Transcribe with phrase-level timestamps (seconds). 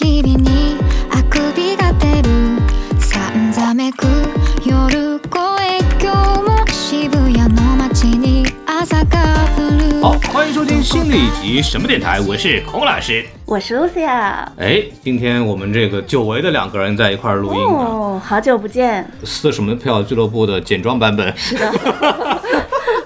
[0.00, 0.78] 日々に
[1.10, 2.30] あくびが出る
[2.98, 4.06] さんざめく
[4.64, 13.24] 夜声今日も渋谷の街に朝が降る好，欢迎收听新的一集什么电台，我是孔老师。
[13.44, 14.46] 我是 Lucia。
[14.56, 19.08] 哎，今天我们这个久违的两个人在一块儿录音啊，哦，好久不见。
[19.24, 21.32] 四什么票俱乐部的简装版本。
[21.36, 21.72] 是的，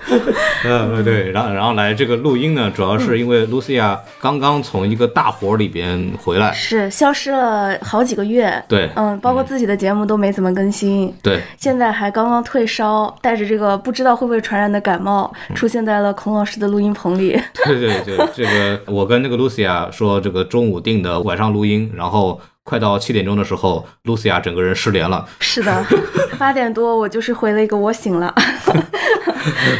[0.66, 6.52] 嗯，对，然后然后来这个录音呢，主要是因为 Lucia 刚刚从一个大活里边回来。
[6.54, 8.64] 是消失了好几个月。
[8.68, 11.14] 对嗯，包括自己的节目都没怎么更新。
[11.22, 17.40] 对，现在还刚刚退烧，带着这个不知道会不会传染的感冒，嗯出现在了孔老师的录音棚里。
[17.66, 25.24] 对对对，这个我跟那个 Lucia 说，这个中午定的晚上录音，然后快到七点钟的时候露西亚整个人失联了。
[25.40, 25.86] 是的，
[26.40, 28.34] 八点多我就是回了一个我醒了。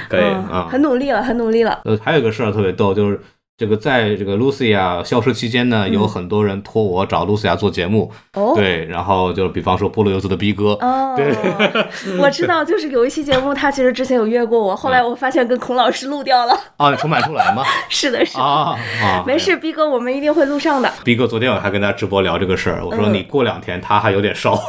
[0.08, 1.82] 可以嗯啊，很努力了，很努力了。
[1.84, 3.20] 呃，还有一个事儿特别逗，就是
[3.58, 8.52] 这个在这个 Lucia 消失期间呢，有很多人托我找 Lucia 做节目，哦。
[8.54, 11.34] 对，然后就比方说菠萝油子的逼哥，哦，对
[12.20, 16.54] 我知道，就是有一期节目，他其实之前有约过我，后来我发现跟孔老师录掉了。
[16.76, 17.64] 啊，你重版出来吗？
[17.88, 20.92] 是的，是的，啊啊，没事，逼哥，我们一定会录上的。
[21.06, 24.54] 逼哥昨天我还跟他直播聊这个事儿，我说嗯你过两天他还有点烧。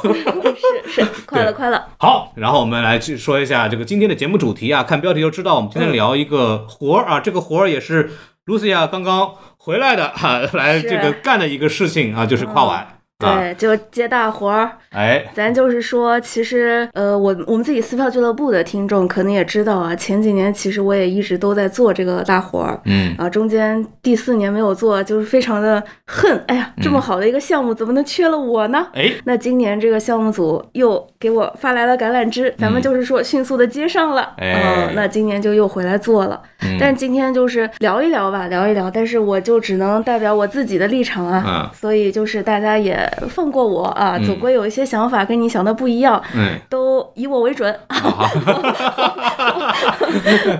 [0.87, 1.89] 是是，快了快了。
[1.99, 8.11] 好，然后我们来去说一下这个今天的节目主题啊，看标题就知道，我们今天聊一个活儿啊，这个活儿也是
[8.47, 12.87] Lucia 刚刚回来的 哈、来这个干的一个事情啊，就是跨晚。
[13.19, 14.71] 啊，对，就接大活儿。
[14.91, 22.79] 哎，咱就是说，其实，呃，我我们自己撕票俱乐部的听众可能也知道啊，前几年其实我也一直都在做这个大活儿。
[22.85, 26.45] 嗯，啊，中间第四年没有做，就是非常的恨。
[26.47, 28.87] 哎呀，这么好的一个项目，怎么能缺了我呢？
[28.93, 34.35] 哎，那今年这个项目组又给我发来了橄榄枝，咱们就是说迅速的接上了。
[34.39, 36.41] 嗯那今年就又回来做了。
[36.63, 38.91] 嗯但今天就是聊一聊吧，聊一聊。
[38.91, 47.75] 但是我就只能代表我自己的立场啊，啊所以就是大家也放过我啊，嗯总归有一些想法跟你想的不一样，嗯，都以我为准。
[47.89, 48.29] 好，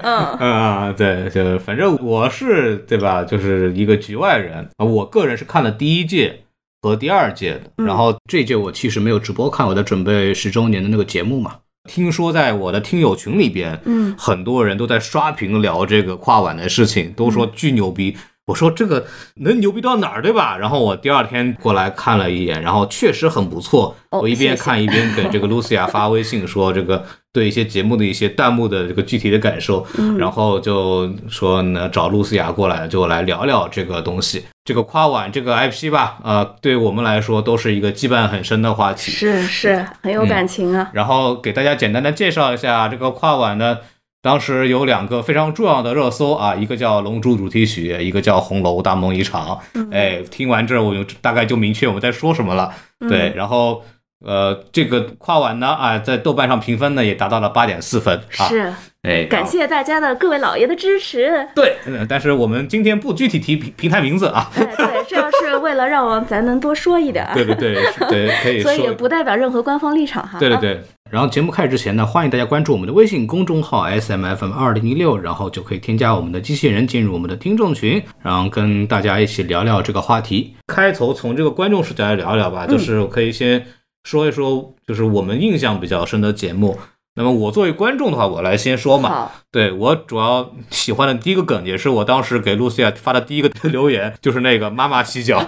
[0.03, 4.85] 嗯，嗯 啊，对，就反正我是对吧，就是一个局外人啊。
[4.85, 6.41] 我个人是看了第一届
[6.87, 11.57] 和第二届的，嗯然后这届我其实没有直播看，我在准备十周年的那个节目嘛。
[11.89, 18.17] 听说在我的听友群里边，嗯，很多人都在刷屏聊这个跨晚的事情，都说巨牛逼。
[18.47, 19.05] 我说这个
[19.37, 20.57] 能牛逼到哪儿，对吧？
[20.57, 23.95] 然后我第二天过来看了一眼，然后确实很不错。
[24.11, 34.45] 哦我一边看一边给这个 Lucia 发微信说这个对一些节目的一些弹幕的这个具体的感受，嗯然后就说呢找 Lucia 过来就来聊聊这个东西。
[34.67, 39.13] 这个跨晚这个 IP 吧，呃，对我们来说都是一个羁绊很深的话题。
[39.13, 40.91] 是是很有感情啊。
[40.93, 43.79] 然后给大家简单的介绍一下这个跨晚呢，
[44.21, 49.61] 当时有两个非常重要的热搜啊，一个叫《龙珠》主题曲，一个叫《红楼大梦一场》。
[49.93, 52.75] 哎，听完这我就大概就明确我们在说什么了。
[53.09, 53.85] 对，然后
[54.25, 58.49] 呃，这个跨晚呢啊，在豆瓣上评分呢也达到了八点四分啊。
[58.49, 58.73] 是，
[59.03, 61.47] 哎，感谢大家的各位老爷的支持。
[61.55, 64.51] 对，呃但是我们今天不具体提平平台名字啊。
[64.55, 68.73] 对，对，这要是为了让我咱能多说一点儿，对对对，是对，可以说。
[68.73, 70.39] 所以也不代表任何官方立场哈。
[70.39, 70.81] 啊，对对对。
[71.09, 80.57] 然后节目开始之前呢，欢迎大家关注我们的微信公众号 S M F M 二零一六，然后就可以添加我们的机器人进入我们的听众群，然后跟大家一起聊聊这个话题。
[80.67, 83.65] 开头从这个观众视角来聊一聊吧，就是我可以先
[84.07, 86.79] 说一说，就是我们印象比较深的节目。
[87.17, 89.09] 那么我作为观众的话，我来先说嘛。
[89.09, 95.45] 好，对我主要喜欢的第一个梗，也是我当时给露西亚发的第一个留言，就是那个妈妈洗脚。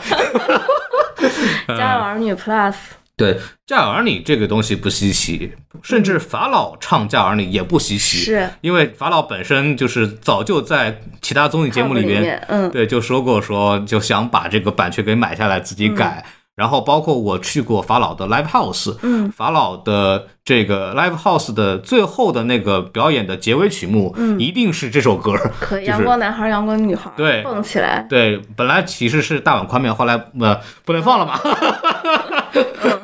[1.69, 2.75] 家有儿女 Plus，
[3.17, 16.25] 对《家有儿女》这个东西不稀奇，甚至法老唱《家有儿女》也不稀奇，是因为法老本身就是早就在其他综艺节目里边，面，嗯，对，就说过说就想把这个版权给买下来自己改。
[16.59, 25.35] 然后包括我去过法老的 live house，嗯，法老的这个 live house 的最后的那个表演的结尾曲目，嗯一定是这首歌。
[25.61, 31.39] 可以，就是阳光男孩，阳光女孩，对蹦起来，对，本来其实是大碗宽面，后来呃不能放了嘛。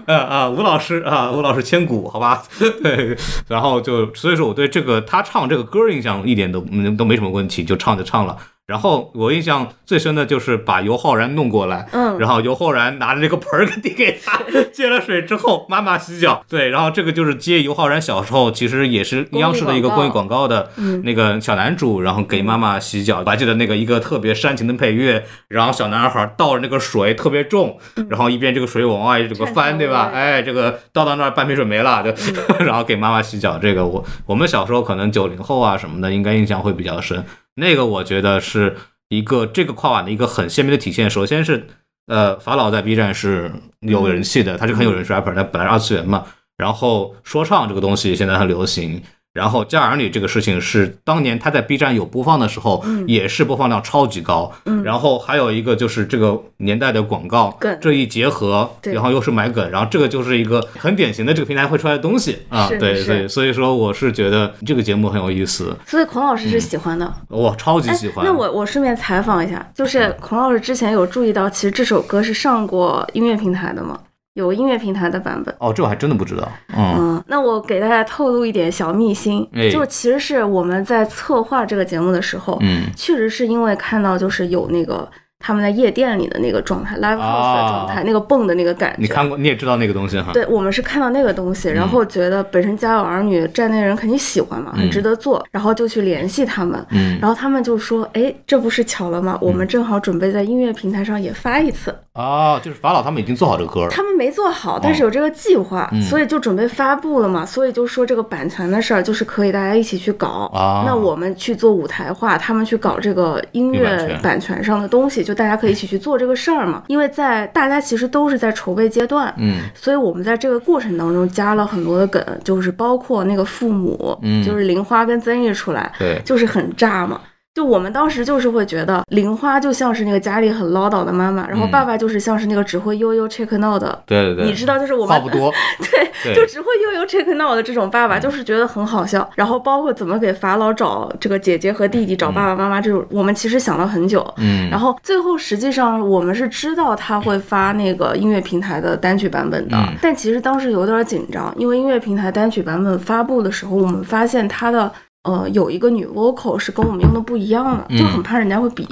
[0.06, 2.42] 呃啊，吴老师啊，吴老师千古，好吧？
[2.82, 3.16] 对，
[3.48, 8.36] 然后就所以说我对这个他唱这个歌印象一点都嗯都没什么问题，就唱就唱了。
[8.66, 14.40] 然后我印象最深的就是把尤浩然弄过来，嗯然后尤浩然拿着这个盆儿 递给他，
[14.72, 16.43] 接了水之后，妈妈洗脚。
[16.49, 20.70] 对，然后这个就是接尤浩然小时候其实也是央视的一个公益广告的
[21.02, 23.19] 那个小男主，然后给妈妈洗脚。
[23.25, 27.78] 我还记得那个一个特别煽情的配乐，然后小男孩倒着那个水特别重，
[28.08, 30.10] 然后一边这个水往外这个翻，对吧？
[30.14, 32.10] 哎，这个倒到那儿半瓶水没了，就
[32.64, 33.58] 然后给妈妈洗脚。
[33.58, 37.22] 这个我我们小时候可能九零后啊什么的，应该印象会比较深。
[37.56, 38.76] 那个我觉得是
[39.08, 41.08] 一个这个跨网的一个很鲜明的体现。
[41.08, 41.66] 首先是
[42.06, 49.02] 呃，法老在 B 站是有人气的，他是很有人气 rapper，他本来是二次元嘛，然后说唱这个东西现在很流行。
[49.34, 54.50] 然后家儿女这个事情是当年他在 B 站有播放的时候，也是播放量超级高。
[54.84, 62.69] 然后还有一个就是这个年代的广告梗这一结合，然后又是买梗，然后这个就是一个很典型的这个平台会出来的东西啊。
[62.69, 67.12] 是对是对，所以说我是觉得这个节目很有意思，所以孔老师是喜欢的。
[67.28, 68.25] 我超级哎喜欢。
[68.25, 73.98] 那我我顺便采访一下，就是孔老师之前有注意到，其实这首歌是上过音乐平台的吗？
[74.34, 75.54] 有音乐平台的版本。
[75.58, 76.48] 哦，这我还真的不知道。
[76.76, 85.08] 嗯嗯，那我给大家透露一点小秘辛，哎就其实是我们在策划这个节目的时候，嗯确实是因为看到就是有那个
[85.46, 88.94] 他们在夜店里的那个状态，live house 的状态，那个蹦的那个感觉。
[88.94, 90.32] 啊你看过，你也知道那个东西哈。
[90.32, 97.19] 对，我们是看到那个东西，然后觉得本身家有儿女站内人肯定喜欢嘛，很值得做，然后就去联系他们，嗯。
[97.20, 99.37] 然后他们就说，哎，这不是巧了吗？
[99.43, 103.88] 我们正好准备在音乐平台上也发一次，啊，就是法老他们已经做好这个歌了。
[103.91, 106.00] 他们没做好，但是有这个计划，嗯。
[106.00, 110.50] 所以就准备发布了嘛，所以就说这个版权的事儿，就是可以大家一起去搞。
[110.55, 110.85] 啊。
[110.87, 116.82] 那我们去做舞台化，他们去搞这个音乐版权上的东西，就大家可以一起去做这个事儿嘛。
[116.86, 127.20] 因为在大家其实都是在筹备阶段，嗯所以我们在这个过程当中加了很多的梗，就是包括那个父母，嗯就是玲花跟曾毅出来，对就是很炸嘛。
[127.54, 135.52] 就我们当时就是会觉得玲花就像是那个家里很唠叨的妈妈，然后嗯爸爸就是像是那个只会悠悠 check now 的，对对对，你知道，就是我们话不多。
[136.24, 139.30] 对，就只会悠悠 check now 的这种爸爸，就是觉得很好笑。
[139.36, 144.26] 然后包括怎么给法老找这个姐姐和弟弟，找爸爸妈妈这种，我们其实想了很久。
[144.38, 154.90] 嗯，然后最后实际上我们是知道他会发那个音乐平台的单曲版本的，嗯但其实当时有点紧张，因为音乐平台单曲版本发布的时候，我们发现他的
[155.24, 158.86] 呃有一个女 vocal 是跟我们用的不一样的，就很怕人家会比。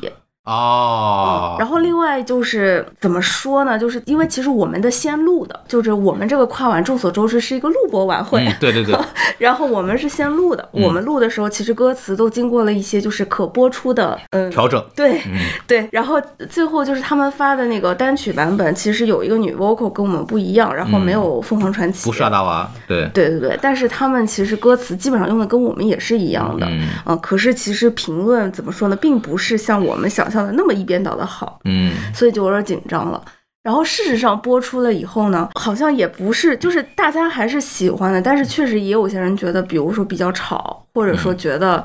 [0.44, 3.79] 哦，然后另外就是怎么说呢？
[3.79, 8.99] 就是因为其实我们的先录的，就是我们这个跨晚众所周知是一个录播晚会，嗯，对对对，
[9.39, 10.69] 然后我们是先录的。
[10.73, 14.83] 嗯我们录的时候，其实歌词都经过了一些就是可播出的，嗯，调整。
[14.97, 15.89] 对嗯对。
[15.93, 33.23] 然后最后就是他们发的那个单曲版本，其实有一个女 vocal 跟我们不一样，然后没有凤凰传奇，不是阿达娃，对，对对对，但是他们其实歌词基本上用的跟我们也是一样的，嗯嗯，可是其实评论怎么说呢，并不是像我们想象的那么一边倒的好，嗯所以就有点紧张了。
[33.62, 41.84] 然后事实上播出了以后呢，好像也不是，就是大家还是喜欢的，但是确实也有些人觉得，比如说比较吵，或者说觉得，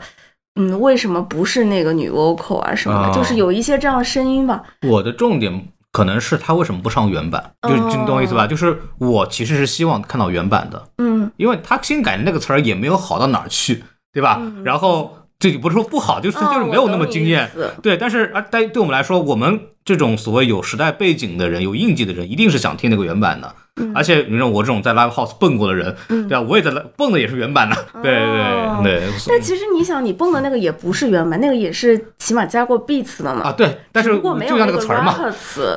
[0.59, 4.63] 嗯，为什么不是那个女 vocal 啊什么的，哦就是有一些这样的声音吧。
[4.89, 8.47] 我的重点可能是他为什么不上原版，就是哦你懂我意思吧？
[8.47, 14.41] 就是我其实是希望看到原版的，嗯因为他新改的那个词儿也没有好到哪儿去，对吧？
[14.63, 17.49] 然后这就不是说不好，就是就是没有那么惊艳。
[17.81, 23.53] 对，但是啊，但对我们来说，我们这种所谓有时代背景的人、有印记的人，一定是想听那个原版的。
[23.93, 26.41] 而且你说我这种在 live house 蹦过的人，对吧？
[26.41, 33.41] 我也在 live- 蹦的也是原版的， 对哦对对但其实你想，你蹦的那个也不是原版，那个也是起码加过 beats 的嘛。
[33.43, 35.13] 啊，对，但是就像那那个词儿嘛。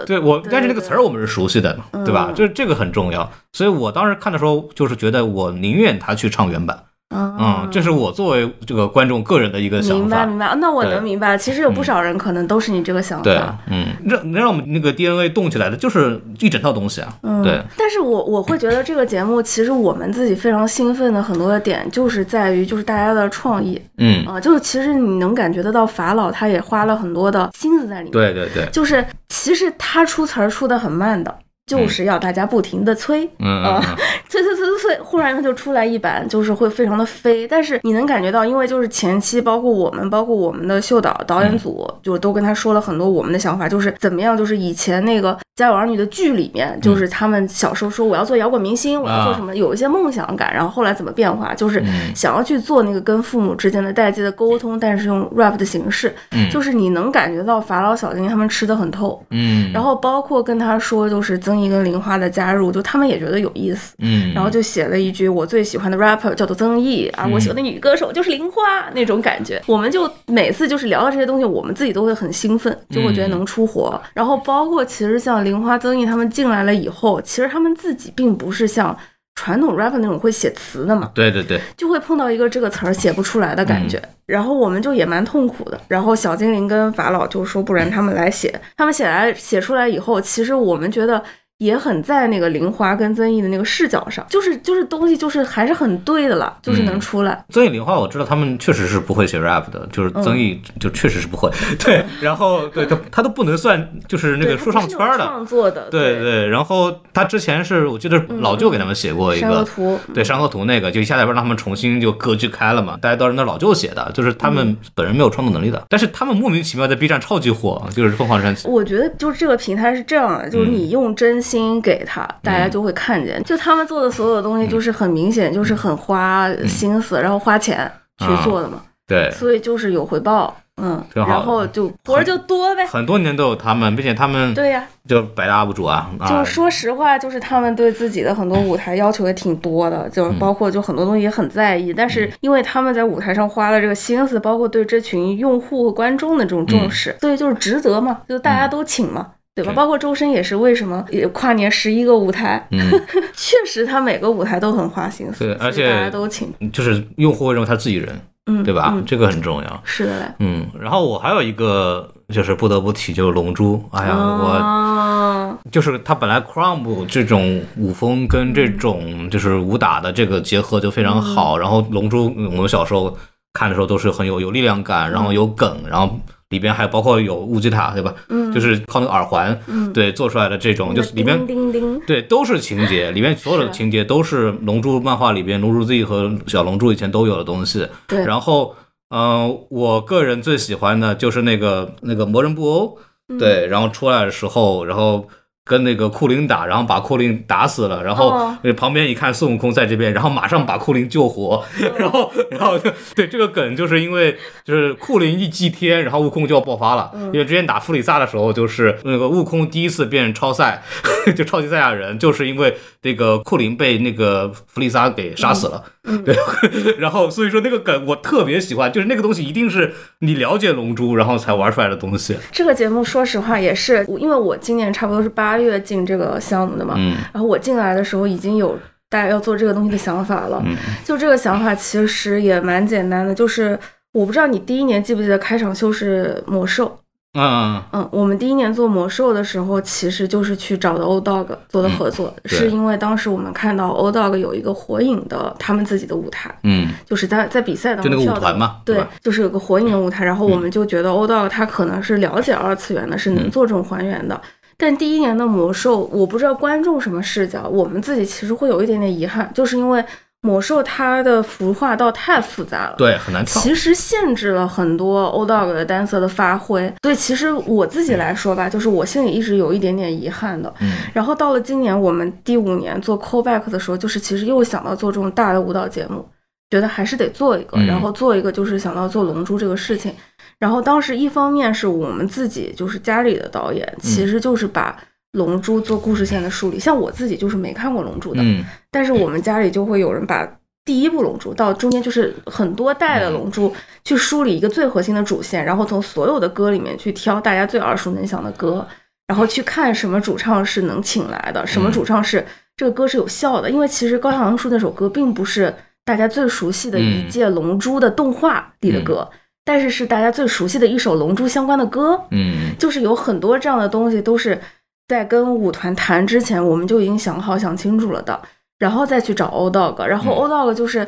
[0.06, 2.28] 对我，对但是那个词儿我们是熟悉的，对吧？
[2.30, 9.96] 嗯这这个很重要，所以我当时看的时候，就是觉得我宁愿他去唱原版，嗯，这是我作为这个观众个人的一个想法。
[9.98, 11.36] 明白明白，那我能明白。
[11.36, 17.12] 其实有不少人可能都是你这个想对法。，嗯，让能让我们那个 DNA 动起来的，就是一整套东西啊。
[17.22, 31.34] 嗯，对，但是我我会觉得这个节目，其实我们自己非常兴奋的很多的点，就是在于就是大家的创意嗯，啊、就是其实你能感觉得到法老他也花了很多的心思在里面。，对对对，就是其实他出词儿出的很慢的，
[31.78, 33.28] 就是要大家不停的 催。
[33.38, 33.80] 嗯
[34.28, 37.46] 催催催催催，忽然它就出来一版，就是会非常的飞。
[37.48, 52.12] 但是你能感觉到，因为就是前期包括我们，包括我们的秀导导演组，就都跟他说了很多我们的想法，就是怎么样，就是以前那个《家有儿女》的剧里面，就是他们小时候说我要做摇滚明星，我要做什么，有一些梦想感，然后后来怎么变化，就是嗯。
[52.14, 56.50] 想要去做那个跟父母之间的代际的沟通，但是用 rap 的形式，嗯。
[56.50, 59.22] 就是你能感觉到法老小精灵他们吃的很透。
[59.30, 68.62] 嗯，然后包括跟他说，就是曾毅跟玲花的加入，就他们也觉得有意思，嗯，然后就写了一句我最喜欢的 rapper 叫做曾毅，而我喜欢的女歌手就是玲花
[68.94, 69.60] 那种感觉。
[69.66, 74.00] 我们就每次就是聊到这些东西，我们自己都会很兴奋，就会觉得能出活。
[74.14, 78.96] 然后包括其实像玲花、曾毅他们进来了以后，其实他们自己并不是像
[79.34, 85.80] 传统 rapper 那种会写词的嘛，对对对，就会碰到一个这个词儿写不出来的感觉，然后我们就也蛮痛苦的。
[85.88, 91.22] 然后小精灵跟法老就说，不然他们来写，他们写来写出来以后，其实我们觉得
[91.60, 97.44] 也很在那个玲花跟曾毅的那个视角上，就是就是东西就是还是很对的了，就是能出来。
[97.50, 101.50] 曾毅、玲花，我知道他们确实是不会写 rap 的，就是曾毅就确实是不会。
[101.78, 106.48] 对，然后对他他都不能算就是那个说唱圈的创作的，对对。
[106.48, 112.96] 然后他之前是我记得老舅给他们写过一个图，对山河图那个，就一下子让他们重新就格局开了嘛。
[113.02, 118.66] 大家都是那老舅写的，就是他们本人没有创作能力的，但是他们莫名其妙在 B 站超级火，就是凤凰传奇。
[118.66, 122.26] 我觉得就是这个平台是这样的，就是你用真心给他。
[122.42, 128.80] 大家就会看见，就他们做的所有的东西，就是很明显，就是很花心思，然后花钱去做的嘛。
[129.06, 132.86] 对，所以就是有回报，嗯，然后就活儿就多呗。
[132.86, 136.08] 很多年都有他们，并且他们对呀，就百大 UP 主啊。
[136.28, 141.92] 就说实话，就是他们对自己的很多舞台要求也挺多的，就是包括就很多东西也很在意。
[141.92, 149.26] 但是因为他们在舞台上花了这个心思，包括对这群用户和观众的这种重视，所以就是值得嘛，就大家都请嘛。
[149.54, 149.72] 对吧？
[149.74, 152.66] 包括周深也是，为什么也跨年十一个舞台？
[152.70, 152.90] 嗯，
[153.34, 158.96] 确实他每个舞台都很花心思，对，而且大家都请，就是用户会认为他自己人，嗯，对吧？
[159.04, 159.82] 这个很重要。
[159.84, 160.26] 是的嘞。
[160.38, 163.76] 嗯，然后我还有一个就是不得不提，就是《龙珠》。
[163.98, 171.58] 哎呀，我就是他本来 Crumb 这种舞风跟这种就是武打的这个结合就非常好。
[171.58, 173.16] 然后《龙珠》，我们小时候
[173.52, 176.18] 看的时候都是很有有力量感，然后有梗，然后。
[176.50, 178.12] 里边还包括有乌吉塔，对吧？
[178.28, 187.86] 嗯，就是靠那个耳环，嗯，对，做出来的这种，就是里边，叮叮，对，都是情节，里面所有的情节都是《龙珠》漫画里边《龙珠 Z》和《小龙珠》以前都有的东西。
[188.08, 188.74] 对，然后，
[189.10, 192.98] 嗯，我个人最喜欢的就是那个那个魔人布欧，
[193.38, 195.28] 对，然后出来的时候，然后。
[195.64, 201.62] 跟那个库林打，然后把库林打死了，然后旁边一看孙悟空在这边，然后马上把库林救活，
[201.96, 202.76] 然后 然后
[203.14, 210.82] 对这个梗就是因为就是库林一祭天，然后悟空就要爆发了，因为之前打弗里萨的时候就是那个悟空第一次变超赛，
[211.36, 215.84] 就超级赛亚人，就是因为那个库林被那个弗里萨给杀死了，
[216.24, 216.34] 对，
[216.98, 222.36] 然后所以说那个梗我特别喜欢，就是那个东西一定是你了解龙珠然后才玩出来的东西。
[222.50, 225.49] 这个节目说实话也是，因为我今年差不多是八。
[225.58, 226.94] 月进这个项目的嘛，
[227.32, 228.78] 然后我进来的时候已经有
[229.08, 230.62] 大家要做这个东西的想法了。
[231.04, 233.78] 就这个想法其实也蛮简单的，就是
[234.12, 236.98] 我不知道你第一年记不记得开场秀是魔兽。
[237.38, 254.40] 嗯嗯，我们第一年做魔兽的时候，其实就是去找的 O Dog 做的合作，是因为当时我们看到 O Dog 有一个火影的他们自己的舞台，嗯，就是在在比赛当中就那个舞团嘛，对，就是有个火影的舞台，然后我们就觉得 O Dog 他可能是了解二次元的，是能做这种还原的。
[254.80, 260.02] 但第一年的魔兽，我不知道观众什么视角，我们自己其实会有一点点遗憾，就是因为
[260.40, 266.90] 魔兽它的服化道太复杂了，对，很难跳，其实限制了很多 O Dog 的单色的发挥。
[267.02, 270.72] 所以其实我自己来说吧，就是我心里一直有一点点遗憾的。
[270.80, 276.26] 嗯，然后到了今年我们第五年做 Callback 的时候，就是其实又想到做这种大的舞蹈节目，
[276.70, 280.14] 觉得还是得做一个，然后做一个就是想到做龙珠这个事情。
[280.58, 284.96] 然后当时一方面是我们自己就是家里的导演，其实就是把
[285.32, 286.78] 龙珠做故事线的梳理。
[286.78, 288.42] 像我自己就是没看过龙珠的，
[288.90, 290.48] 但是我们家里就会有人把
[290.84, 293.72] 第一部龙珠到中间就是很多代的龙珠
[294.04, 298.86] 去梳理一个最核心的主线，然后从所有的歌里面去挑大家最耳熟能详的歌，
[299.26, 302.44] 然后去看什么主唱是能请来的，什么主唱是
[302.76, 303.70] 这个歌是有效的。
[303.70, 305.72] 因为其实高桥阳出那首歌并不是
[306.04, 309.28] 大家最熟悉的一届龙珠的动画里的歌。
[309.62, 314.58] 但是是大家最熟悉的一首《龙珠》相关的歌，嗯，就是有很多这样的东西，都是
[315.06, 318.40] 在跟舞团谈之前，我们就已经想好、想清楚了的，
[318.78, 321.06] 然后再去找 O Dog，然后 O Dog 就是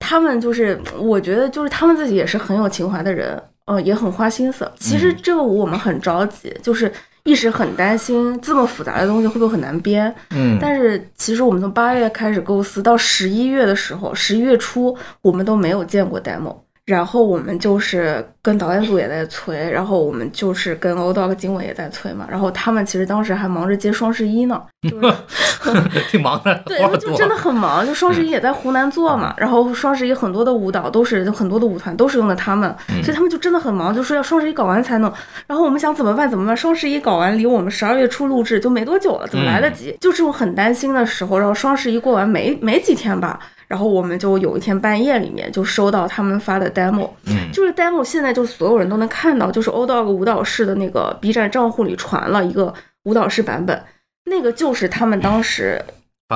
[0.00, 4.70] 他们，就是我觉得就是他们自己也是很有情怀的人，呃，也很花心思。
[4.78, 6.92] 其实这个舞我们很着急，就是
[7.24, 16.56] 一时很担心这么复杂的东西会不会很难编，嗯，但是其实我们从八月开始构思，到十一月的时候，十一月初我们都没有见过 demo。
[16.84, 22.26] 然后我们就是跟导演组也在催，然后我们就是跟 O Dog 经纬也在催嘛。
[22.28, 24.60] 然后他们其实当时还忙着接双十一呢，
[26.10, 26.60] 挺忙的。
[26.66, 27.86] 对，就真的很忙。
[27.86, 32.74] 就双十一也在湖南做嘛，然后双十一很多的舞蹈都是很多的舞团都是用的他们，
[33.04, 35.12] 所以他们就真的很忙，就说要双十一搞完才能。
[35.46, 36.28] 然后我们想怎么办？
[36.28, 36.56] 怎么办？
[36.56, 39.96] 双十一搞完离我们十二月初录制就没多久了，怎么来得及？
[40.00, 43.38] 就这种很担心的时候，然后双十一过完没没几天吧。
[43.72, 52.74] 然后我们就有一天半夜里面就收到他们发的 demo，嗯，就是 demo 现在就所有人都能看到，就是 O Dog 舞蹈室的那个 B 站账户里传了一个
[53.04, 53.82] 舞蹈室版本，
[54.26, 55.82] 那个就是他们当时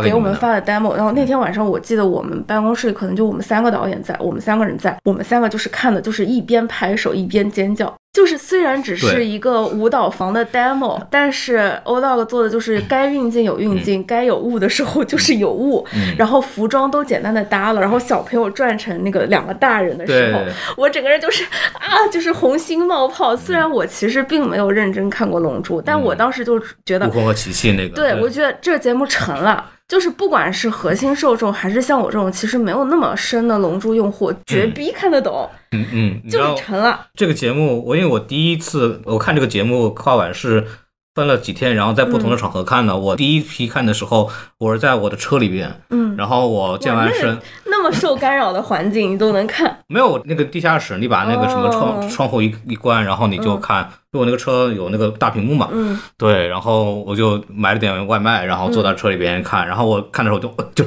[0.02, 0.96] 给我们发的 demo。
[0.96, 16.14] 然后那天晚上我记得我们办公室里可能就我们三个导演在，我们三个人在，我们三个就是看的就是一边拍手一边尖叫，就是虽然只是一个舞蹈房的 demo，但是 O Dog 做的就是该运镜有运镜，该有雾的时候就是有雾，嗯。
[16.16, 20.40] 然后服装都简单的搭了，然后小朋友转成那个两个大人的时候，
[20.78, 21.44] 我整个人就是
[21.74, 23.36] 啊，就是红心冒泡。
[23.36, 29.72] 虽然我其实并没有认真看过《龙珠》，但我当时就觉得悟空和琪琪那个，对，我觉得这个节目成了。
[29.88, 37.06] 就是不管是核心受众，还是像我这种其实没有那么深的龙珠用户，绝逼看得懂，嗯嗯，你知就道是成了。
[37.14, 40.66] 这个节目，我因为我第一次我看这个节目跨晚是
[41.14, 42.96] 分了几天，然后在不同的场合看的。
[42.96, 52.08] 我第一批看的时候，我是在我的车里边，嗯，然后我健完身，那么受干扰的环境你都能看，没有那个地下室，你把那个什么窗、哦。
[52.10, 53.82] 窗户一一关，然后你就看，
[54.12, 60.84] 因为我那个车有那个大屏幕嘛，嗯，对，然后我就买了点外卖，然后坐在车里边看，然后我看的时候就就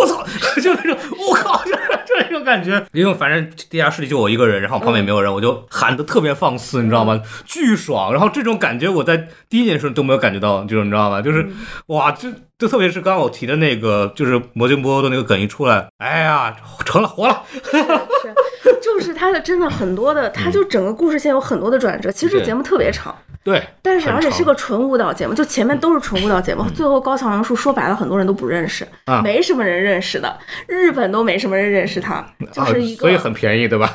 [0.00, 0.24] 我操，
[0.60, 0.96] 就那种
[1.28, 7.20] 我靠，就 是就那种感觉，因为反正地下室里就我一个人，然后旁边也没有人，我就喊的特别放肆，你知道吗？
[7.44, 11.20] 巨爽，然后这种感觉我在第一年的时候都没有感觉到，就是你知道吗？
[11.20, 11.46] 就是
[11.88, 12.28] 哇，这。
[12.58, 22.10] 就特别是刚刚我提的那个，就是魔镜波的那个梗一出来，哎呀，成了，活了，是，就是他的真的很多的，他就整个故事线有很多的转折。
[22.10, 23.16] 其实这节目特别长，
[23.48, 29.22] 对，但是而且是个纯舞蹈节目，就前面都是纯舞蹈节目，最后高桥阳树说白了，很多人都不认识，啊。
[29.22, 33.90] 没什么人认识的，日本都没什么人认识他，就是一啊，个，所以很便宜，对吧？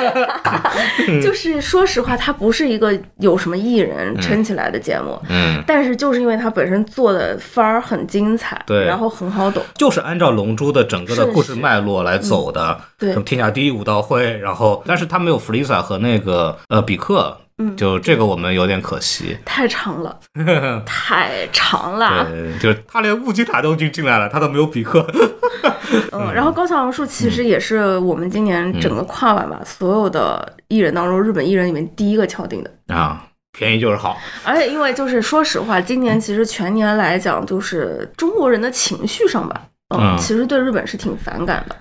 [1.22, 5.18] 就是说实话，他不是一个有什么艺人撑起来的节目。
[5.30, 8.84] 嗯，但是就是因为他本身做的番儿很精彩，对。
[8.84, 13.12] 然后很好懂，就是按照《龙珠》的整个的故事脉络来走的，对。
[13.12, 19.36] 什么天下第一武道会，然后但是他没有弗利萨和那个呃比克，嗯就这个我们有点可惜。
[19.44, 20.18] 太长了，
[20.86, 22.26] 太长了。
[22.30, 25.06] 对，就是他连乌吉塔都进进来了，他都没有比克。
[26.12, 32.70] 嗯，然后高桥阳树其实也是我们今年整个跨晚吧，所有的艺人当中，日本艺人里面第一个敲定的。
[32.94, 34.18] 啊，便宜就是好。
[34.44, 39.62] 而且因为就是说实话，今年其实全年来讲，就是中国人的情绪上吧，
[39.94, 41.76] 嗯其实对日本是挺反感的。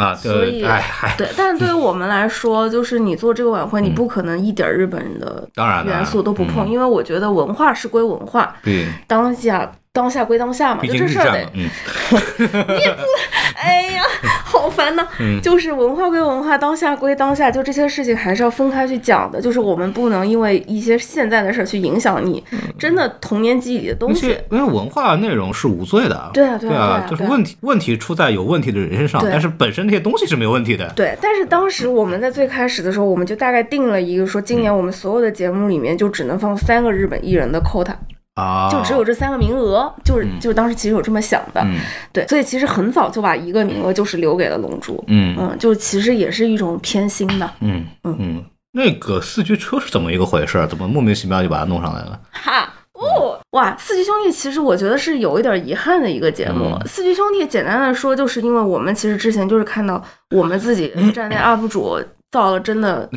[0.00, 0.82] 啊，所以哎，
[1.18, 3.94] 对，但是对于我们来说，就是你做这个晚会，你嗯。
[3.94, 6.70] 不可能一点日本人的当然元素都不碰，嗯。
[6.70, 12.96] 因为我觉得文化是归文化，对，当下当下归当下嘛，就这事儿得竟日战嘛，嗯
[13.56, 14.02] 哎呀，
[14.44, 15.06] 好烦呐！
[15.18, 19.40] 嗯 就是文化归文化，当下归当下，就这些事情还是要分开去讲的。
[19.40, 22.42] 就是我们不能因为一些现在的事儿去影响你
[22.78, 24.38] 真的童年记忆里的东西。
[24.50, 30.88] 因为文化内容是无罪的，对啊对对啊对啊对啊就是问题问题出在有问题的人身上，但是本身那些东西是没有问题的。
[30.94, 37.92] 对，但是当时我们在最开始的时候，我们就大概定了一个说，今年我们所有的节目里面就只能放三个日本艺人的 quota，
[38.34, 41.78] 啊，就只有这三个名额，就是就是当时其实有这么想的，嗯
[42.12, 50.66] 对，所以其实很早就把一个名额就是留给了龙珠，嗯嗯，就其实也是一种偏心的，嗯嗯，那个四驱车是怎么一个回事？
[50.68, 52.20] 怎么莫名其妙就把它弄上来了？
[52.30, 52.68] 哈。
[52.92, 53.74] 哦，哇！
[53.78, 56.66] 四驱兄弟其实我觉得是有一点遗憾的一个节目。
[56.66, 60.04] 嗯四驱兄弟简单的说，就是因为我们其实之前就是看到
[60.36, 61.98] 我们自己站内 UP 主
[62.30, 63.08] 造了真的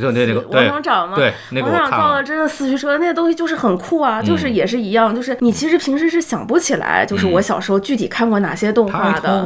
[0.45, 2.05] 王对厂长嘛，对，那个王厂我看了。
[2.05, 9.45] 造了真的四驱车，那些东西就是很酷啊，就是也是一样，就是你其实平时是想不起来，就是我小时候具体看过哪些动画的。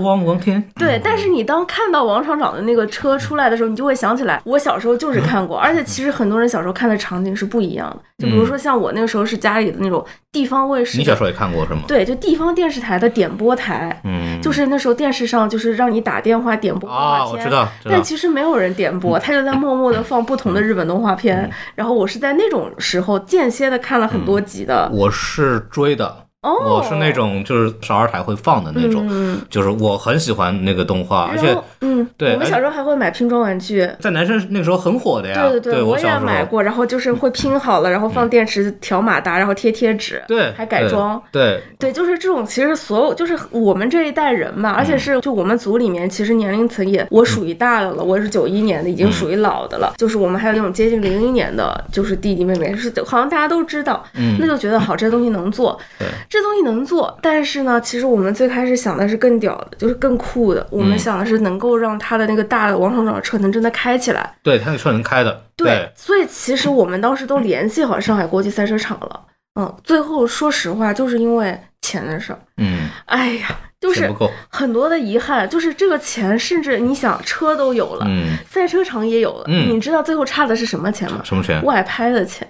[0.76, 8.00] 对，但是你当看到王厂长的那个车出来的时候，你就会想起来，我小时候就是看过， 而且其实很多人小时候看的场景是不一样的。
[8.18, 11.82] 就比如说像我那个时候是家里的那种地方卫视，你小时候也看过是吗？
[11.88, 21.50] 对，就地方电视台的点播台，嗯，就是那时候电视上就是让你打电话点播动啊，画片，我，知道但，其实没有人点播，他就在默默的放不同的日本动画片。
[21.76, 24.90] 然后我是在那种时候间歇的看了很多集的。
[24.94, 33.90] 我是追的，哦，我是那种就是少儿台会放的那种，嗯，就是我很喜欢那个动画，而且嗯，对我们小时候还会买拼装玩具。
[34.00, 35.50] 在男生那个时候很火的呀。
[35.50, 36.20] 对对对我小时候。
[36.20, 41.22] 也买过，然后就是会拼好了，然后放电池、调马达，然后贴贴纸，对，还改装。
[41.32, 49.94] 对，对，就是这种，其实所有就是我们这一代人嘛，而嗯且是就我们组里面，其实年龄层也我属于大的了，我是九一年的，已嗯经属于老的了。
[49.98, 57.18] 就是我们还有那种接近零一年的，就是弟弟妹妹，是好像大家都知道，嗯那就觉得好，这东西能做，对这东西能做。
[57.22, 64.36] 但是呢，其实我们最开始想的是更屌的，就是更酷的，我们嗯想的是能够让他的那个大的王厂长的车能真的开起来。
[64.44, 69.22] 对，他那车能开的，对，所以其实我们当时都联系好上海国际赛车场了。
[69.60, 72.40] 嗯，最后说实话，就是因为钱的事儿。
[72.58, 74.08] 嗯，哎呀，就是
[74.50, 81.22] 很多的遗憾，就是这个钱，甚至你想车都有了，嗯，赛车场也有了，嗯你知道最后差的是什么钱吗？
[81.24, 82.48] 什么钱外拍的钱。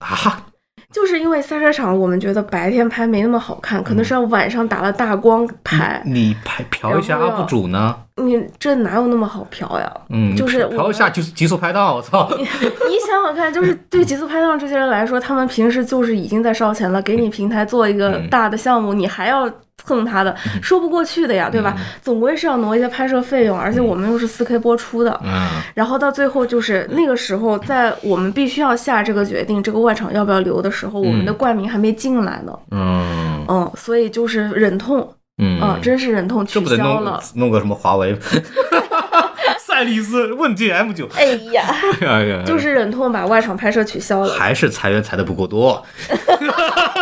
[0.00, 0.46] 啊？
[0.92, 6.02] 就是因为赛车场，我们觉得白天拍没那么好看，可能是要晚上打了大光拍。
[6.04, 7.96] 你拍嫖一下 UP 主呢？
[8.16, 9.90] 你这哪有那么好嫖呀？
[10.10, 12.28] 嗯，就是嫖一下就是极速拍档，我操！
[12.36, 19.50] 你想想看，就是对极速拍档这些人来说，他们平时就是已经在烧钱了，给你平台做一个嗯大的项目，你还要
[19.84, 21.76] 蹭他的，说不过去的呀，对吧？
[22.02, 25.20] 总归是要挪一些拍摄费用，而且我们又是四 K 播出的。
[25.24, 32.52] 嗯然后到最后就是那个时候，在我们必须要下这个决定，这个外场要不要留的时候，我们的冠名还没进来呢。
[32.70, 37.20] 嗯嗯，所以就是忍痛，嗯啊，真是忍痛取消了。
[37.34, 38.16] 弄个什么华为？
[39.58, 41.64] 赛力斯问界 M 九， 哎呀，
[42.02, 44.34] 哎呀，就是忍痛把外场拍摄取消了。
[44.34, 45.82] 还是裁员裁的不够多。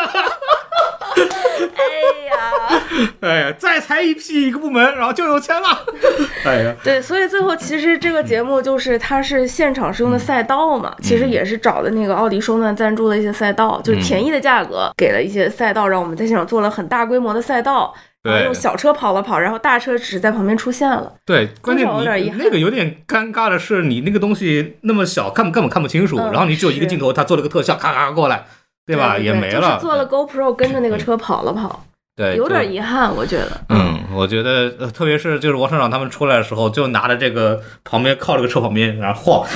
[3.20, 5.68] 哎呀，再裁一批一个部门，然后就有钱了。
[6.44, 17.94] 哎呀，对，所以最后其实这个节目就是它是现场是用的赛道嘛，其实也是找的那个奥迪双钻赞助的一些赛道，就是便宜的价格给了一些赛道，让我们在现场做了很大规模的赛道。
[18.22, 21.10] 然后对用小车跑了跑，然后大车只是在旁边出现了。
[21.24, 28.44] 对，关键有点遗憾你那个有点尴尬的是，你那个东西那么小，看根本看不清楚，嗯然后你只有一个镜头，他做了个特效，咔咔过来，
[28.86, 29.16] 对吧？
[29.16, 29.60] 对也没了。
[29.62, 31.82] 就是做了 GoPro 跟着那个车跑了跑，
[32.16, 33.60] 对，有点遗憾，我觉得。
[33.70, 39.46] 嗯，我觉得，呃特别是就是王厂长他们出来的时候，就拿着这个旁边靠这个车旁边，然后晃，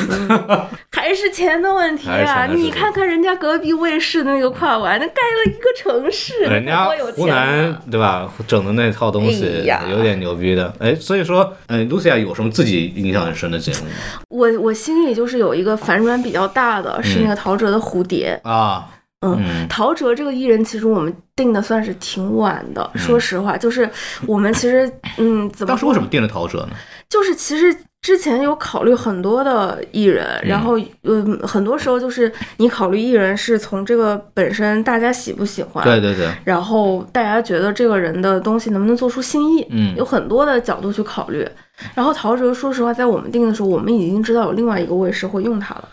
[0.90, 2.46] 还是钱的问题啊！
[2.46, 10.72] 你看看人家隔壁卫视的那个跨完，那盖了一个城市，人家湖南对吧，整的那套东哎西呀有点牛逼的。
[10.78, 18.40] 哎，所以说，嗯，Lucia 有什么自己印象很深的节目吗我我心里就是有一个反转比较大的，是那个陶喆的蝴蝶。
[18.42, 18.88] 啊？
[19.24, 22.90] 嗯嗯陶喆这个艺人，其实我们定的算是挺晚的。
[22.94, 23.88] 说实话，就是
[24.26, 26.70] 我们其实，嗯， 怎么当时说为什么定了陶喆呢？
[27.08, 41.46] 就是其实之前有考虑很多的艺人，然后嗯，很多时候就是你考虑艺人是从这个本身大家喜不喜欢，对对对，然后大家觉得这个人的东西能不能做出新意，嗯有很多的角度去考虑。
[41.94, 45.88] 然后陶喆，说实话，在我们定的时候，我们已经知道有另外一个卫视会用他了。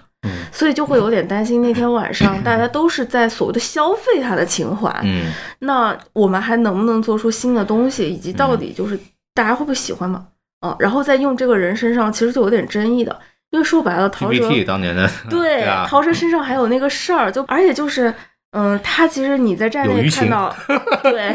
[0.62, 9.00] 嗯所以就会有点担心，那天晚上 大家都是在所谓的消费他的情怀，嗯那我们还能不能做出新的东西，以及到底就是
[9.34, 10.28] 大家会不会喜欢嘛？
[10.64, 13.20] 嗯，然后再用这个人身上，其实就有点争议的，
[13.50, 18.14] 因为说白了，陶喆当年的对啊，陶喆身上还有那个事儿，就而且就是。
[18.54, 20.54] 嗯，他其实你在站内看到，
[21.04, 21.34] 对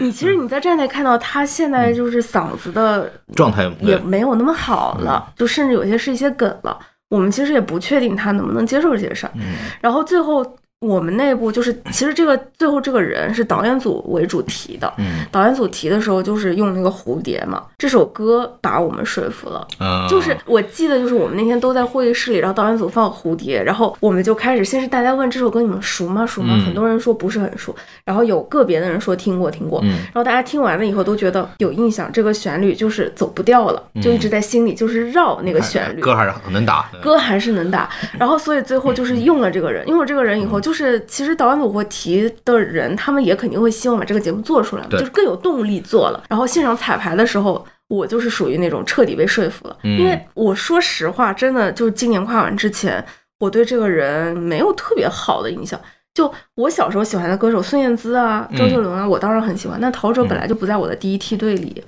[0.00, 6.78] 你其实你在站内看到他现在就是嗓子的状态也没有那么好了，就甚至有些是一些梗了。
[7.08, 9.32] 我们其实也不确定他能不能接受这些事儿。
[9.36, 10.44] 嗯然后最后
[10.80, 14.92] 我们内部就是，其实这个最后这个人是导演组为主提的。
[14.98, 19.66] 嗯导演组提的时候就是用那个蝴蝶嘛，这首歌把我们说服了。
[19.80, 26.26] 嗯，就是我记得，就是我们那天都在会议室里，然后导演组放蝴蝶，然后我们就开始，先是大家问这首歌你们熟吗？
[26.26, 26.54] 熟吗？
[26.58, 36.00] 嗯很多人说不是很熟，然后有个别的人说听过听过，嗯然后大家听完了以后都觉得有印象，这个旋律就是走不掉了，就一直在心里就是绕那个旋律。
[36.00, 46.24] 嗯歌还是很能打，歌还是能打，然后所以最后就是用了这个人，用了这个人以后，就是其实导演组会提的人，他们也肯定会希望把这个节目做出来就是更有动力做了。
[46.28, 53.04] 然后现场彩排的时候，我就是属于那种彻底被说服了，嗯因为我说实话，真的就是今年跨完之前，
[53.38, 55.80] 我对这个人没有特别好的印象。
[56.12, 61.84] 就我小时候喜欢的歌手孙燕姿啊、周杰伦啊，我当然很喜欢，但陶喆本来就不在我的第一梯队里，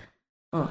[0.57, 0.65] 嗯，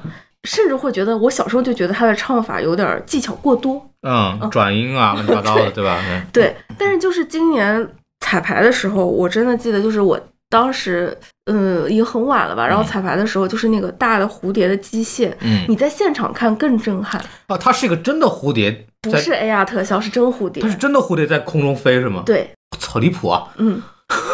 [0.48, 6.00] 甚至会觉得我小时候就觉得他的唱法有点技巧过多，嗯，转音啊，乱七八糟的，对吧？
[6.32, 7.86] 对 对，但是就是今年
[8.20, 11.14] 彩排的时候，我真的记得，就是我当时，
[11.50, 23.48] 嗯，已经很晚了吧，然后嗯彩排的时候，就是那个大的蝴蝶的机械，嗯你在现场看更震撼，啊，它是一个真的蝴蝶，不是 AR 特效，是真蝴蝶它，是真的蝴蝶在空中飞是吗？，对，操离谱啊！
[23.58, 23.82] 嗯，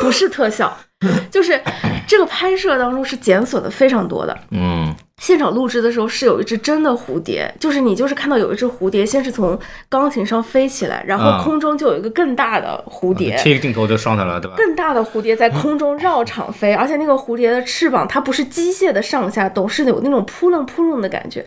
[0.01, 0.77] 不是特效，
[1.31, 1.61] 就是
[2.07, 4.37] 这个拍摄当中是检索的非常多的。
[4.51, 14.57] 嗯现场录制的时候是有一只真的蝴蝶，就是你就是看到有一只蝴蝶，先是从钢琴上飞起来，然后啊空中就有一个更大的蝴蝶，切一个镜头就上来了，对吧？
[14.57, 21.47] 更大的蝴蝶在 空中绕场飞，而且那个蝴蝶的翅膀它不是机械的上下动，是有那种扑棱扑棱的感觉，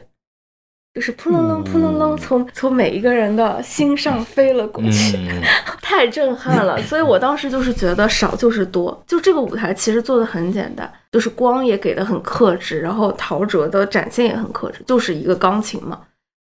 [0.97, 5.43] 就是扑棱棱扑棱棱从从每一个人的心上飞了过去，嗯，
[5.79, 6.81] 太震撼了。
[6.81, 15.99] 所以我当时就是觉得少就是多，就这个舞台其实做的很简单，就是光也给的很克制，然后陶喆的展现也很克制，就是一个钢琴嘛。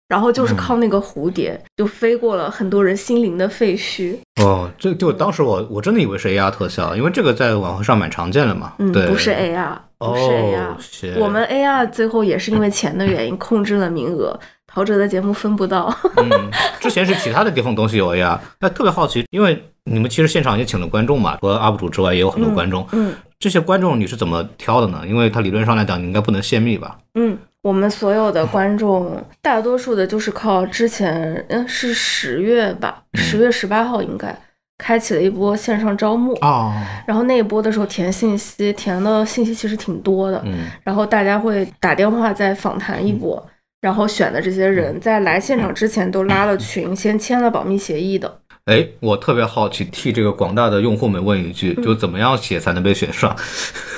[0.07, 4.15] 然后就是靠那个蝴蝶，就飞过了很多人心灵的废墟。
[4.41, 8.73] 哦，这就当时我我真的以为是 AR 特效，因为这个在晚会上蛮常见的嘛。
[8.79, 14.39] 嗯，对，不是 AR，不是 AR，、哦，我们 AR 最后也是因为钱的原因 控制了名额。
[14.65, 15.95] 陶喆的节目分不到。
[16.17, 16.49] 嗯，
[16.81, 22.87] 之前是其他的地方东西有 AR，那特别好奇，因为你们其实现场也请了观众嘛，除了 UP 主之外，也有很多观众。
[22.91, 25.03] 嗯这些观众你是怎么挑的呢？
[25.05, 26.97] 因为他理论上来讲，你应该不能泄密吧？
[27.13, 34.37] 嗯，我们所有的观众，大多数的就是靠之前，嗯，是十月吧，十月十八号应该
[34.77, 36.33] 开启了一波线上招募。
[36.41, 36.73] 啊，
[37.07, 43.41] 然后那一波的时候填信息，填的信息其实挺多的，嗯然后大家会打电话再访谈一波，
[43.79, 48.39] 然后选的这些人在来现场之前都拉了群，先签了保密协议的。
[48.65, 53.33] 哎，我特别好奇，替这个广大的用户们问一句，嗯就怎么样写才能被选上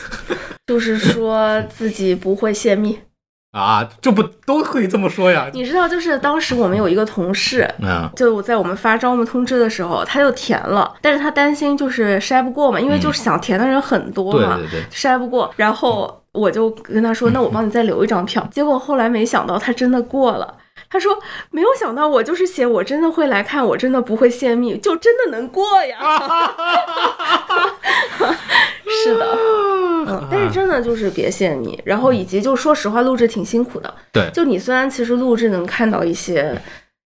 [0.67, 2.99] 就是说自己不会泄密。
[3.55, 3.87] 啊？
[4.01, 5.49] 这不都可以这么说呀？
[5.53, 15.49] 你知道，就是当时我们有一个同事，嗯就在我们发招募通知的时候，他就填了，但是他担心就是筛不过嘛，因为就是想填的人很多嘛，对对对，筛不过。
[15.55, 18.45] 然后我就跟他说，那我帮你再留一张票。
[18.51, 20.55] 结果后来没想到他真的过了。
[20.89, 21.17] 他说
[21.51, 25.97] ：“没有想到，我就是写我真的会来看，我真的不会泄密，就真的能过呀。”
[28.87, 29.25] 是的，
[30.07, 33.93] 嗯，但是真的就是别谢你，然后以及就说实话，录制挺辛苦的。
[34.11, 36.59] 对就你虽然其实录制能看到一些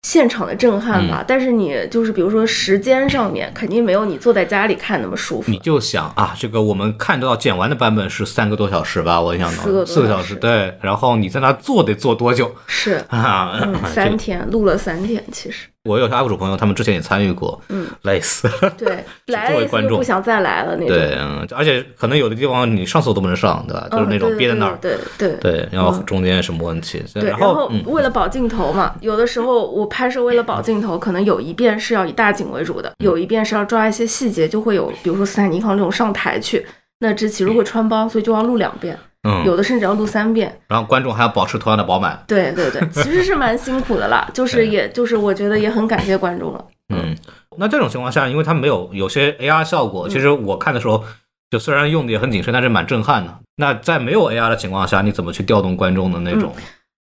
[0.03, 5.59] 现场的震撼嗯吧，但是你就是比如说时间上面肯定没有你坐在家里看那么舒服你。
[5.59, 9.21] 就想啊，这个我们看到剪完的版本是三个多小时吧？
[9.21, 10.77] 我印象中四个多四个小时，对。
[10.81, 13.59] 然后你在那坐得坐多久是，啊？
[13.63, 18.47] 嗯， 三天录了三天，其实，我有些 UP 主朋友，他们之前也参与过，嗯，累死。
[18.77, 20.89] 对， 来了一次就不想再来了那种。
[20.89, 23.89] 对，嗯，而且可能有的地方你上厕所都不能上，对吧？
[23.91, 27.03] 就是那种憋在那儿，对对对对，然后中间什么问题？
[27.15, 36.67] 对，然后为了保镜头嘛，有的时候我拍摄为了保镜头，可能有一遍是要以大景为主的，有一遍是要抓一些细节，就会有比如说斯坦尼康这种上台去，
[37.01, 38.99] 那这其实会穿帮，所以就要录两遍，
[39.29, 40.59] 嗯，有的甚至要录三遍。
[40.69, 46.65] 然后观众还要保持同样的饱满，对对对， 其实是蛮辛苦的啦， 就是也就是我觉得也很感谢观众了。
[46.95, 47.15] 嗯，
[47.59, 51.05] 那这种情况下，因为它没有有些 AR 效果，嗯其实我看的时候，
[51.51, 53.39] 就虽然用的也很谨慎，但是蛮震撼的。
[53.57, 56.53] 那在没有 AR 的情况下，你怎么去调动观众的那种？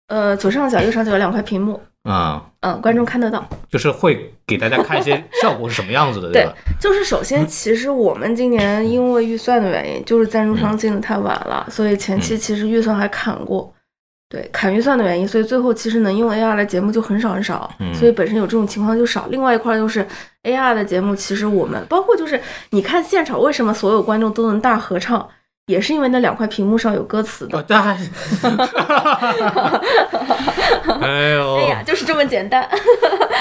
[0.08, 3.43] 呃，左上角、右上角有两块屏幕，啊、嗯，观众看得到。
[3.69, 6.53] 就是会给大家看一些效果是什么样子的， 对吧？
[6.79, 13.73] 就是首先，其实我们今年因为预算的原因，就是赞助商进的太晚了，所以前期其实预算还砍过。
[14.27, 19.27] 对，砍预算的原因，所以最后其实能用 AR 的节目就很少很少，嗯所以本身有这种情况就少。
[19.29, 20.05] 另外一块就是
[20.43, 22.39] AR 的节目，其实我们包括就是
[22.71, 25.27] 你看现场，为什么所有观众都能大合唱，
[25.67, 27.58] 也是因为那两块屏幕上有歌词的。
[31.01, 32.67] 哎呦，哎呀，就是这么简单，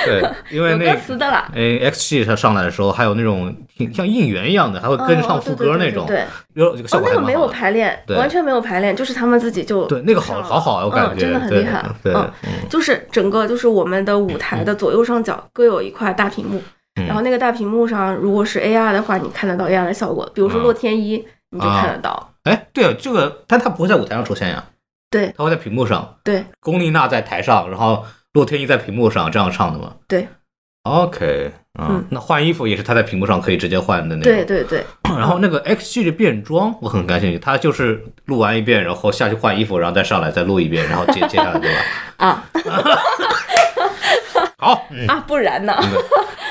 [0.05, 1.49] 对，因为有那歌词的啦。
[1.55, 7.45] 哎，X G 它上来的时候，还有那种挺像应援一样的，还会跟着唱副歌那种，哦对对对对有这个效哦，那个没有。
[7.55, 11.85] 排练，完全没有排练，就是他们自己就对，那个好好好啊，我感觉、嗯、真的很厉害。
[12.03, 12.13] 对，
[12.69, 16.61] 就是整个就是我们的舞台的左右上角各有一块大屏幕，
[16.97, 22.31] 嗯然后那个大屏幕上如果是 AR 的话，你看得到 AR 的效果，比如说嗯洛天依，你就看得到。
[22.43, 24.65] 哎，对啊，这个，但他不会在舞台上出现呀，
[25.11, 26.17] 对他会在屏幕上。
[26.23, 30.29] 对龚丽娜在台上，然后洛天依在屏幕上这样唱的嘛对
[30.83, 34.33] ？OK，嗯，嗯那换衣服也是他在屏幕上可以直接换的那种。
[34.33, 41.81] 对对对，然后那个 X G 的变装，我很感兴趣，他就是录完一遍，然后下去换衣服，然后再上来再录一遍，然后接接下来对吧？
[42.27, 42.45] 啊
[44.65, 45.77] 好，嗯，啊，不然呢？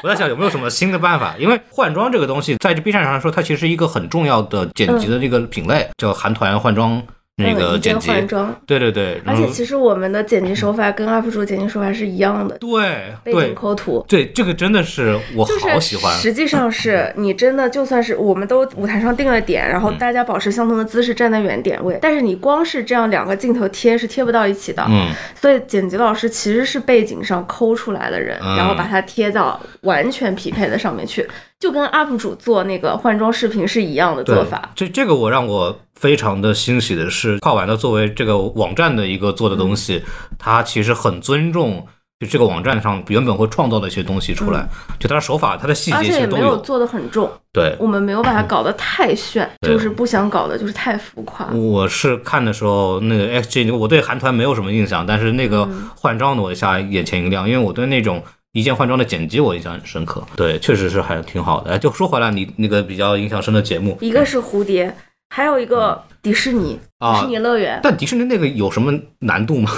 [0.04, 7.02] 我在想有没有什么新的办法，因为换装这个东西，在这 B 站上来说，它其实是一个很重要的剪辑的这个品类，叫韩团换装
[7.38, 8.12] 那个剪辑。
[8.12, 14.06] 换装，对对对，而且其实我们的剪辑手法跟 UP 主剪辑手法是一样的，对背景抠图。
[14.08, 16.14] 对，这个真的是我就是好喜欢。
[16.16, 24.86] 实际上是 你真的就算是我们都舞台上定了点，然后嗯大家保持相同的姿势站在原点位，但是你光是这样两个镜头贴是贴不到一起的。
[24.88, 31.28] 嗯，所以剪辑老师其实是背景上抠出来的人，嗯然后把它贴到完全匹配的上面去，
[31.64, 34.70] 就跟 UP 主做那个换装视频是一样的做法。
[34.76, 40.04] 这这个我让我非常的欣喜的是，跨完的作为这个网站的一个做的东西，
[40.38, 41.88] 它其实很尊重。
[42.20, 44.68] 就这个网站上原本会创造的一些东西出来，
[45.00, 51.48] 就它的手法、它的细节而且也其实都没有做的很重，对，我们没有把它搞得太炫，对就是不想搞的就是太浮夸。
[51.48, 58.24] 我是看的时候，那个 XG，我对韩团没有什么印象，但是那个嗯换装的我一下眼前一亮，因为我对那种
[58.54, 60.24] 一键换装的剪辑我印象很深刻。
[60.36, 61.72] 对，确实是还挺好的。
[61.72, 64.96] 哎，就说回来，你那个比较印象深的节目一个是蝴蝶，
[65.30, 67.80] 还有一个迪士尼，迪啊士，尼乐园。
[67.82, 69.72] 但迪士尼那个有什么难度吗？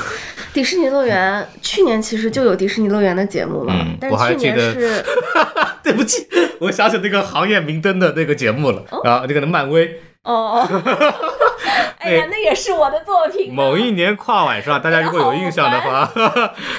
[0.54, 5.04] 迪士尼乐园去年其实就有迪士尼乐园的节目了，嗯但我还是去年是
[5.82, 6.28] 对不起，
[6.60, 9.90] 我想起那个行业明灯的那个节目了，然后那个漫威，
[10.26, 10.68] 哦哦，
[12.00, 13.54] 哎呀，那也是我的作品。
[13.54, 16.12] 某一年跨晚上，大家如果有印象的话，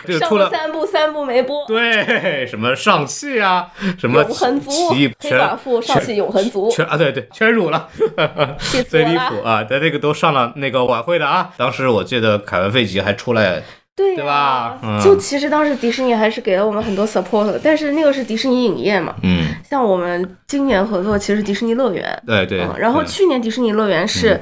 [0.07, 1.65] 就出了三部，三部没播。
[1.69, 7.89] 对，什么上汽啊，什么永恒族，黑寡妇，上汽永恒族，全啊，对对，全辱了，
[8.91, 9.63] 最离谱啊！
[9.65, 13.63] 在这个都上了那个晚会的啊，当时我记得凯文·费吉还出来。
[13.97, 14.79] 对对吧？
[15.03, 19.15] 就其实当时迪士尼还是给了我们很多 support，但是那个是迪士尼影业嘛。
[19.23, 19.47] 嗯。
[19.69, 22.23] 像我们今年合作，其实迪士尼乐园。
[22.27, 22.67] 对对。
[22.79, 24.39] 然后去年迪士尼乐园是，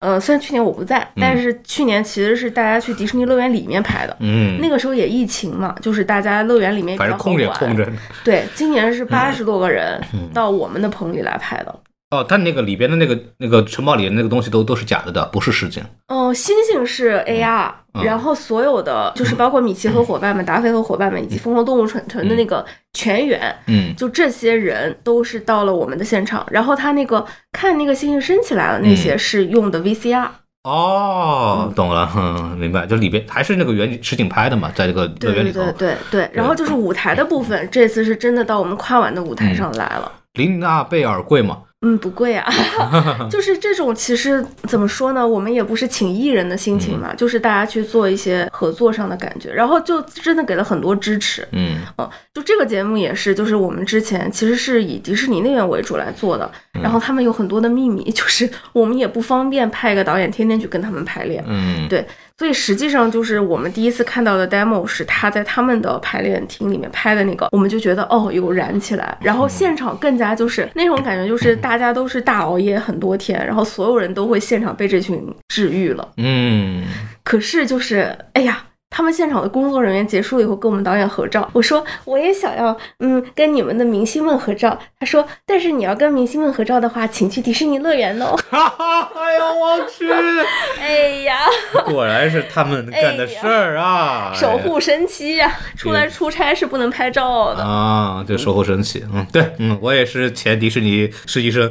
[0.00, 4.14] 呃，虽然去年我不在，但是去年其实是大家去迪士尼乐园里面拍的。
[4.20, 4.60] 嗯。
[4.60, 7.90] 那个时候也疫情嘛，就是大家乐园里面反正空着空着。
[8.22, 9.98] 对，今年是八十多个人
[10.34, 11.74] 到我们的棚里来拍的。
[12.10, 15.82] 哦，它那个里边的那个那个城堡里的那个东西都都是假的的，不是实景。
[16.06, 17.70] 哦，星星是 AR，
[18.02, 26.46] 然后所有的就是包括米奇和伙伴们、达菲和伙伴们以及疯狂动物城城的那个全员，嗯，就这些人都是到了我们的现场。
[26.50, 30.28] 然后他那个看那个星星升起来了，那些是用的 VCR。
[30.64, 35.60] 哦，懂了，嗯， 明白，就里边还是那个原实景拍的嘛，在这个乐园里头。
[35.60, 40.10] 对对对对，然后就是舞台的部分，这次是真的到我们跨晚的舞台上来了。
[40.32, 41.58] 琳娜贝尔贵吗？
[41.80, 42.44] 嗯，不贵啊，
[43.30, 51.46] 就是这种其实怎么说呢，我们也不是请艺人的心情嘛，就是大家去做一些合作上的感觉，然后就真的给了很多支持。
[51.52, 61.44] 嗯，嗯，就这个节目也是，就是我们之前其实是以迪士尼那边为主来做的，然后他们有很多的秘密，就是我们也不方便派一个导演天天去跟他们排练。
[61.46, 62.04] 嗯，对。
[62.38, 76.08] 所以实际上就是我们第一次看到的 demo 是他在他们的排练厅里面拍的那个，我们就觉得哦有燃起来，然后现场更加就是那种感觉，就是大家都是大熬夜很多天，然后所有人都会现场被这群治愈了。
[76.16, 76.84] 嗯，
[77.24, 78.64] 可是就是哎呀。
[78.90, 84.76] 他们现场的工作人员结束了以后跟我们导演合照，我说我也想要，嗯，跟你们的明星们合照。
[84.98, 88.34] 他说，但是你要跟明星们合照的话，请去迪士尼乐园哦。
[88.50, 90.10] 哎呦我去！
[90.80, 91.38] 哎呀，
[91.84, 94.32] 果然是他们干的事儿啊！
[94.34, 98.24] 守护神奇呀，出来出差是不能拍照的啊。
[98.26, 101.70] 对，守护神奇，嗯，对，嗯，我也是前迪士尼实习生。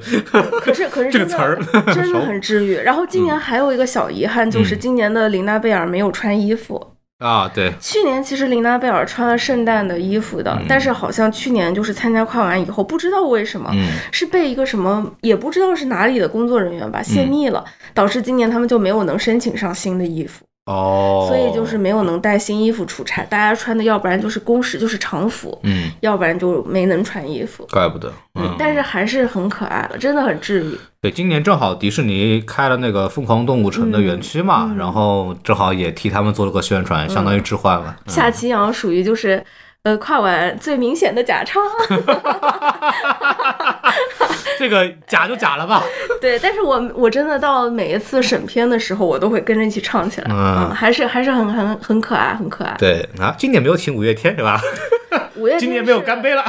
[0.62, 1.60] 可是可是这个词儿
[1.94, 2.76] 真的很治愈。
[2.76, 6.94] 然后今年还有一个小遗憾，就是今年的琳娜贝尔没有穿衣服。
[7.20, 13.74] 啊，对，去年其实琳娜贝尔穿了圣诞的衣服的，但是好像去年就是参加跨完以后，不知道为什么，
[14.12, 20.46] 是被一个什么也不知道是哪里的工作人员吧泄密了，导致今年他们就没有能申请上新的衣服。
[20.68, 27.66] 哦，所以就是没有能带新衣服出差，大家穿的要不然就是工时就是常服，嗯，要不然就没能穿衣服。
[27.72, 30.78] 怪不得，嗯，但是还是很可爱的，真的很治愈。
[31.02, 37.96] 对，今年正好迪士尼开了那个疯狂动物城的园区嘛，然后正好也替他们做了个宣传，相当于置换了。
[38.08, 39.44] 夏奇阳属于就是。
[39.88, 41.64] 呃，跨完最明显的假唱，
[44.60, 45.82] 这个假就假了吧。
[46.20, 52.76] 对，但是我我真的到每一次审片的时候，我都会跟着一起唱起来，嗯，还是还是很很很可爱，很可爱。
[52.78, 54.60] 对啊，今年没有请五月天是吧？
[55.38, 56.44] 五月天今年没有干杯了。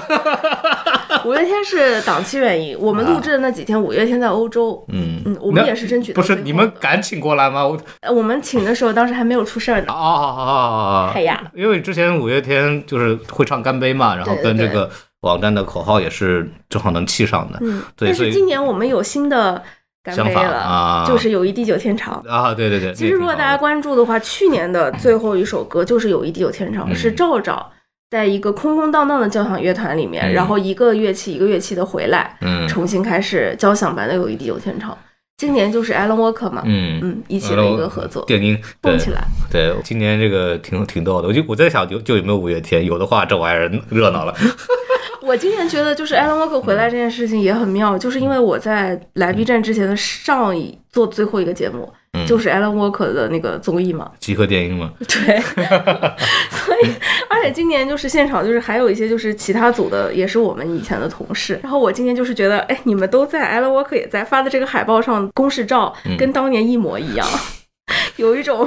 [1.25, 4.85] 五月天是档期原因，我们录制的那几天，五月天在欧洲。
[4.89, 6.13] 嗯嗯，我们也是争取。
[6.13, 7.67] 不是你们敢请过来吗？
[7.67, 7.79] 我
[8.11, 9.87] 我们请的时候，当时还没有出事儿呢。
[9.89, 11.11] 哦哦哦哦！
[11.15, 17.59] 哎呀，因为之前五月天就是会唱干杯嘛，然后跟这个网站的口号也是正好能气上的。
[17.63, 19.63] 嗯，但是今年我们有新的
[20.03, 22.55] 干杯了，就是《友谊地久天长》啊！
[22.55, 22.93] 对对对。
[22.93, 27.73] 其实如果大家关注的话，去年的最后一首歌就是《友谊地久天长》，是赵赵。
[28.11, 34.93] 在一个空空荡荡的交响乐团里面，然后一个乐器一个乐器的回来，嗯，重新开始交响版的《友谊地久天长》。
[35.39, 39.25] 今年就是 Alan Walker 嘛，嗯嗯，一起的一个合作，电音蹦起来。
[39.49, 42.85] 对，今年这个挺挺逗的，我就我在想，就就有没有五月天？
[42.85, 44.35] 有的话，这玩意儿热闹了。
[45.23, 51.89] 我今年觉得就是 Alan Walker 回来这件事情也很妙，就是因为我在来 B 站之前的上一做最后一个节目。
[52.27, 54.93] 就是 Alan Walker 的那个综艺嘛，集合电影嘛。
[54.99, 55.41] 对，
[56.51, 56.91] 所以
[57.29, 61.59] 而且今年就是现场就是还有一些就是其他组的也是我们以前的同事。
[61.63, 67.27] 然后我今年就是觉得，哎，你们都在，Alan Walker 也在发的这个海报上公示照跟当年一模一样，
[68.17, 68.67] 有一种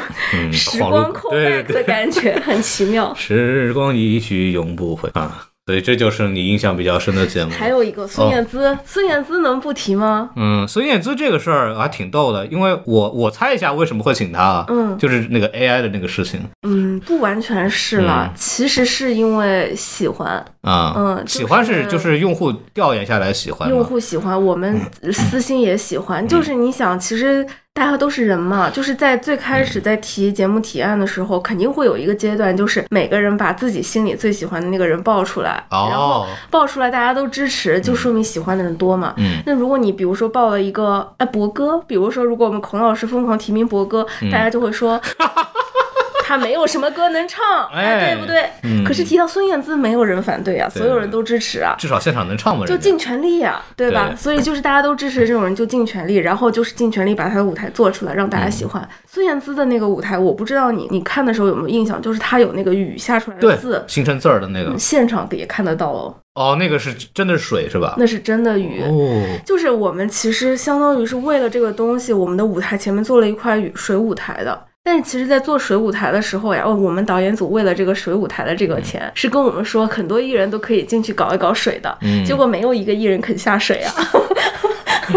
[0.52, 3.14] 时光扣 back 的感觉，很奇妙。
[3.18, 5.48] 时光一去永不回啊。
[5.68, 7.52] 所以这就是你印象比较深的节目。
[7.52, 10.32] 还有一个孙燕姿，孙燕姿能不提吗？
[10.36, 16.42] 嗯，孙燕姿这个事儿还挺逗的，因为我我猜一下为什么会请她啊，嗯，就是那个 AI 的那个事情。
[16.68, 24.82] 嗯，不完全是了，其实是因为喜欢啊，嗯，喜欢是就是用户调研下来喜欢，用户喜欢，我们
[25.14, 26.28] 私心也喜欢。
[26.28, 39.14] 就是你想，其实大家都是人嘛，就是在最开始在提节目提案的时候，肯定会有一个阶段，就是每个人把自己心里最喜欢的那个人报出来，然后哦，报出来大家都支持，就说明喜欢的人多嘛。
[39.18, 39.42] 嗯。
[39.46, 44.30] 那如果你比如说报了一个哎博哥，比如说如果我们孔老师疯狂提名博哥，嗯。
[44.30, 45.02] 大家就会说
[46.32, 48.46] 他没有什么歌能唱，哎对不对？
[48.64, 51.76] 嗯可是提到孙燕姿，没有人反对啊，所有人都支持啊。
[51.78, 54.08] 至少现场能唱嘛，人就尽全力呀、对吧？
[54.12, 58.90] 对所以就是大家都支持这种人，就尽全力，然后就是尽全力把他的舞台做出来，让大家喜嗯欢。
[59.06, 67.96] 孙燕姿的那个舞台，我不知道你你看的时候有没有印象，就是他有那个雨下出来的字，形成字儿的那个嗯，现场也看得到哦，哦，那个是真的是水是吧？
[67.98, 68.82] 那是真的雨。
[68.84, 74.58] 哦，就是我们其实相当于是为了这个东西，我们的舞台前面做了一块雨水舞台的。
[74.84, 82.26] 但是其实，在做水舞台的时候呀，哦，我们导演组为了这个水舞台的这个钱，是跟我们说很多艺人都可以进去搞一搞水的，嗯。
[82.26, 83.94] 结果没有一个艺人肯下水啊。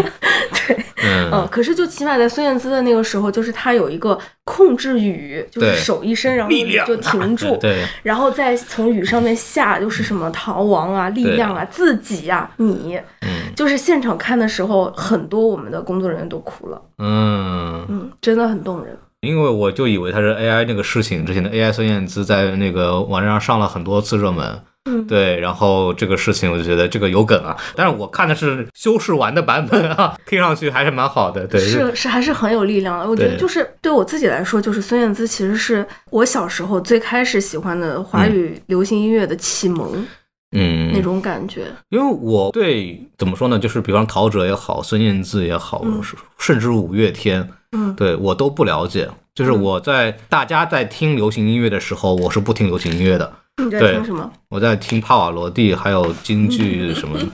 [0.67, 1.31] 对，嗯。
[1.31, 13.51] 嗯，可是就起码在孙燕姿的那个时候，就是她有一个控制雨，就是手一伸，然后力量雨就停住，对， 然后再从雨上面下，就是什么逃亡啊、力量啊、自己啊、你，嗯。
[13.55, 18.95] 就是现场看的时候，很多我们的工作人员都哭了，嗯，嗯，真的很动人。
[19.25, 24.61] 因为我就以为他是 AI 那个事情，之前的 AI 孙燕姿在那个网站上上了很多次热门。
[24.87, 31.47] 嗯对，然后这个事情我就觉得这个有梗啊，但是我看的是修饰完的版本啊， 听上去还是蛮好的。
[31.47, 33.09] 对，是是还是很有力量的。
[33.09, 40.07] 我觉得就是对我自己来说，就是孙燕姿其实是我小时候最开始喜欢的华语流行音乐的启蒙、嗯，
[40.93, 41.65] 那种感觉。
[41.89, 46.01] 因为我对怎么说呢，就是比方陶喆也好，孙燕姿也好，嗯
[46.37, 49.09] 甚至五月天，嗯对我都不了解。
[49.33, 54.31] 就是我在大家在听流行音乐的时候，我是不听流行音乐的，你在对听什么？
[54.47, 57.25] 我在听帕瓦罗蒂，还有京剧什么的。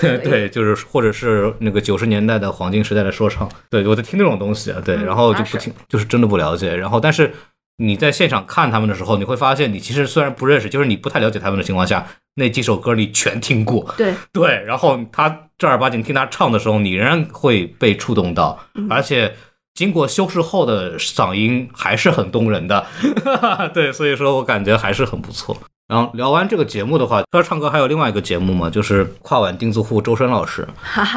[0.22, 6.76] 对，就是或者是那个九十年代的黄金时代的说唱，对我在听那种东西啊，对，嗯然后就不听，就是真的不了解。
[6.76, 7.32] 然后，但是
[7.78, 12.06] 你在现场看他们的时候，你会发现，你其实虽然不认识，就是你不太了解他们的情况下，
[12.36, 18.86] 那几首歌你全听过，对，对，然后他正儿八经听他唱的时候，你仍然会被触动到，嗯。
[18.90, 19.34] 而且
[19.74, 22.86] 经过修饰后的嗓音还是很动人的，
[23.74, 25.56] 对，所以说我感觉还是很不错。
[25.86, 30.66] 然后聊完这个节目的话，除了唱歌还有另外一个节目嘛，就是跨晚钉子户周深老师。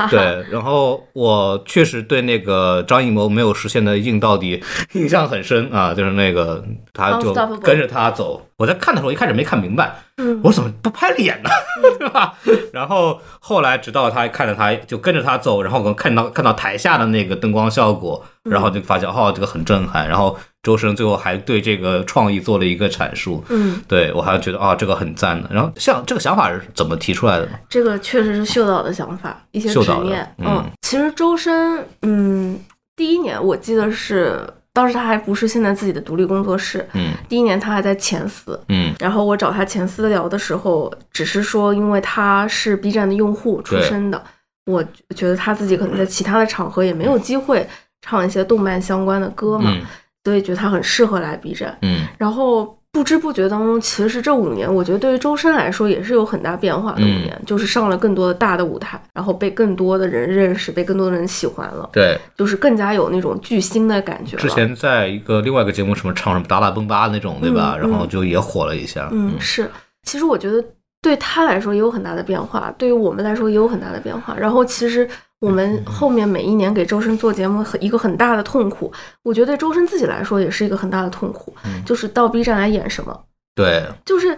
[0.10, 4.62] 对，然后我确实对那个张艺谋没有实现的硬到底
[4.94, 6.64] 印象很深啊，就是那个
[6.94, 8.42] 他就跟着他走。
[8.58, 11.50] 我在看的时候一开始没看明白，嗯我怎么不拍脸呢？
[12.00, 12.34] 对吧？
[12.74, 20.10] 然后后来直到他看着他就跟着他走，然后我看到看到台下的那个灯光效果，然后就发现哦，这个很震撼。
[20.10, 20.36] 然后
[20.68, 25.50] 周深最后还对这个创意做了一个阐述，嗯，对我还觉得啊、这个很赞的。
[25.50, 27.52] 然后像这个想法是怎么提出来的呢？
[27.70, 30.36] 这个确实是秀导的想法，一些秀导的执念。
[30.40, 32.60] 嗯其实周深，嗯，
[32.98, 38.60] 第一年我记得是当时他还不是现在自己的独立工作室，嗯第一年他还在前司。
[38.68, 44.22] 嗯然后我找他前司聊的时候，只是说因为他是 B 站的用户出身的，
[44.66, 44.84] 我
[45.16, 47.66] 觉得他自己可能在其他的场合也没有机会
[48.02, 49.82] 唱一些动漫相关的歌嘛，嗯
[50.28, 51.78] 所以觉得他很适合来 B 站。
[51.84, 64.36] 嗯然后不知不觉当中，其实这五年，我觉得对于周深来说也是有很大变化的五嗯年，就是上了更多的大的舞台，然后被更多的人认识，被更多的人喜欢了，对，就是更加有那种巨星的感觉。
[64.36, 67.78] 之前在一个另外一个节目什么唱什么达拉崩吧那种，对吧？
[67.78, 69.08] 嗯然后就也火了一下。
[69.14, 69.70] 嗯，是，
[70.04, 70.62] 其实我觉得
[71.02, 74.36] 对他来说也有很大的变化，对于我们来说也有很大的变化。
[74.38, 75.08] 然后其实
[75.40, 78.92] 我们后面每一年给周深做节目，很一个很大的痛苦，
[79.24, 83.18] 我觉得对周深自己来说也是一个很大的痛苦，嗯就是到 B 站来演什么。
[83.56, 84.38] 对，就是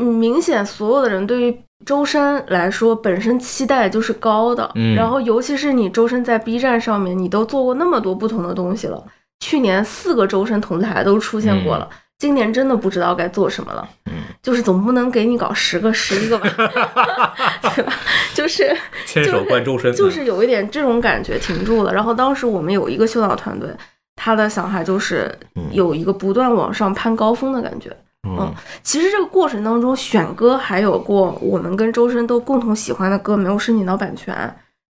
[0.00, 4.70] 嗯，明显所有的人对于周深来说，本身期待就是高的。
[4.74, 9.04] 嗯然后尤其是你周深在 B 站上面，你都做过那么多不同的东西了，
[9.40, 11.88] 去年四个周深同台都出现过了。
[12.18, 14.12] 今年真的不知道该做什么了，嗯，
[14.42, 16.48] 就是总不能给你搞十个、十一个吧，
[17.76, 17.92] 对吧？
[18.34, 21.92] 就是牵手观周深，就是有一点这种感觉停住了。
[21.94, 23.68] 然后当时我们有一个秀导团队，
[24.16, 25.32] 他的想法就是
[25.70, 27.96] 有一个不断往上攀高峰的感觉。
[28.28, 28.52] 嗯
[28.82, 34.34] 其实这个过程当中，选歌还有过我们跟周深都共同喜欢的歌没有申请到版权，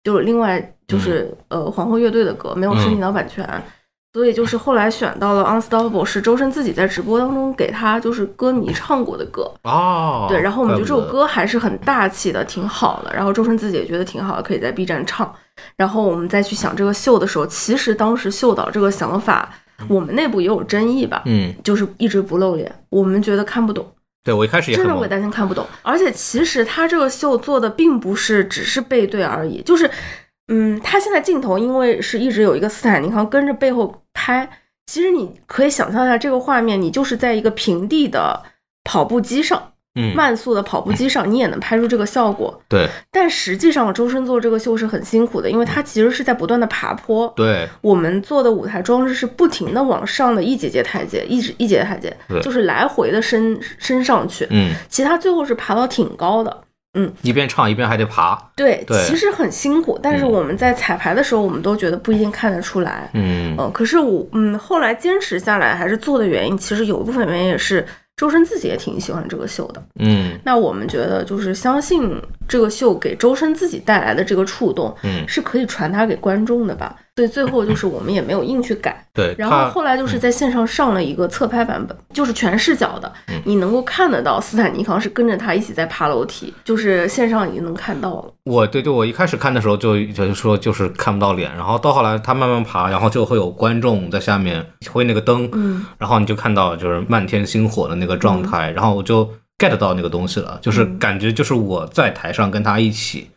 [0.05, 3.45] 就是另外就是、呃皇后乐队的歌没有申请到版权，
[4.17, 15.31] 所以就是后来选到了 Unstoppable 是周深自己在直播当中给他就是歌迷唱过的歌，哦，对，然后我们觉得这首歌还是很大气的，挺好的，然后周深自己也觉得挺好的，可以在 B 站唱，
[15.77, 19.53] 然后我们再去想这个秀的时候，其实当时秀导这个想法，
[19.87, 23.87] 我们内部也有争议吧，嗯，就是一直不露脸，我们觉得看不懂。
[24.25, 25.65] 对我一开始也真的我也担心看不懂。
[25.83, 29.89] 而且其实他这个秀做的并不是只是背对而已，就是
[30.49, 34.49] 嗯，他现在镜头因为是一直有一个斯坦尼康跟着背后拍，
[34.87, 38.43] 其实你可以想象一下这个画面，你就是在一个平地的
[38.85, 39.73] 跑步机上。
[39.99, 42.61] 嗯，慢速的跑步机上，你也能拍出这个效果。
[42.69, 47.27] 对，但实际上周深做这个秀是很辛苦的，因为他其实是在不断的爬坡。
[47.35, 54.47] 对，我们做的舞台装置是不停的往上的一节节台阶，一直一节台阶，就是来回的升升上去。
[54.51, 56.65] 嗯，其他最后是爬到挺高的。
[56.97, 58.37] 嗯，一边唱一边还得爬。
[58.57, 63.09] 对，其实很辛苦，但是我们在彩排的时候，我们都觉得不一定看得出来。
[63.15, 67.87] 嗯嗯，可是我嗯后来坚持下来还是做的原因，其实有一部分原因也是。
[68.17, 72.19] 周深自己也挺喜欢这个秀的，嗯，那我们觉得就是相信
[72.49, 76.97] 这个秀给周深自己带来的这个触动，嗯，是可以传达给观众的吧。
[77.17, 79.35] 所以最后就是我们也没有硬去改，对。
[79.39, 83.11] 然后后来就是在线上上了一个侧拍版本，就是全视角的，
[83.45, 88.35] 你能够看得到斯坦尼康是跟着他一起在爬楼梯，就是线上已经能看到了。
[88.45, 103.31] 我对对，我一开始看的时候就就说就是看不到脸，然后到后来他慢慢爬，然后就会有观众在下面挥那个灯，嗯，然后你就看到就是漫天星火的那个状态，然后我就 get 到那个东西了，就是感觉就是我在台上跟他一起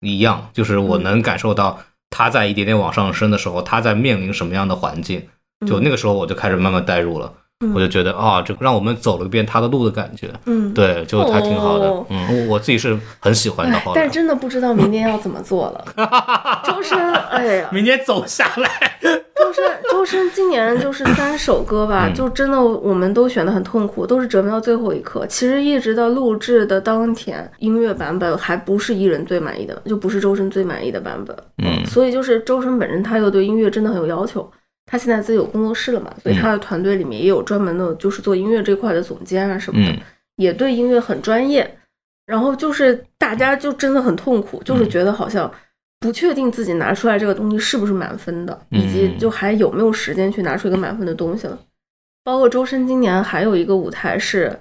[0.00, 1.78] 一样，就是我能感受到。
[2.18, 5.28] 他在一点点往上升的时候，他在面临什么样的环境？
[5.66, 7.30] 就那个时候，我就开始慢慢代入了。
[7.74, 10.30] 我就觉得啊，这让我们走了一遍他的路的感觉。
[10.44, 11.90] 嗯，对，就还挺好的。
[12.10, 13.80] 嗯，我自己是很喜欢的。
[13.94, 15.84] 但真的不知道明年要怎么做了。
[16.66, 18.98] 周深，哎呀， 明年走下来。
[19.00, 25.26] 周深，周深今年就是三首歌吧，就真的我们都选的很痛苦，都是折磨到最后一刻。
[25.26, 31.34] 其实一直到录制的当天，音乐版本还不是艺人最满意的，就不是周深最满意的版本。
[31.64, 34.46] 嗯，所以就是周深本身他又对音乐真的很有要求。
[34.86, 39.98] 他现在自己有工作室了嘛，所以他的团队里面也有专门的，就是做音乐这块的总监啊什么的，
[40.36, 41.78] 也对音乐很专业。
[42.24, 45.50] 然后就是大家就真的很痛苦，就是觉得好像
[46.00, 51.58] 不确定自己拿出来这个东西是不是满分的，以及就还有没有时间去拿出一个满分的东西了。
[52.24, 54.58] 包括周深今年还有一个舞台是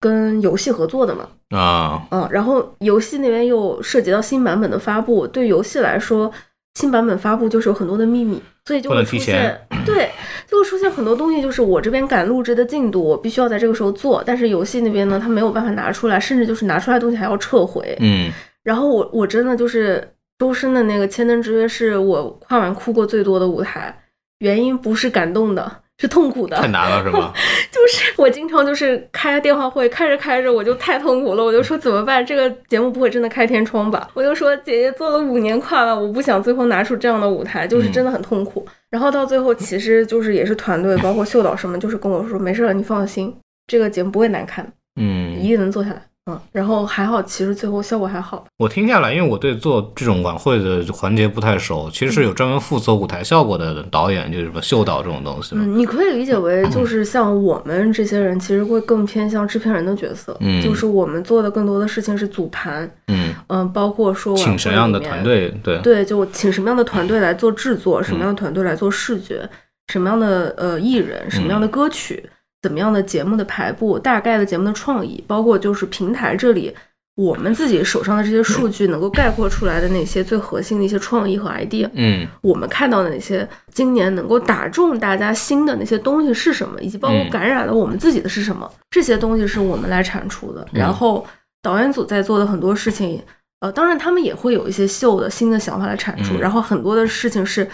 [0.00, 6.32] 跟游戏合作的嘛，啊，嗯，然后游戏那边又涉及到新版本的发布，对游戏来说。
[6.76, 10.10] 新版本发布就是有很多的秘密，所以就会出现对，
[10.46, 17.96] 就会出现很多东西，就是我这边赶录制的进度，我必须要在这个时候做，但是游戏那边呢，他没有办法拿出来，甚至就是拿出来的东西还要撤回。
[18.00, 18.30] 嗯，
[18.62, 20.06] 然后我我真的就是
[20.38, 24.02] 周深的那个《千灯之约》是我跨完哭过最多的舞台，
[24.40, 25.80] 原因不是感动的。
[25.98, 27.32] 是痛苦的，太难了，是吗？
[27.72, 32.24] 就是我经常就是开电话会，开着开着我就太痛苦了，我就说怎么办？
[32.24, 34.08] 这个节目不会真的开天窗吧？
[34.12, 38.66] 我就说姐姐做了五年跨了，我不想最后拿出这样的舞台，就是真的很痛苦。
[38.90, 43.34] 然后到最后，其实就是也是团队，包括秀导什么，就是跟我说没事了，你放心，
[43.66, 44.70] 这个节目不会难看，
[45.00, 46.02] 嗯，一定能做下来。
[46.28, 48.44] 嗯，然后还好，其实最后效果还好。
[48.56, 55.54] 我听下来，因为我对做这种晚会的环节不太熟，其实是有专门负责舞台效果的导演，就是什么秀导这种东西。
[55.54, 60.36] 嗯，你可以理解为就 是像我们这些人，其实会更偏向制片人的角色。
[60.40, 62.90] 嗯，就是我们做的更多的事情是组盘。
[63.06, 69.48] 嗯嗯，包括说请什么样的团队，对对，就请什么样的团队来做制作，什么样的团队来做视觉，
[69.92, 72.28] 什么样的呃艺人，什么样的歌曲，
[72.66, 76.74] 怎么样的节目的排布，大概的节目的创意，包括就是平台这里。
[77.14, 90.66] 我们自己手上的这些数据能够概括出来的那些最核心的一些创意和 idea，嗯，我们看到的那些今年能够打中大家心的那些东西是什么，以及包括感染了我们自己的是什么，这些东西是我们来产出的。
[90.72, 91.26] 然后
[91.62, 93.22] 导演组在做的很多事情，
[93.60, 96.38] 呃，当然他们也会有一些秀的新的想法来产出。
[96.38, 97.66] 然后很多的事情是，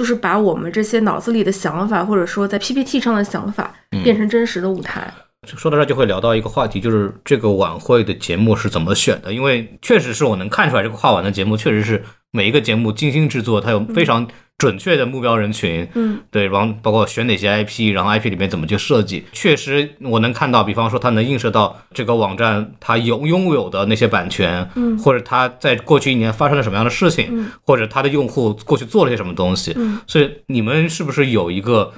[0.00, 3.70] 就是把我们这些脑子里的想法，或者说在 PPT 上的想法，
[4.02, 5.12] 变成真实的舞台。
[5.46, 9.30] 说到这就会聊到一个话题，就是这个晚会的节目是怎么选的？
[9.30, 14.26] 因为确实是我能看出来，这个跨晚的节目确实是每一个节目精心制作，它有非常
[14.60, 15.88] 准确的目标人群。
[15.94, 31.92] 嗯，对，然后包括选哪些 IP，然后 IP 里面怎么去设计，确实我能看到，比方说它能映射到这个网站它有拥有的那些版权，嗯，或者它在过去一年发生了什么样的事情，嗯，或者它的用户过去做了些什么东西，嗯，所以你们是不是有一个？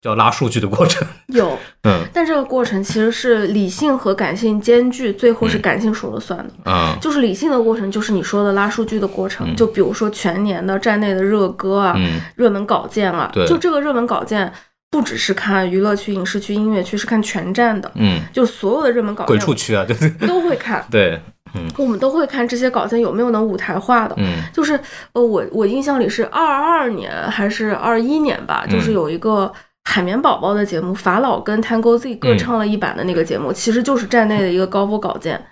[0.00, 1.06] 叫拉数据的过程。
[1.28, 11.96] 有，嗯，但这个过程其实是理性和感性兼具，最后是感性说了算的，嗯，就是理性的过程，就是你说的拉数据的过程，就比如说全年的站内的热歌啊，
[12.36, 14.50] 热门稿件啊，就这个热门稿件
[14.90, 21.20] 不只是看娱乐区、影视区、音乐区，是看全站的，嗯，就所有的热门稿件，鬼畜区啊，对对，都会看，对，
[21.54, 24.80] 嗯，我们都会看这些稿件有没有能舞台化的，嗯，就是
[25.12, 29.52] 呃，我我印象里是二二年还是二一年吧，就是有一个。
[29.90, 35.42] 海绵宝宝的节目，法老跟 Tango Z 各唱了一版的那个节目，其实就是站内的一个高播稿件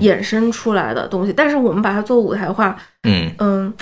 [0.00, 1.32] 衍生出来的东西。
[1.32, 3.74] 但是我们把它做舞台化，嗯嗯，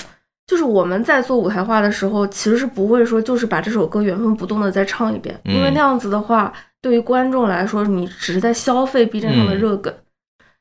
[0.49, 6.53] 就是我们在做舞台化的时候，其实是不会说就是把这首歌原封不动的再唱一遍，因为嗯那样子的话，
[6.83, 9.95] 对于观众来说，你只是在消费 B 站上的嗯热梗，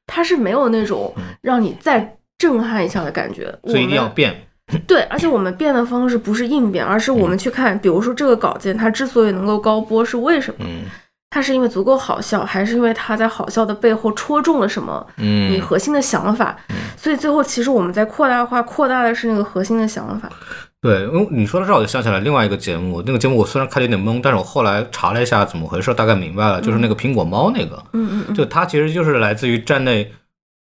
[0.05, 3.57] 它是没有那种让你再震撼一下的感觉。
[3.63, 4.45] 所以一定要变。
[4.87, 10.65] 对，而且我们变的方式不是硬变，而是我们去看，比如说这个稿件它之所以能够高播是为什么？
[10.67, 10.83] 嗯
[11.31, 16.57] 它是因为足够好笑，还是因为它在好笑的背后戳中了什么嗯你嗯，核心的想法？
[16.97, 20.27] 所以最后其实我们在扩大化，扩大的是那个核心的想法。
[20.81, 23.03] 对，因为你说到这儿，我就想起来另外一个节目。
[23.05, 30.11] 那个节目我虽然看的有点懵，但是我后来查了一下怎么回事，大概明白了，就是那个苹果猫那个，嗯嗯嗯，就它其实就是来自于站内，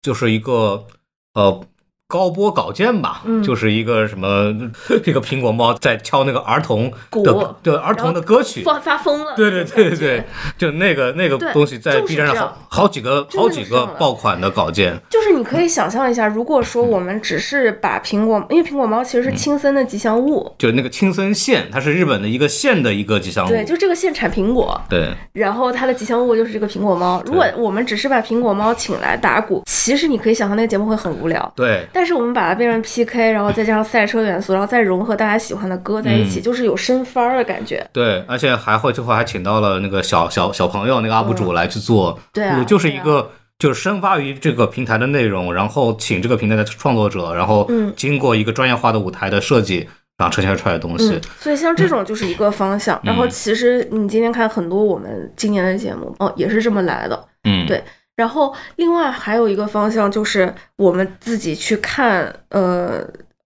[0.01, 0.87] 就是一个
[1.35, 1.61] 呃
[2.07, 3.43] 高播稿件吧，嗯。
[3.43, 4.53] 就是一个什么
[5.03, 7.23] 这个苹果猫在敲那个儿童鼓。
[7.23, 8.63] 的对儿童的歌曲。
[8.63, 9.33] 发发疯了。
[9.35, 10.23] 对对对对对，
[10.57, 23.49] 就那个那个东西在 B 站上好好几个好几个爆款的稿件，就是你可以想象一下，如果说我们只是把苹果，因为苹果猫其实是青森的吉祥物，就那个青森县，它是日本的一个县的一个吉祥物。
[23.49, 25.13] 对，就这个县产苹果，对。
[25.33, 27.21] 然后它的吉祥物就是这个苹果猫。
[27.25, 31.51] 如果我们只是把苹果猫请来打鼓，其实你可以想象那个节目会很无聊。
[31.55, 37.83] 对但是我们把它变成 PK，然后再加上赛车元素，然后再融合大家喜欢的歌在一起，嗯就是有生番儿的感觉。
[37.91, 43.31] 对，而且还会最后还请到了那个小小小朋友那个 UP 主来去做，嗯对啊就是一个。
[43.59, 49.77] 就是生发于这个平台的内容，然后请这个平台的创作者，然后嗯经过一个专业化的舞台的设计，
[50.15, 52.99] 然后呈现出来的东西嗯。，所以像这种就是一个方向。
[53.01, 57.27] 然后嗯其实你今天看很多我们今年的节目，哦，也是这么来的。
[57.45, 57.83] 嗯，对
[58.17, 63.01] 然后另外还有一个方向就是我们自己去看，呃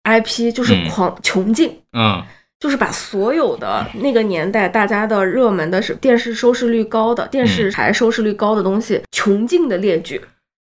[0.03, 1.81] ，IP 就是嗯狂穷尽。
[1.93, 2.23] 嗯
[2.59, 10.19] 就是把所有的那个年代大家的热门的是电视收视率高的、电嗯视台收视率高的东西穷尽的列举。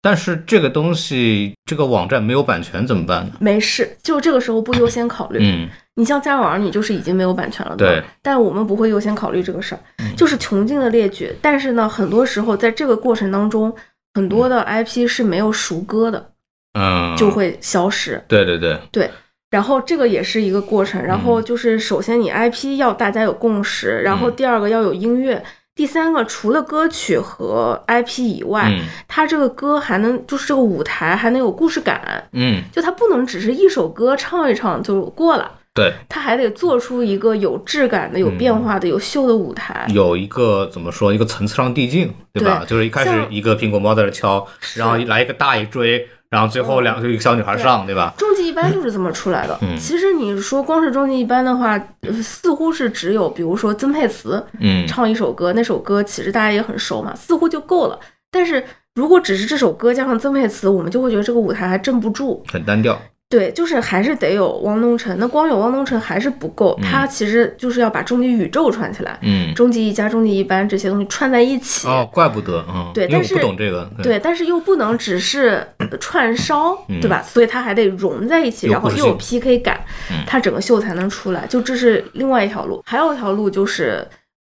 [0.04, 3.32] 但是这个东西，这个网站没有版权怎么办呢？
[3.39, 5.39] 没事，就这个时候不优先考虑。
[5.41, 9.80] 嗯你像家网，你就是已经没有版权了，吧对，嗯但我们不会优先考虑这个事儿，
[10.18, 11.32] 就是穷尽的列举。
[11.39, 13.74] 但是呢，很多时候在这个过程当中，
[14.16, 16.32] 很多的 IP 是没有熟歌的，
[16.74, 18.20] 嗯，就会消失。
[18.28, 19.12] 对对对，对，
[19.51, 20.99] 然后这个也是一个过程。
[20.99, 25.41] 然后就是首先你 IP 要大家有共识，然后嗯第二个要有音乐。
[25.76, 39.88] 第三个，除了歌曲和 IP 以外，嗯它这个歌还能就是这个舞台还能有故事感，嗯，就它不能只是一首歌唱一唱就过了，对，它还得做出一个有质感的、有变化的、有秀的舞台。
[39.89, 42.59] 有一个怎么说，一个层次上递进，对吧？
[42.59, 44.45] 对就是一开始一个苹果猫在这敲，
[44.76, 48.11] 然后来一个大一追，然后最后两个一个小女孩上，对吧？
[48.17, 49.55] 终极一般就是这么出来的。
[49.61, 57.99] 嗯其实你说光是终极一班的话，呃似乎是只有比如说曾沛慈嗯唱一首歌，那首歌其实大家也很熟嘛，似乎就够了。
[58.31, 58.63] 但是
[58.95, 62.43] 如果只是这首歌加上曾沛慈，我们就会觉得这个舞台还镇不住。
[62.51, 62.99] 很单调。
[63.34, 65.17] 对，就是还是得有汪东城。
[65.17, 71.88] 那光有汪东城还是不够，嗯他其实就是要把终极宇宙串起来，嗯，终极一家终极一班这些东西串在一起。
[71.88, 77.23] 哦，怪不得，嗯，对但是不懂这个，对，但是又不能只是呃串烧，嗯对吧？
[77.23, 81.47] 所以它还得融在一起，然后又有 PK 感嗯，它整个秀才能出来。
[81.47, 84.07] 就这是另外一条路，还有一条路就是，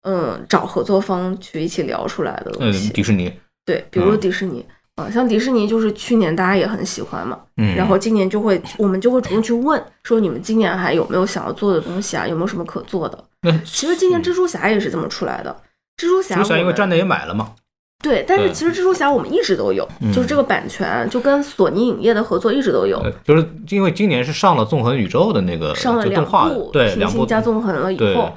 [0.03, 2.93] 嗯，找合作方去一起聊出来的东嗯，西。
[2.93, 3.33] 迪士尼，
[3.67, 4.65] 对，比如嗯迪士尼，
[4.99, 12.27] 啊，像迪士尼就是去年大家也很喜欢嘛，嗯，然后今年就会我们就会主动去问，说你们今年还有没有想要做的东西啊？
[12.27, 13.25] 有没有什么可做的？
[13.43, 15.57] 那其实今年蜘蛛侠也是这么出来的。
[15.97, 17.53] 蜘蛛侠蜘蛛侠因为站内也买了嘛，
[18.03, 28.33] 对，但是其实蜘蛛侠我们一直都有，嗯就是这个版权就跟索尼影业的合作一直都有，呃就是因为今年是上了纵横宇宙的那个上了两部对两部平行加纵横了以后，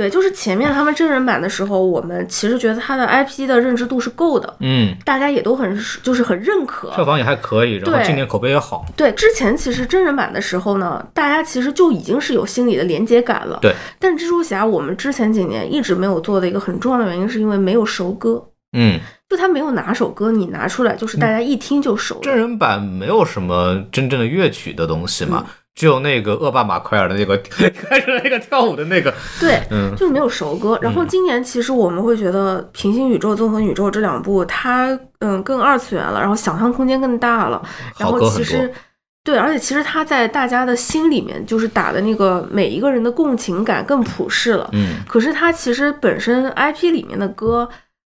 [0.00, 6.88] 对，就是前面他们真人版的时候，我们其实觉得他的 IP 的认知度是够的，嗯，大家也都很就是很认可。
[6.92, 13.58] 票房也还可以，然后对今年口碑也好，对，之前其实真人版的时候呢，大家其实就已经是有心理的连接感了。
[13.60, 18.42] 对，但蜘蛛侠我们之前几年一直没有做的一个很重要的原因，是因为没有熟歌，
[18.72, 18.98] 嗯，
[19.28, 22.20] 就他没有哪首歌你拿出来就是大家一听就熟的。
[22.22, 27.36] 真人版没有什么真正的乐曲的东西嘛，嗯只有那个恶霸马奎尔的那个
[27.72, 30.78] 开始那个跳舞的那个，对，嗯就是没有熟歌。
[30.82, 37.62] 然后今年其实我们会觉得《平行宇宙》《纵横宇宙》这两部它嗯更二次元了，然后想象空间更大了，
[37.98, 38.72] 然后其实。
[39.22, 44.66] 对，而且其实它在大家的心里面就是打的那个每一个人的共情感更普世了。
[44.72, 47.68] 嗯可是它其实本身 IP 里面的歌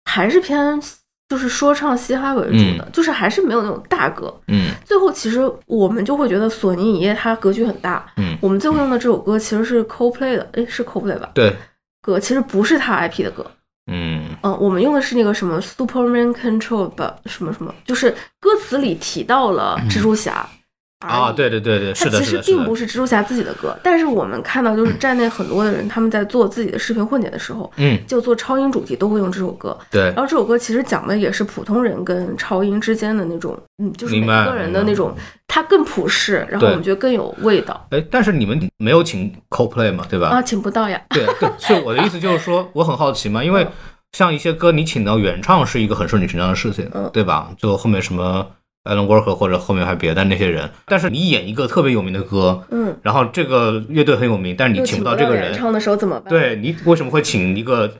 [0.06, 0.80] 还是偏
[1.28, 4.32] 就是说唱嘻哈为主的，就是还是没有那种大歌。
[4.48, 8.04] 嗯最后其实我们就会觉得索尼影业它格局很大。
[8.16, 11.30] 嗯，我们最后用的这首歌其实是 CoPlay 的，诶，是 CoPlay 吧？
[11.34, 11.54] 对，
[12.02, 13.50] 歌其实不是他 IP 的歌，
[13.90, 20.46] 嗯嗯，我们用的是那个什么 Superman Control 吧，什么什么，就是歌词里提到了蜘蛛侠，
[21.08, 29.76] 啊，对对对对，它是的，其实并不是蜘蛛侠自己的歌，但是我们看到就是站内很多的人，他们在做自己的视频混剪的时候，嗯，就做超英主题都会用这首歌。
[29.90, 35.14] 对然，后这首歌其实讲的也是普通人跟超英之间的那种，嗯，就是个人的那种，
[35.46, 40.28] 它更普世，然后我们觉得更有味道哎，但是你们没有请 CoPlay 嘛，对吧？
[40.28, 41.00] 啊，请不到呀。
[41.10, 43.66] 对对，所以我的意思就是说，我很好奇嘛，因为
[44.12, 47.50] 像一些歌，你请到原唱是一个很顺理成章的事情，嗯对吧？
[47.58, 48.46] 就后面什么
[48.84, 56.28] Alan Walker 或者后面还别的那些人，但是你演一个特别有名的歌，嗯，然后这个乐队很有名，但是你请请不到这个人，唱的时候怎么办？
[56.28, 57.90] 对你为什么会请一个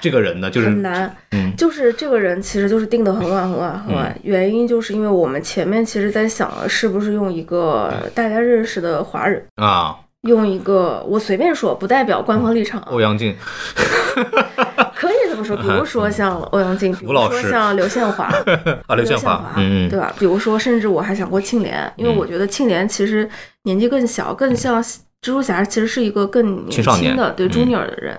[0.00, 0.50] 这个人呢？
[0.50, 1.16] 就是很难。
[1.30, 1.52] 嗯。
[1.56, 12.80] 就是这个人其实就是定的很晚很晚很晚，原因就是因为我们前面其实在想，是不是用一个大家认识的华人，啊，用一个我随便说，不代表官方立场。
[12.80, 13.34] 啊，欧阳靖
[14.94, 18.24] 可以这么说，比如说像欧阳靖，比如说像刘宪华，
[18.86, 20.12] 啊，刘宪华华，，嗯嗯，对吧？
[20.18, 23.28] 比如说，甚至我还想过庆怜，因为我觉得庆怜其实
[23.64, 27.50] 年纪更小，更像蜘蛛侠，其实是一个更年年轻的对嗯。
[27.50, 28.18] junior 的人。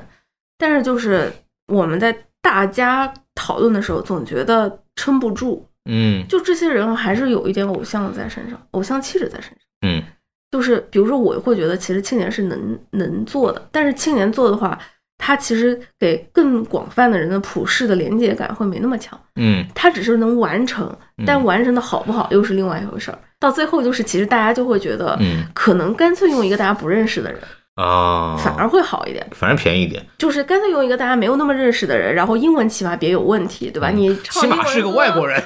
[0.57, 1.31] 但是就是
[1.67, 6.25] 我们在大家讨论的时候，总觉得撑不住，嗯。
[6.27, 9.57] 就这些人还是有一点偶像在身上，偶像气质在身上。
[9.87, 10.03] 嗯。
[10.51, 14.79] 就是比如说，我会觉得其实庆怜是能能做的，但是庆怜做的话，
[15.17, 19.19] 他其实给更广泛的人的普世的连接感会没那么强。
[19.37, 20.95] 嗯它只是能完成，
[21.25, 23.19] 但完成的好不好又是另外一回事儿。
[23.39, 27.41] 到最后就是，其实大家就会觉得，嗯可能干脆用一个大家不认识的人，
[27.75, 29.25] 啊，反而会好一点。
[29.31, 33.89] 反正便宜一点，就是干脆用一个大家没有那么认识的人，然后英文起码别有问题，对吧？
[33.89, 35.41] 你唱英文嗯起码是个外国人，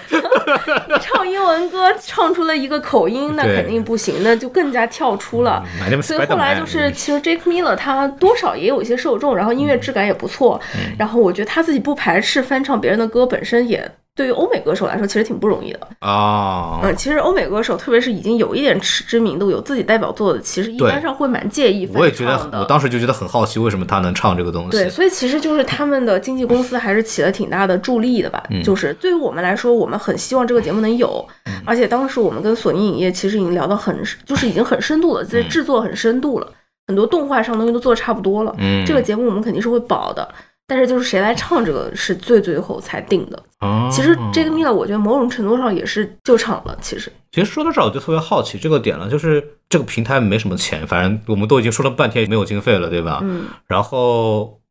[0.88, 5.64] 你 唱英文歌唱出了一个口音，那肯定不行，那就更加跳出了。
[6.04, 10.96] 所以后来就是，其实 Jake Miller 他多少也有一些受众，然后音乐质感也不错，嗯。
[11.00, 15.80] 然后我觉得他自己不排斥翻唱别人的歌，本身也对于欧美歌手来说其实挺不容易的。
[16.00, 24.72] 啊，嗯，其实欧美歌手，特别是已经有一点知知名度、有自己代表作的，其实一般上会蛮介意翻我也觉得唱，的我当时就觉得很好奇，为什么他能唱这个东西？
[24.72, 28.44] 对，所以其实就是他们的经纪公司还是起了挺大的助力的吧。
[28.50, 36.48] 嗯 就是对于我们来说，我们很希望这个节目能有，嗯 而且当时我们跟索尼影业其实已经聊到很，就是已经很深度了，在制作很深度了，
[36.88, 38.54] 很多动画上东西都做的差不多了。
[38.58, 40.28] 嗯，这个节目我们肯定是会保的。
[40.70, 43.44] 但是就是谁来唱这个是最最后才定的。
[43.62, 46.78] 哦其实这个 Mila 我觉得某种程度上也是救场了。
[46.80, 53.20] 其实其实说到这儿，我就特别好奇这个点了，就是这个平台没什么钱，反正我们都已经说了半天没有经费了，对吧？
[53.24, 54.62] 嗯，然后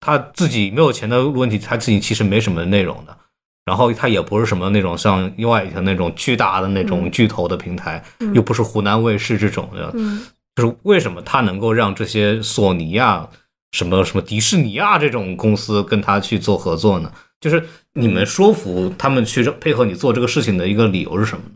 [0.00, 3.16] 他自己没有钱的问题，他自己其实没什么内容的。
[3.64, 10.20] 然后他也不是什么那种像另外一条那种巨大的那种嗯巨头的平台，嗯又不是湖南卫视这种的，嗯
[10.56, 13.28] 就是为什么他能够让这些索尼呀、
[13.72, 17.10] 什么什么迪士尼啊这种公司跟他去做合作呢？
[17.40, 17.62] 就是
[17.94, 21.54] 你们说服他们去配合你做这个事情的一个理由是什么呢？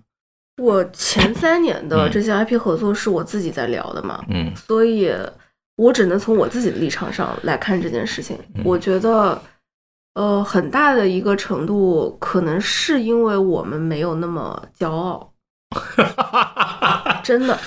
[0.62, 5.12] 我前三年的嗯这些 IP 合作是我自己在聊的嘛，嗯所以
[5.76, 8.36] 我只能从我自己的立场上来看这件事情。
[8.54, 9.40] 嗯我觉得，
[10.14, 15.30] 呃，很大的一个程度可能是因为我们没有那么骄傲，
[17.22, 17.58] 真的，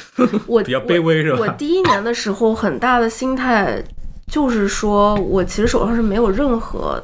[0.47, 1.37] 我 比较卑微是吧？
[1.41, 3.81] 我第一年的时候，很大的心态
[4.29, 7.03] 就是说我其实手上是没有任何。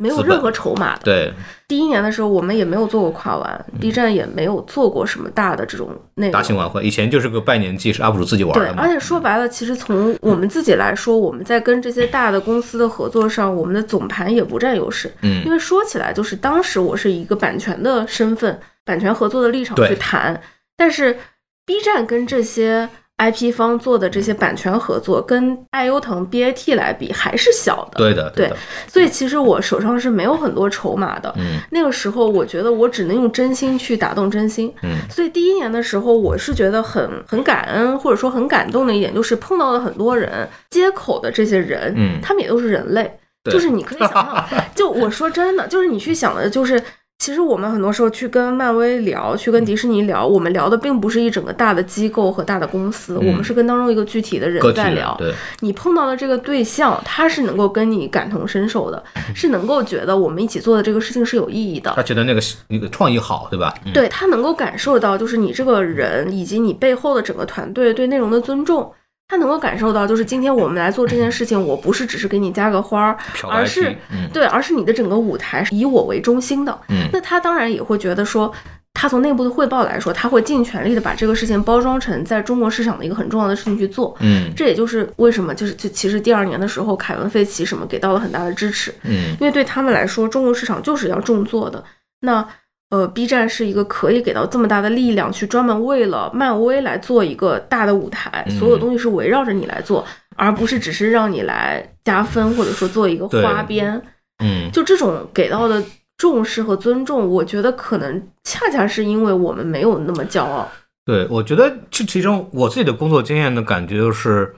[0.00, 1.00] 没有任何筹码的。
[1.02, 1.32] 对，
[1.66, 6.30] 第一年的时候，我们也没有做过跨玩，B 站也没有做过什么大的这种内容。
[6.30, 8.80] 嗯大型晚会以前就是个拜年季，是 UP 主自己玩对，的对。
[8.80, 15.12] 而且说白了，其实从我们自己来说，我们在跟这些大的公司的合作上，我们的总盘也不占优势。
[15.22, 20.40] 嗯因嗯为说起来，就是当时我是以一个版权的身份、版权合作的立场去谈，
[20.76, 21.18] 但是
[21.66, 22.88] B 站跟这些
[23.18, 27.98] IP 方做的这些版权合作，跟爱优腾 BAT 来比还是小的。
[27.98, 28.56] 对的，对的，
[28.86, 31.32] 所以其实我手上是没有很多筹码的。
[31.36, 34.72] 嗯那个时候，我觉得我只能用真心去打动真心。
[34.82, 43.18] 嗯所以第一年的时候，我是觉得很很感恩，或者说很感动的一点，就是碰到了很多人接口的这些人，嗯他们也都是人类，
[43.50, 46.80] 就是你可以想想， 就我说真的，就是你去想的，就是
[47.18, 55.16] 其实我们很多时候去跟漫威聊，去跟迪士尼聊，我们聊的并不是一整个大的机构和大的公司，嗯我们是跟当中一个具体的人在聊。
[55.18, 61.92] 对，你碰到的这个对象，他是能够跟你感同身受的，嗯 是能够觉得我们一起做的这个事情是有意义的。
[61.96, 63.74] 他觉得那个那个创意好，对吧？
[63.84, 68.92] 嗯对他能够感受到，就是你这个人以及你背后的整个团队对内容的尊重。
[69.28, 73.18] 他能够感受到，就是今天我们来做这件事情，我不是只是给你加个花儿，
[73.50, 76.76] 而是嗯对，而是你的整个舞台是以我为中心的。
[76.88, 78.50] 嗯那他当然也会觉得说，
[78.94, 84.16] 他从内部的汇报来说，他会尽全力的把这个事情包装成在中国市场的一个很重要的事情去做。
[84.20, 91.84] 嗯这也就是为什么，就是就其实第二年的时候，凯文·费奇什么给到了很大的支持，嗯因为对他们来说，中国市场就是要重做的。
[92.20, 92.48] 那
[92.90, 100.04] 呃，B 站是一个可以给到这么大的力量，去专门为了漫威来做一个大的舞台，嗯所有东西是围绕着你来做，
[100.36, 104.00] 而不是只是让你来加分或者说做一个花边。
[104.42, 105.82] 嗯，就这种给到的
[106.16, 110.66] 重视和尊重，我觉得可能恰恰是因为我们没有那么骄傲。
[111.04, 114.54] 对，我觉得这其中我自己的工作经验的感觉就是，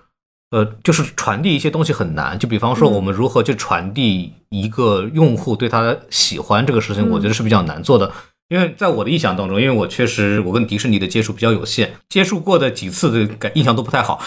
[0.50, 2.38] 呃，就是传递一些东西很难。
[2.38, 8.12] 就比方说，嗯我们如何去传递一个用户对他的喜欢这个事情，嗯我觉得是比较难做的。
[8.48, 14.20] 因为在我的印象当中，因为我确实我跟迪士尼的接触比较有限，接触过的几次的感印象都不太好。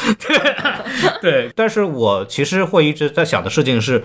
[1.22, 4.02] 对，但是我其实会一直在想的事情是，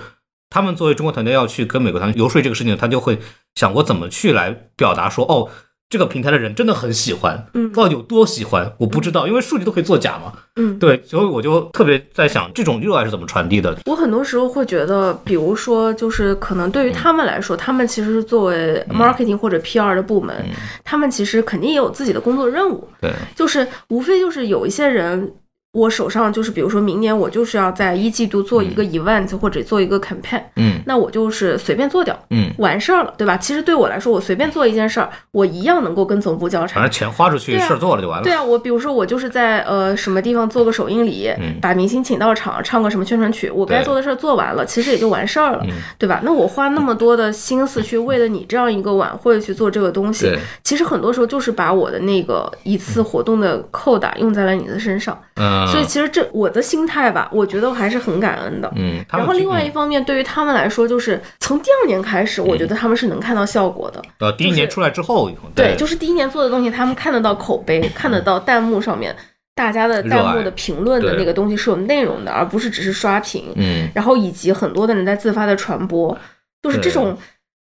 [0.51, 3.21] 他们作为中国团队要去跟美国团队游说这个事情，他就会
[3.55, 5.49] 想我怎么去来表达说，哦，
[5.91, 10.32] 这个平台的人真的很喜欢，嗯到底有多喜欢，我不知道，因为数据都可以作假嘛。
[10.57, 13.74] 嗯，对，所以我就特别在想，这种热爱是怎么传递的？
[13.86, 20.45] 我很多时候会觉得，比如说，就是可能对于他们来说，他们其实是作为 marketing 或者 PR 的部门，
[20.84, 25.32] 他们其实肯定也有自己的工作任务，对，就是无非就是有一些人。
[25.73, 33.37] 我手上就是，比如说明年我就是要在一季度做一个 event 或者做一个 campaign，嗯那我就是随便做掉，嗯，完事儿了，对吧？
[33.37, 36.91] 其实对我来说，我随便做一件事儿，我一样能够跟总部交差反正。
[36.91, 38.25] 钱花出去，啊事儿做了就完了。
[38.25, 46.21] 对啊，我比如说我就是在呃什么地方做个首映礼，嗯把明星请到场，唱个什么宣传曲，我该做的事儿做完了，其实也就完事儿了，嗯对吧？
[46.25, 58.72] 那我花那么多的心思去为了你这样一个晚会去做这个东西对，其实很多时候就是把我的那个一次活动的扣打用在了你的身上，嗯，所以其实这我的心态吧，我觉得我还是很感恩的。
[58.76, 64.02] 嗯，然后另外一方面，对于他们来说，就是从第二年开始，我觉得他们是能看到效果的。
[64.18, 69.14] 呃第一年出来之后，对，就是第一年做的东西，他们看得到口碑，看得到弹幕上面
[69.54, 73.52] 大家的弹幕的评论的那个东西是有内容的，而不是只是刷屏。
[73.56, 73.88] 嗯。
[73.94, 76.16] 然后以及很多的人在自发的传播，
[76.62, 77.16] 就是这种，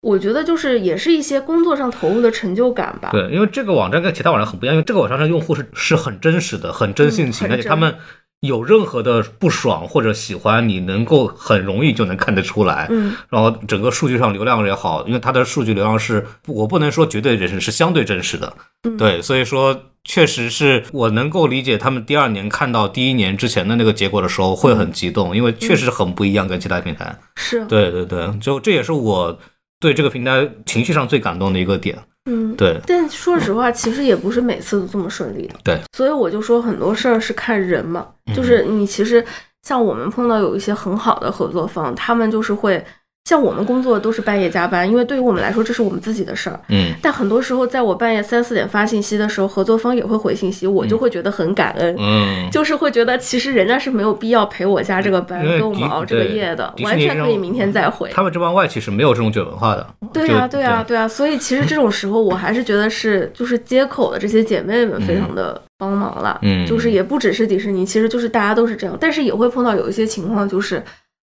[0.01, 3.11] 我觉得就是也是一些工作上投入的成就感吧。
[3.13, 7.95] 对，因为这个网站跟其他网站很不一样，因为这个网站上用户是是很真实的，很真性情，嗯而且他们
[8.41, 12.87] 有任何的不爽或者喜欢，你能够很容易就能看得出来。
[12.91, 18.55] 嗯，然后整个数据上流量也好，因为它的数据流量是我不能说绝对真实，是相对真实的。
[18.85, 27.15] 嗯对，所以说确实是我能够理解他们第二年看到第一年之前的那个结果的时候会很激动，因为确实很不一样，跟其他平台。
[27.37, 29.39] 是，对对对，就这也是我
[29.81, 31.99] 对这个平台情绪上最感动的一个点。
[32.27, 32.55] 嗯。
[32.55, 35.55] 对，但说实话，其实也不是每次都这么顺利的。
[35.65, 38.07] 对，所以我就说很多事儿是看人嘛，
[38.37, 39.25] 就是你其实
[39.63, 42.85] 像我们碰到有一些很好的合作方，他们就是会
[43.25, 46.59] 像我们工作都是半夜加班，因为对于我们来说这是我们自己的事儿。
[46.69, 58.11] 嗯但很多时候，在我半夜三四点发信息的时候，合作方也会回信息，我就会觉得很感恩，嗯， 就是会觉得其实人家是没有必要陪我加这个班，跟我们熬这个夜的，完全可以明天再回。
[58.13, 59.87] 他们这帮外企是没有这种卷文化的。
[60.13, 66.39] 对呀、对呀、对呀、所以其实这种时候，我还是觉得是就是接口的这些姐妹们非常的帮忙了。
[66.43, 70.83] 嗯就是也不只是迪士尼，其实就是大家都是这样，但是也会碰到有一些情况，就是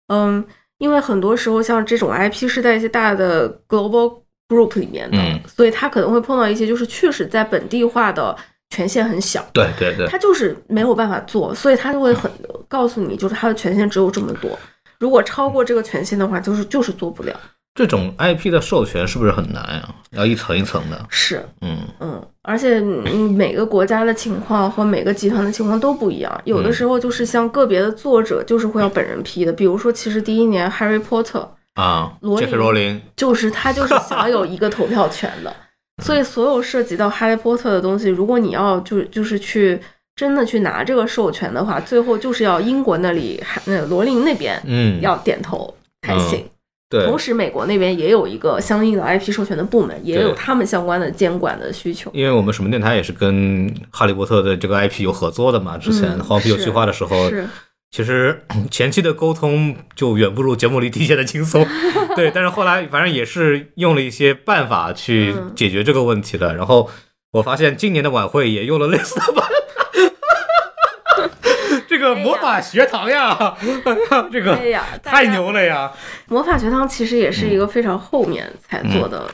[0.07, 0.43] 嗯，
[0.81, 8.35] 因为很多时候像这种 IP 是在一些大的 global group 里面的，嗯所以他可能会碰到一些就是确实在本地化的
[8.71, 9.45] 权限很小。
[9.53, 12.31] 对对对，他就是没有办法做，所以他就会很
[12.67, 14.57] 告诉你，就是他的权限只有这么多，
[14.97, 17.39] 如果超过这个权限的话，就是就是做不了。
[17.73, 19.95] 这种 IP 的授权是不是很难呀？
[20.11, 21.05] 要一层一层的。
[21.09, 21.77] 是，嗯。
[21.99, 26.73] 嗯，而且嗯每个国家的情况和每个集团的情况都不一样，有的嗯。
[26.73, 35.55] 时候就是像个别的作者就是会要本人批的，比如说其实第一年 Harry Potter 啊，杰罗琳克罗琳，就是他就是享有一个投票权的，
[36.03, 39.79] 所以所有涉及到 Harry Potter 的东西，如果你要就就是去
[40.17, 46.45] 真的去拿这个授权的话，最后就是要英国那里那罗琳那边嗯，要点头才行。
[46.91, 52.11] 对同时，美国那边也有一个相应的 IP 授权的部门，也有他们相关的监管的需求。
[52.13, 57.47] 因为我们什么电台也是跟哈利波特的这个 IP 有合作的嘛，之前嗯黄皮有是计划的时候，是，
[57.91, 61.65] 其实 前期的沟通就远不如节目里体现的轻松，
[62.17, 66.89] 对，但是后来反正也是用了一些办法去嗯解决这个问题的，然后
[67.31, 69.47] 我发现今年的晚会也用了类似的办法。
[69.47, 69.60] 这
[72.01, 73.55] 个魔法学堂呀，
[74.31, 75.91] 这个哎呀，太牛了呀！
[76.27, 79.29] 魔法学堂其实也是一个非常后面才做的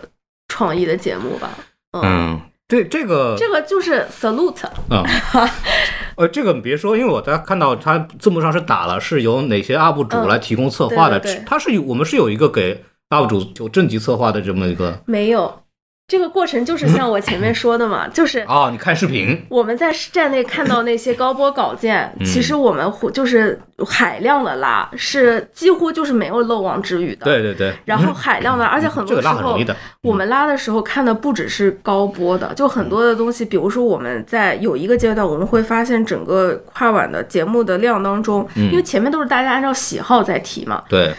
[0.49, 1.49] 创意的节目吧。
[1.93, 4.65] 嗯，嗯，对这个这个就是 salute。
[4.89, 5.03] 啊，
[6.17, 10.27] 呃，这个你别说，因为我在看到它字幕上是打了是由哪些 UP 主嗯。
[10.27, 11.43] 来提供策划的，对对对。
[11.47, 15.63] 它是有我们是有一个给 UP 主有正级策划的这么一个，没有，
[16.07, 27.25] 这个过程就是像我前面说的嘛，就是 哦，你看视频，我们在站内看到那些高播稿件，嗯其实我们会就是海量的拉，是几乎就是没有漏网之鱼的。。
[27.25, 29.59] 对对对，然后海量的，而且很多时候
[30.01, 41.13] 我们拉的时候看的不只是高播的，就很多的东西，比如说我们在有一个阶段，我们会发现整个跨晚的节目的量当中，嗯因为前面都是大家按照喜好在提嘛，对，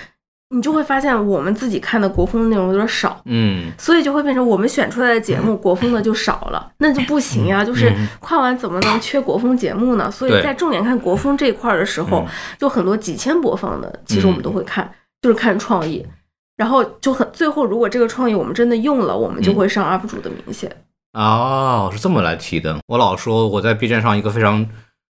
[0.50, 3.20] 你就会发现我们自己看的国风的内容有点少。
[3.26, 7.64] 嗯，所以就会变成我们选出来的节目， 国风的就少了，那就不行呀。
[7.64, 10.10] 就是跨完怎么能缺国风节目呢？
[10.10, 12.26] 所以在重点看国风这一块儿的时候，
[12.58, 14.90] 就很多几千播放的，其实我们都会看，
[15.20, 16.06] 就是看创意。
[16.56, 20.68] 然后就很最后，如果这个创意我们真的用了，我们就会上 UP 主的名线。
[21.12, 22.76] 哦，是这么来提的。
[22.86, 24.66] 我老说我在 B 站上一个非常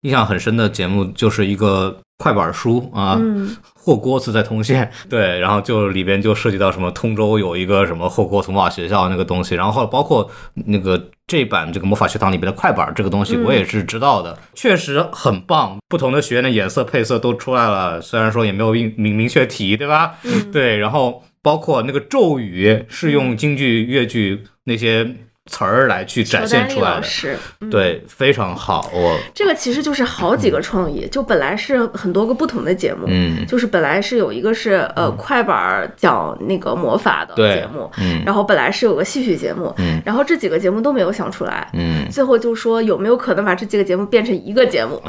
[0.04, 3.58] 印象很深的节目，就是一个快板书啊，嗯。
[3.76, 13.44] 霍锅子在通县，对，然后就里边就涉及到什么通州有一个什么霍锅魔法学校那个东西，然后包括那个这版这个魔法学堂里边的快板这个东西，嗯。
[13.44, 20.16] 我也是知道的，确实很棒，不同的学院的颜色配色都出来了，虽然说也没有明明明确提，对吧？
[20.24, 20.50] 嗯。
[20.50, 25.14] 对，然后包括那个咒语是用京剧、越剧那些
[25.52, 45.02] 词儿来去展现出来的，老师，嗯对，非常好，我这个其实就是好几个创意，就本来是很多个不同的节目，嗯就是本来是有一个是呃快板讲那个魔法的节目，嗯然后本来是有个戏曲节目，嗯然后这几个节目都没有想出来，嗯，最后就说有没有可能把这几个节目变成一个节目？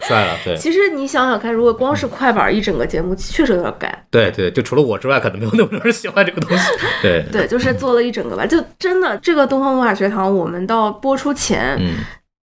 [0.00, 0.56] 帅了，对。
[0.58, 4.06] 其实你想想看，如果光是快板一整个节目，确实有点干。
[4.10, 6.70] 对对，就除了我之外，可能没有那么多人喜欢这个东西。
[7.02, 11.96] 对，对，就是做了一整个吧，就真的这个东方魔法学堂，我们到播出前嗯，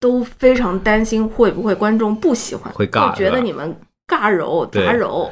[0.01, 3.77] 都非常担心会不会观众不喜欢，会尬觉得你们
[4.07, 5.31] 尬揉杂揉，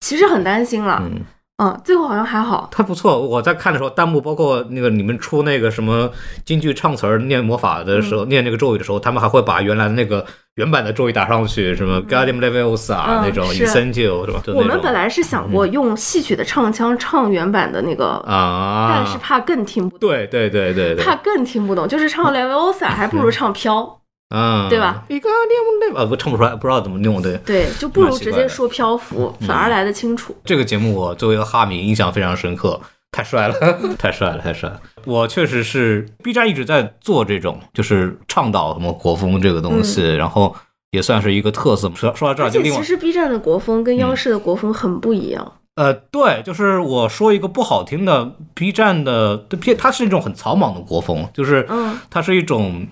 [0.00, 1.00] 其实很担心了。
[1.04, 1.20] 嗯，
[1.60, 2.70] 嗯，最后好像还好。
[2.72, 3.20] 他不错。
[3.20, 6.10] 我在看的时候，弹幕包括那个你们出那个什么
[6.42, 14.40] 京剧唱词儿念魔法的时候，念那个咒语的时候，他们还会把原来的那个原版的咒语打上去，什么 Guardian Levels 啊、嗯那种是 incentive 是吧？
[14.42, 23.99] 就我们本来是想过用戏曲的唱腔唱原版的那个，啊，但是怕更听不懂，对对对对对，怕更听不懂，就是唱 Leviosa 还不如唱飘。
[24.32, 27.36] 嗯，对吧一个 Guardian Level 啊，不唱不出来，不知道怎么弄对。
[27.44, 30.34] 对，就不如直接说漂浮，反而来得清楚。
[30.44, 33.54] 这个节目我作为一个哈迷印象非常深刻，太帅了，
[33.98, 34.80] 太帅了，太帅了！
[35.04, 40.54] 我确实是 B 站一直在做这种，就是倡导什么国风这个东西，然后
[40.92, 41.90] 也算是一个特色。
[41.96, 45.54] 说说到这儿，就另外其实 B 站的国风跟嗯央视的国风很不一样。
[45.74, 52.86] 呃，对，就是我说一个不好听的，B 站的对它是一种很草莽的国风，就是嗯，它是一种。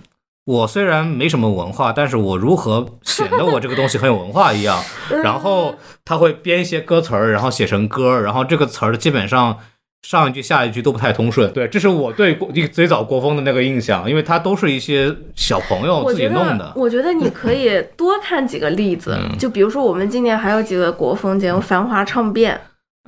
[0.49, 4.83] 我虽然没什么文化，但是我如何显得我这个东西很有文化一样，
[5.23, 9.59] 然后他会编一些歌词儿，然后写成歌，然后这个词儿基本上
[10.01, 11.53] 上一句下一句都不太通顺。
[11.53, 16.73] 对，这是我对国最早国风的那个印象，因为它都是一些小朋友自己弄的，。
[16.75, 22.55] 我觉得你可以多看几个例子，嗯就比如说我们今年还有几个国风节目，《繁华唱变》，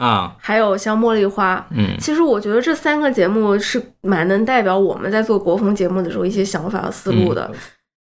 [0.01, 1.57] 啊，还有像《茉莉花》。
[1.77, 7.49] 嗯其实我觉得这三个节目是蛮能代表我们在做国风节目的时候一些想法和思路的。
[7.53, 7.59] 嗯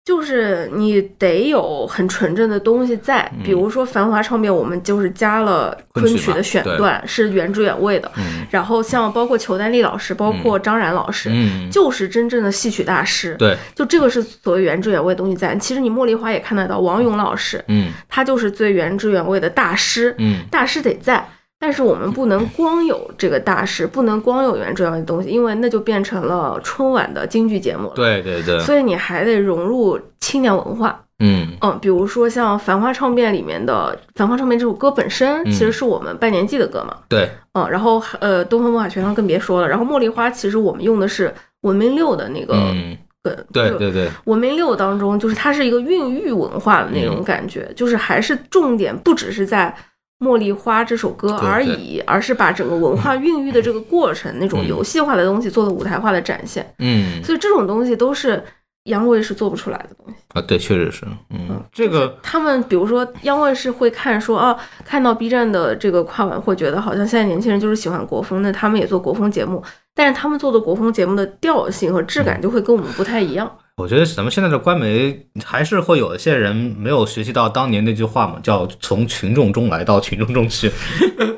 [0.05, 8.11] 就是你得有很纯正的东西在，比如说《繁华唱变》，我们就是加了昆曲的选段，是原汁原味的。
[8.17, 13.37] 嗯然后像包括裘丹丽老师，包括张然老师，嗯，就是真正的戏曲大师。
[13.39, 15.55] 对，就这个是所谓原汁原味的东西在。
[15.55, 21.25] 其实你茉莉花也看得到，王勇老师嗯他就是最原汁原味的大师，嗯大师得在。
[21.63, 27.93] 但是我们不能光有这个大师，不能光有原汁原味的东西，因为那就变成了春晚的京剧节目了。
[27.95, 31.57] 对对对，所以你还得融入青年文化，嗯。
[31.61, 42.75] 嗯，比如说像《繁花唱变》里面的《繁花唱变》这首歌本身其实是我们拜年季的歌嘛，对，嗯，然后呃，东方魔法学堂更别说了，然后茉莉花其实我们用的是文明六的那个
[43.53, 49.73] 对对对，文明六当中，就是它是一个孕育文化的那种感觉，就是还是重点不只是在
[50.23, 56.65] 《茉莉花》这首歌而已，而是把整个文化孕育的这个过程，那种嗯游戏化的东西做了舞台化的展现。
[56.79, 58.43] 嗯所以这种东西都是
[58.85, 60.15] 央卫是做不出来的东西。
[60.35, 69.63] 啊，对，确实是，嗯，这个他们比如说央卫是会看说啊，看到 B 站的这个跨晚会觉得好像现在年轻人就是喜欢国风，那他们也做国风节目，
[69.95, 73.51] 但是他们做的国风节目的调性和质感就会跟我们不太一样。
[73.77, 80.71] 我觉得咱们现在的官媒还是会有一些人没有学习到当年那句话嘛，叫从群众中来到群众中去。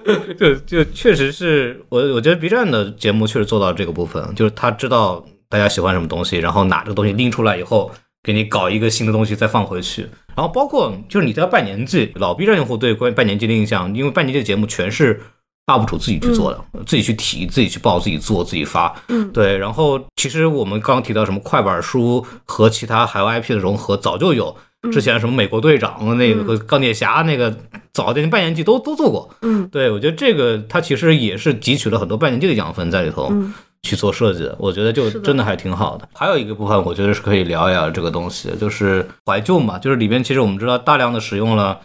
[0.39, 7.91] 就就确实是我我觉得 B 站的节目确实做到这个部分，就是他知道大家喜欢什么东西，然后拿这个东西拎出来以后，
[8.23, 10.03] 给你搞一个新的东西再放回去。
[10.37, 15.21] 然后包括就是你在拜年季，老 B 站用户对关于拜年季的印象，因为拜年季的节目全是
[15.67, 18.95] UP 主自己去做的，自己去提、自己去报、自己做、自己发。
[19.09, 19.57] 嗯对。
[19.57, 24.57] 然后其实我们刚刚提到什么快板书和其他海外 IP 的融合，早就有。
[24.93, 27.57] 之前什么美国队长那个和钢铁侠那个
[27.93, 29.31] 早的半年季都都做过。
[29.43, 33.29] 嗯对，我觉得这个它其实也是汲取了很多半年季的养分在里头。
[33.31, 33.53] 嗯
[33.85, 36.09] 去做设计的，我觉得就真的还挺好的。
[36.15, 41.79] 还有一个部分，我觉得是可以聊一聊这个东西，就是怀旧嘛，就是里边其实我们知道大量的使用了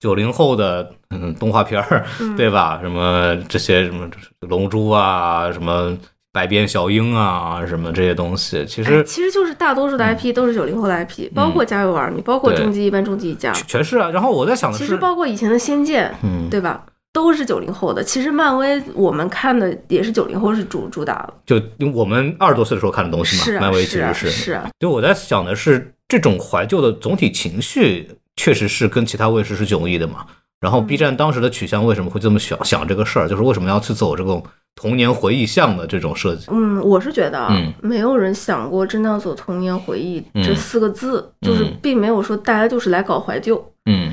[0.00, 2.78] 九零后的嗯 动画片儿，嗯对吧？
[2.82, 4.08] 什么这些什么
[4.40, 5.96] 龙珠啊，什么
[6.32, 14.10] 百变小樱啊，什么这些东西，其哎实其实就是大多数的 IP 都是九零后的 IP，、包括家有儿女，包括终极一班、终极一家，全是啊。
[14.10, 16.84] 然后我在想的其，实包括以前的仙剑，嗯，对吧？
[17.10, 18.04] 都是九零后的。
[18.04, 21.14] 其实漫威我们看的也是九零后是主主打
[21.46, 28.08] 的，就我们二十多岁的时候看的东西嘛，是啊漫威其实是啊，就我在想的是，这种怀旧的总体情绪
[28.38, 30.24] 确实是跟其他卫视是迥异的嘛。
[30.60, 34.42] 然后 B 站当时的取向为什么会这么想想这个事儿，就是为什么要去走这种
[34.74, 36.46] 童年回忆向的这种设计？
[36.50, 43.72] 嗯，我是觉得啊，嗯没有人想过真的要走童年回忆这嗯四个字，就是嗯并没有说大家就是来搞怀旧。
[43.84, 44.12] 嗯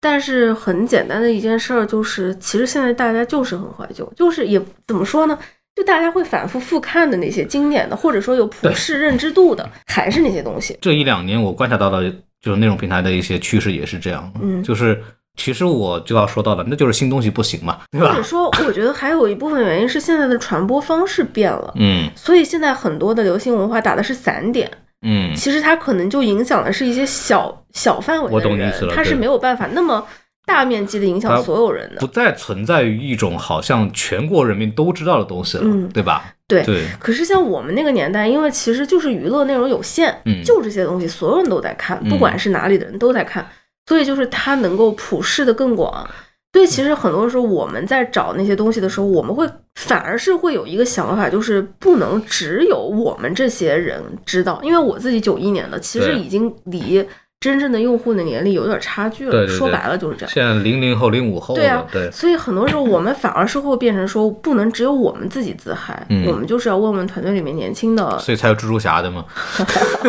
[0.00, 5.36] 但是很简单的一件事儿就是，其实现在大家就是很怀旧，就是也怎么说呢？
[5.78, 10.76] 就大家会反复复看的那些经典的，或者说有普世认知度的，还是那些东西。
[10.80, 12.10] 这一两年我观察到的，
[12.42, 14.60] 就是内容平台的一些趋势也是这样，嗯。
[14.60, 15.00] 就是
[15.36, 18.08] 其实我就要说到的，那就是新东西不行嘛，对吧？
[18.08, 18.22] 或者？
[18.24, 22.10] 说，我觉得还有一部分原因是现在的传播方式变了，嗯。
[22.16, 24.68] 所以现在很多的流行文化打的是散点，
[25.02, 30.04] 嗯，其实它可能就影响的是一些小小范围我的人懂你意思了，它是没有办法那么
[30.48, 32.06] 大面积的影响所有人的不。
[32.08, 36.34] 再存在于一种好像全国人民都知道的东西了，嗯对吧？
[36.48, 43.46] 对对，可是像我们那个年代，因为其实就是娱乐内容有限，嗯就这些东西，所有人都在看，嗯不管是哪里的人都在看，
[43.86, 46.08] 所以就是它能够普世的更广。
[46.54, 57.06] 所以其实很多时候我们在找那些东西的时候，我们会反而是会有一个想法，就是不能只有我们这些人知道，因为我自己九一年的，其实已经离
[57.40, 59.30] 真正的用户的年龄有点差距了。
[59.30, 60.30] 对对对说白了就是这样。
[60.32, 69.24] 现在零零后、零五后对啊，对，所以很多时候我们反而是会变成说，不能只有我们自己自嗨，嗯我们就是要问问团队里面年轻的所以才有蜘蛛侠的嘛。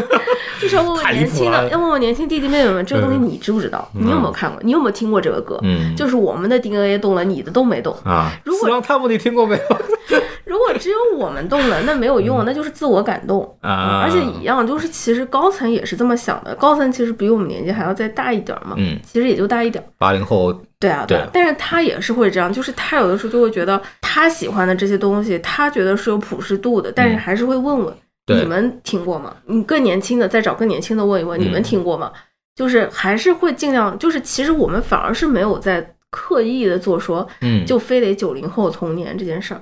[0.60, 3.88] 就是要问问年轻的，要问问年轻弟弟妹妹们，这个东西嗯你知不知道？
[3.94, 4.60] 你有没有看过？
[4.64, 5.60] 你有没有听过这个歌？
[5.62, 7.96] 嗯，就是我们的 DNA 动了，你的都没动。
[8.04, 9.78] 啊，如果死亡你听过没有？
[10.50, 19.88] 如果只有我们动了，那没有用，那就是自我感动嗯啊而且一样，就是其实高层也是这么想的，高层其实比我们年纪还要再大一点儿嘛，嗯，其实也就大一点儿。
[20.00, 27.98] 八零后，对啊，对啊，但是他也是会这样，就是他有的时候就会觉得他喜欢的这些东西，他觉得是有普适度的，但是还是会问问、嗯
[28.32, 29.36] 你们听过吗？
[29.48, 32.12] 你更年轻的再找更年轻的问一问，嗯你们听过吗？
[32.56, 39.62] 就是还是会尽量，就是其实我们反而是没有在刻意的做说，嗯，就非得九零后童年这件事儿。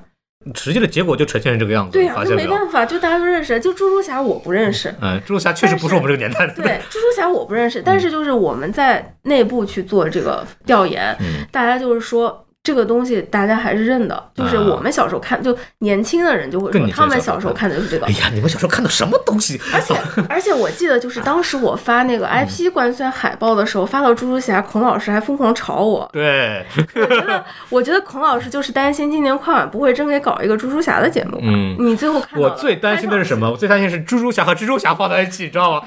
[0.56, 4.94] 实际的结果就呈现成这个样子，对呀、那没办法，就大家都认识，就猪猪侠我不认识。
[5.02, 11.46] 嗯，蜘蛛侠确实不是我们这个年代的，对，猪猪侠我不认识，但是就是我们在内部去做这个调研，嗯。
[11.52, 18.12] 大家就是说这个东西大家还是认的，就是我们小时候看，就年轻的人就会说他们小时候看看的就是这个哎。
[18.20, 19.58] 呀，你们小时候看的什么东西？
[19.74, 19.96] 而且
[20.28, 26.10] 而且我记得就是当时我发那个嗯 IP 官宣海报的时候，发到猪猪侠，孔老师还疯狂吵我。
[26.12, 31.40] 对，我觉得我觉得孔老师就是担心今年快晚不会真给搞一个猪猪侠的节目。
[31.42, 33.50] 嗯你最后看到我最担心的是什么？
[33.50, 35.82] 我最担心是猪猪侠和蜘蛛侠放在一起，你知道吗？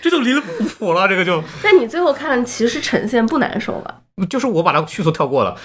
[0.00, 0.40] 这就离了
[0.78, 3.94] 谱了，这个就 那你最后看其实呈现不难受吧？
[4.30, 5.56] 就是我把它迅速跳过了，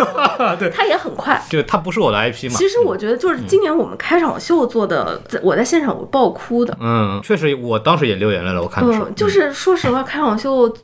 [0.58, 1.38] 对，它也很快。
[1.50, 2.56] 就它不是我的 IP 嘛。
[2.56, 6.74] 其实我觉得就是今年我们开场秀做的，在我在现场我爆哭的。
[6.80, 8.62] 嗯，确实，我当时也流眼泪了。
[8.62, 10.74] 我看的时候，嗯，就是说实话，开场秀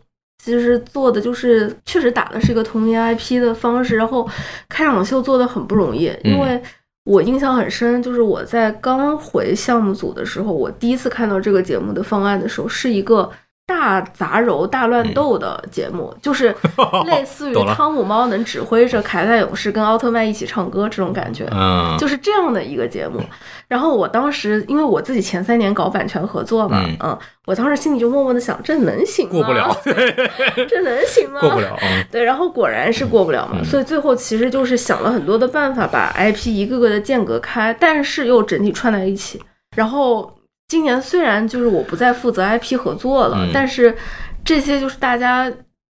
[0.45, 4.29] 其实做的就是确实打的是一个童年 IP 的方式，然后
[4.69, 6.63] 开场秀做的很不容易，因为
[7.05, 13.31] 我印象很深，就是我在刚回项目组的时候，我第一次看到这个节目的方案的时候，是一个。
[13.67, 16.55] 大杂糅、大乱斗的节目，就是
[17.07, 21.49] 类似于汤姆猫能指挥着凯撒勇士跟奥特曼一起唱歌这种感觉。
[21.51, 23.21] 嗯，就是这样的一个节目。
[23.67, 29.33] 然后我当时因为我自己前三年搞版权合作嘛，嗯嗯，我当时心里就默默的想，这能行吗？
[29.33, 29.75] 过不了，
[30.69, 31.41] 这能行吗？
[31.41, 31.61] 过不。
[31.61, 31.75] 了。
[31.81, 39.43] 嗯对，然后果然是过不了嘛，嗯所以最后其实就是想了很多的办法，把 IP 一个个的间隔开，但是又整体串在一起。
[39.75, 40.31] 然后
[40.75, 43.97] 今年虽然就是我不再负责 IP 合作了，嗯但是
[44.45, 45.49] 这些就是大家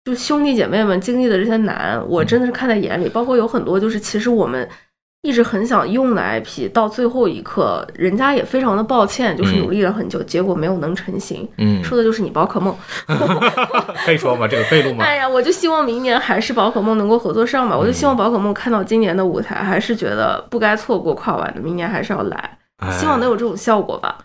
[0.04, 3.08] 就兄弟姐妹们经历的这些难，我真的是看在眼里。
[3.08, 4.68] 包括有很多就是其实我们
[5.22, 11.48] 一直很想用的 IP，到最后一刻，人家也非常的抱歉，就是努力了很久，结果没有能成型。
[11.58, 12.76] 嗯，说的就是你宝可梦。
[14.06, 14.46] 可以说吗？
[14.46, 15.06] 这个备录吗？
[15.06, 17.78] 哎呀，我就希望明年还是宝可梦能够合作上吧。
[17.78, 22.58] 我就希望宝可梦看到今年的舞台，还是觉得不该错过跨晚的，明年还是要来，
[22.92, 24.18] 希望能有这种效果吧。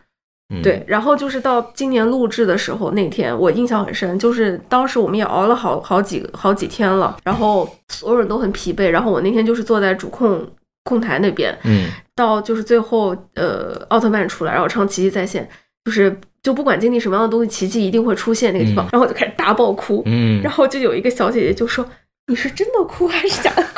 [0.50, 0.60] 嗯。
[0.62, 10.46] 对，然后就是到今年录制的时候那天，我印象很深，就是当时我们也熬了好好几好几天了，然后所有人都很疲惫，然后我那天就是坐在主控
[10.84, 11.88] 控台那边，嗯。
[12.16, 15.48] 到就是最后呃奥特曼出来，然后唱奇迹在线，
[15.86, 18.90] 就是就不管经历什么样的东西，奇迹一定会出现那个地方，嗯。
[18.92, 20.42] 然后我就开始大爆哭，嗯。
[20.42, 21.86] 然后就有一个小姐姐就说
[22.28, 23.62] ：“你是真的哭还是假的？
[23.62, 23.69] 哭？”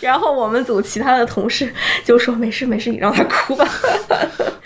[0.00, 1.72] 然后我们组其他的同事
[2.04, 3.66] 就说：“没事没事，你让他哭吧。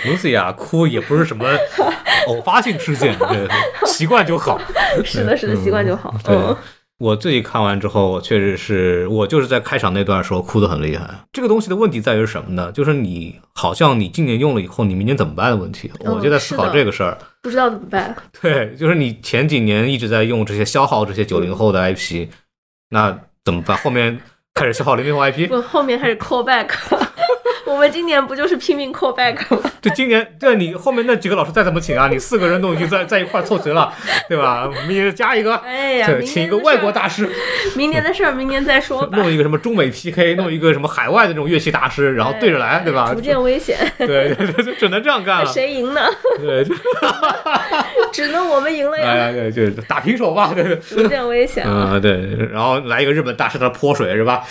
[0.05, 1.45] ，Lucy 啊，哭也不是什么
[2.29, 3.49] 偶发性事件，对，
[3.87, 4.61] 习惯就好。”
[5.05, 6.15] 是的，是的，习惯就好。
[6.25, 6.57] 对嗯，
[6.99, 11.09] 我自己看完之后，我确实是我就是在开场那段时候哭得很厉害。
[11.33, 12.71] 这个东西的问题在于什么呢？
[12.73, 15.91] 就是你好像你今年用了以后，你明年怎么办的问题。
[16.05, 17.17] 嗯我就在思考这个事儿。
[17.43, 18.15] 不知道怎么办。
[18.41, 22.29] 对，就是你前几年一直在用这些消耗这些九零后的 IP，
[22.91, 23.77] 那怎么办？
[23.79, 24.21] 后面
[24.55, 26.69] 开始消耗零零后 IP，我后面开始 call back，
[27.73, 29.71] 我们今年不就是拼命 call back 吗？
[29.81, 33.93] 就今年，对你后面那几个老师再怎么请啊，你四个人都已经在在一块凑齐了，
[34.29, 34.69] 对吧？
[34.87, 37.29] 明年加一个，哎呀，对，请一个外国大师，
[37.75, 39.19] 明年的事儿明年再说吧。
[39.19, 43.13] 弄一个什么中美 PK， 弄一个什么海外的这种乐器大师，然后对着来，对吧？
[43.15, 45.47] 逐渐危险，对 对对，就只能这样干了。
[45.51, 46.01] 谁赢呢？
[46.39, 46.75] 对，就
[48.13, 49.07] 只能我们赢了呀！
[49.07, 50.77] 哎呀，对，就打平手吧，对对。
[50.77, 51.93] 逐渐危险啊！
[51.95, 54.45] 嗯，对，然后来一个日本大师在那泼水是吧？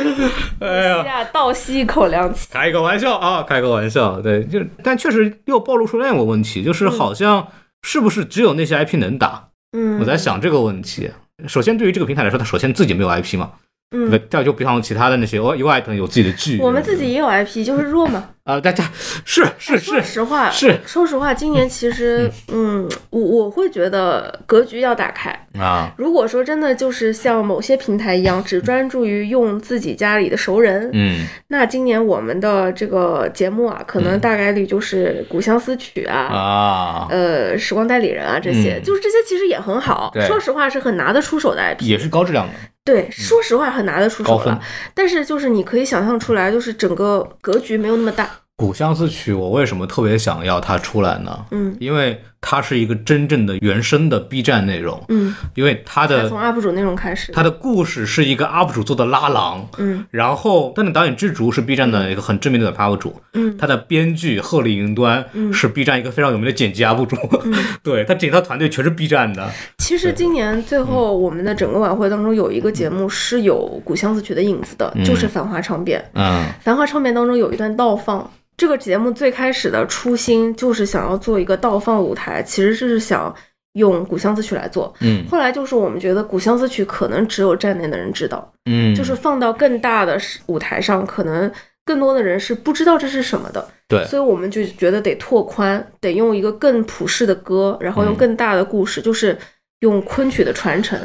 [0.60, 2.48] 哎呀，倒吸一口凉气。
[2.50, 7.48] 开个玩笑啊，开个玩笑，对，就但确实又暴露出另一个问题，就是好像
[7.82, 9.48] 是不是只有那些 IP 能打？
[9.76, 11.10] 嗯，我在想这个问题。
[11.48, 13.50] 首先，对于这个平台来说，它首先自己没有 IP 嘛，
[13.92, 18.28] 嗯，对，这样就比方其他的那些 O UI 等有自己的剧，我们自己也有 IP，就是弱嘛。
[18.42, 18.82] 啊，大家
[19.24, 25.30] 是是是说是实话，是说实话，今年其实，嗯，我我会觉得格局要打开。
[25.56, 36.22] 啊，如果说真的就是像某些平台一样，只专注于用自己家里的熟人，嗯那今年我们的这个节目啊，可能嗯大概率就是《古相思曲》啊。
[36.22, 40.10] 啊，呃，时光代理人啊，这些、嗯就是这些，其实也很好。
[40.12, 41.82] 对说实话，是很拿得出手的 IP。
[41.82, 42.52] 也是高质量的，
[42.84, 44.60] 对，说实话，很拿得出手了。。
[44.92, 48.28] 但是就是你可以想象出来，就是整个格局没有那么大。
[48.56, 51.46] 古相思曲，我为什么特别想要它出来呢？
[51.50, 57.30] 嗯因为它是一个真正的原生的 B 站内容，嗯，因为它的从 UP 主内容开始。
[57.30, 60.04] 它的故事是一个 UP 主做的拉郎，嗯。
[60.10, 63.56] 然后但是导演之竹是 B 站的一个很知名的 UP 主，嗯。
[63.56, 65.52] 他的编剧鹤立云端嗯。
[65.52, 67.16] 是 B 站一个非常有名的剪辑 UP 主，
[67.84, 69.48] 对他整套团队全是 B 站的，
[69.78, 75.04] 其实今年最后我们的整个晚会当中有一个节目是有《古相思曲》的影子的，嗯。
[75.04, 76.00] 就是《繁华唱片》。
[76.14, 78.28] 嗯繁华唱片》当中有一段倒放。
[78.56, 83.34] 这个节目最开始的初心就是想要做一个倒放舞台，其实是想
[83.72, 84.92] 用《古相思曲》来做。
[85.00, 91.50] 嗯后来就是我们觉得《古相思曲》可能只有站内的人知道，嗯，就是放到更大的舞台上，可能
[91.84, 93.66] 更多的人是不知道这是什么的。
[93.88, 99.36] 对，所以我们就觉得得拓宽，得用一个更普世的歌，然后用嗯更大的故事，就是
[99.80, 100.98] 用昆曲的传承，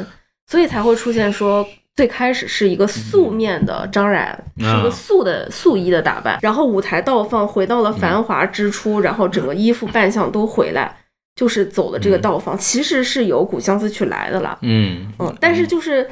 [0.46, 1.66] 所以才会出现说。
[1.98, 10.96] 最开始是一个素面的张然，嗯是一个素的素衣的打扮，然后舞台倒放回到了繁华之初，然后整个衣服扮相都回来，
[11.34, 16.08] 就是走的这个倒放，其实是由古相思曲来的啦，嗯嗯，但是就是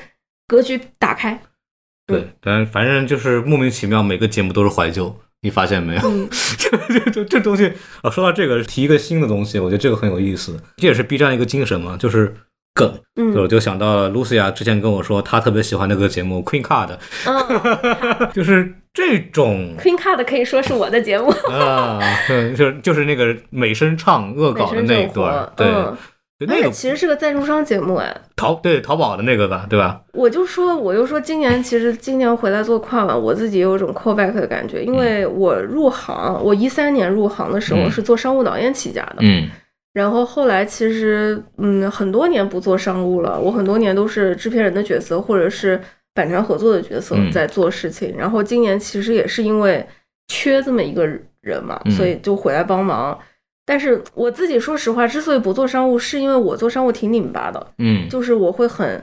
[0.49, 1.41] 格局打开，
[2.05, 5.17] 对，但反正就是莫名其妙，每个节目都是怀旧。
[5.43, 6.03] 你发现没有？
[6.03, 7.71] 嗯 这这这这东西
[8.03, 10.59] 啊，说到这个，提一个新的东西，我觉得这个很有意思。
[10.79, 12.35] 这也是 B 站一个精神嘛，就是
[12.77, 12.93] 梗。
[13.17, 13.35] 嗯。
[13.35, 16.91] 就我就想到了 Lucia 之前跟我说，她特别喜欢那个节目 Queen Card，
[17.27, 18.31] 嗯。
[18.33, 21.99] 就是这种，Queen Card 可以说是我的节目，啊，
[22.29, 25.67] 对 就是就是那个美声唱恶搞的那一段，对，
[26.47, 30.01] 那个其实是个赞助商节目哎，淘对淘宝的那个吧，对吧？
[30.13, 37.91] 我就说，我就说，今年其实今年回来做跨晚，我自己有一种 callback 的感觉，因为我入行，我一三年入行的时候嗯。
[37.91, 39.49] 是做商务导演起家的，嗯
[39.97, 45.81] 然后后来其实嗯很多年不做商务了，我很多年都是制片人的角色或者是
[46.13, 47.33] 版权合作的角色嗯。
[47.33, 49.87] 在做事情，然后今年其实也是因为
[50.29, 51.07] 缺这么一个
[51.41, 51.93] 人嘛，嗯。
[51.93, 53.19] 所以就回来帮忙。
[53.65, 59.03] 但是我自己说实话，之所以不做商务，是因为我做商务挺拧巴的，嗯，就是我会很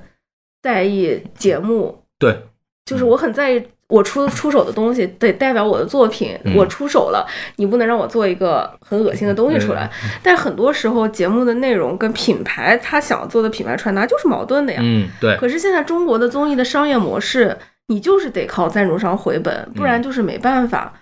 [0.62, 2.40] 在意节目，对，
[2.86, 7.28] 就是我很在意我出出手的东西得代表我的作品，嗯我出手了，
[7.58, 9.90] 你不能让我做一个很恶心的东西出来。
[10.24, 14.80] 但很多时候节目的内容跟品牌他想做的品牌传达就是矛盾的呀。
[14.82, 17.56] 嗯对，可是现在中国的综艺的商业模式
[17.88, 20.94] 你就是得靠赞助商回本，不然就是没办法。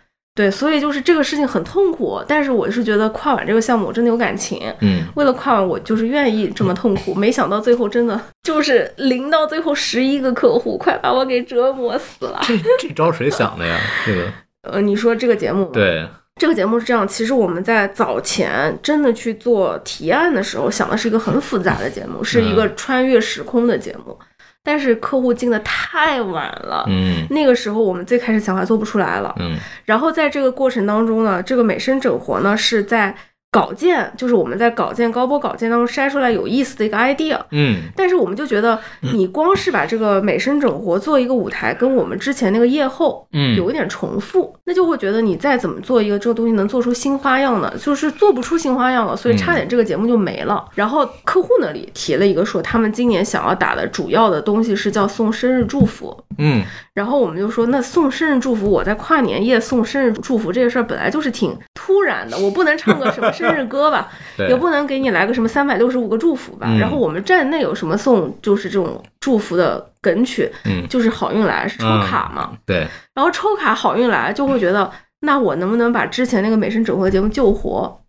[0.42, 12.40] 对，所以就是这个事情很痛苦，但是我是觉得跨晚这个项目我真的有感情，嗯，为了跨晚我就是愿意这么痛苦，没想到最后真的就是零到最后十一个客户，快把我给折磨死了。
[12.42, 13.80] 这这招谁想的呀？
[14.04, 14.34] 这个，
[14.72, 15.70] 呃，你说这个节目吗？
[15.74, 16.08] 对，
[16.40, 24.18] 这个节目是这样，其实我们在早前真的去做提案的时候，想的是一个很复杂的节目，是一个穿越时空的节目，
[24.64, 27.26] 但是客户进的太晚了，嗯。
[27.30, 29.58] 那个时候我们最开始想法做不出来了，嗯。
[29.86, 33.16] 然后在这个过程当中呢，这个美声整活呢是在
[33.52, 37.38] 稿件，就是我们在稿件高播稿件当中筛出来有意思的一个 idea。
[37.52, 37.82] 嗯。
[37.96, 50.66] 但是我们就觉得，你光是把这个美声整活做一个舞台，跟我们之前那个夜后嗯，有一点重复，那就会觉得你再怎么做一个这个东西能做出新花样呢，就是做不出新花样了，所以差点这个节目就没了。
[50.74, 56.64] 然后客户那里提了一个说，他们今年想要打的主要的东西是叫送生日祝福，嗯。
[56.94, 64.10] 然后我们就说，那送生日祝福，我在跨年夜送生日祝福这个事儿本来就是挺突然的，我不能唱个什么生日歌吧，
[64.48, 66.68] 也不能给你来个什么三百六十五个祝福吧。
[66.70, 72.52] 嗯然后我们站内有什么送，就是这种祝福的梗曲，嗯就是好运来是抽卡嘛。
[72.66, 74.90] 对，然后抽卡好运来就会觉得，
[75.22, 78.00] 那我能不能把之前那个美声整合节目救活？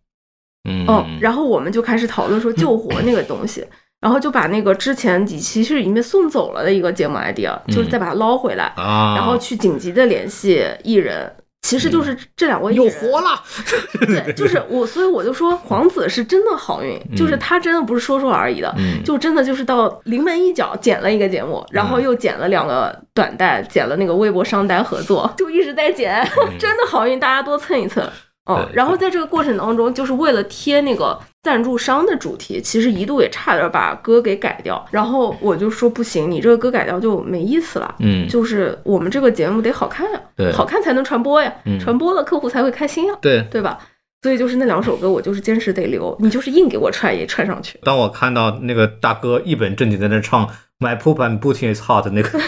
[0.68, 3.66] 嗯嗯，然后我们就开始讨论说救活那个东西，
[4.00, 11.30] 然后就把那个之前几期是已经被送走了的一个节目 idea，就是再把它捞回来，啊，然后去紧急的联系艺人。
[11.62, 13.40] 其实就是这两位艺又，活了，
[14.06, 19.02] 对，就是我，所以我就说 皇子是真的好运，就是他真的不是说说而已的，嗯。
[19.04, 26.28] 就真的就是到临门一脚剪了一个节目，然后又剪了两个短带，剪了那个微博商单合作，就一直在剪，
[26.58, 28.06] 真的好运，大家多蹭一蹭。
[28.50, 34.84] 嗯，然后在这个过程当中，就是为了贴那个赞助商的主题，其实一度也差点把歌给改掉。
[34.90, 37.94] 然后我就说不行，你这个歌改掉就没意思了。
[38.00, 43.42] 嗯就是我们这个节目得好看呀，对好看才能传播呀，嗯传播了客户才会开心呀，对。
[43.50, 43.78] 对吧？
[44.22, 47.78] 所以就是那两首歌，我就是坚持得留，你就是硬给我串也串上去。
[47.82, 50.48] 当我看到那个大哥一本正经在那唱
[50.78, 52.38] My poop and booty is hot 那个，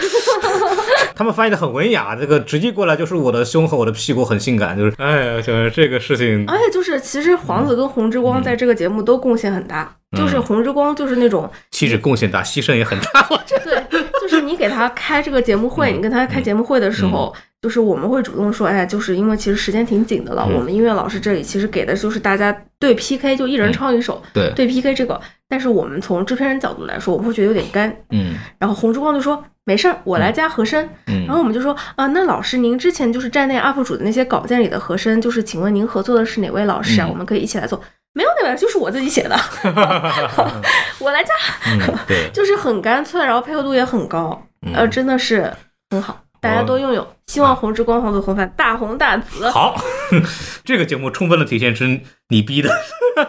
[1.15, 9.83] 他们翻译的很文雅，这个直译过来就是我的胸和我的屁股很性感，就是哎呀，就是这个事情，而且就是，其实黄子跟红之光在这个节目都贡献很大。
[9.83, 13.27] 嗯就是红之光，就是那种气质贡献大，牺牲也很大。
[13.29, 17.35] 我觉得对，就是你给他开这个节目会，嗯你跟他开节目会的时候，
[17.65, 25.19] 就是我们会主动说，哎，就是因为其实时间挺紧的了，嗯我们音乐老师这里其实给的就是大家对 PK，就一人唱一首，对，对 PK 这个。
[25.49, 27.91] 但是我们从制片人角度来说，我们会觉得有点干。
[28.11, 30.87] 嗯然后红之光就说没事儿，我来加和声。
[31.07, 37.07] 嗯，然后我们就说啊，那老师您之前就是站内 UP 主的那些稿件里的和声，就是请问您合作的是哪位老师啊？
[37.07, 37.81] 嗯我们可以一起来做。
[38.13, 39.35] 没有那位，就是我自己写的，
[41.01, 41.33] 我来加，
[42.31, 44.39] 就是很干脆，然后配合度也很高，
[44.73, 45.51] 呃，嗯真的是
[45.89, 47.07] 很好，大家都拥有。
[47.27, 49.49] 希望红之光、黄子红饭大红大紫。
[49.49, 49.75] 好，
[50.63, 51.83] 这个节目充分的体现出
[52.29, 52.69] 你逼的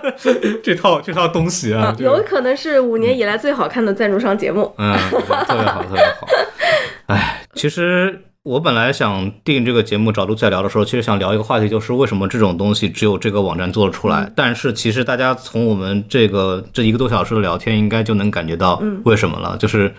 [0.63, 4.75] 这套这套东西啊啊，，有可能是五年以来最好看的赞助商节目。
[4.79, 4.93] 嗯，
[5.47, 6.27] 特别好，特别好。
[7.07, 14.31] 哎，其实我本来想定这个节目找陆在聊的时候，其实想聊一个话题，就是为什么这种东西只有这个网站做得出来。
[14.37, 19.95] 但是其实大家从我们这个这一个多小时的聊天，应该就能感觉到嗯为什么了，就是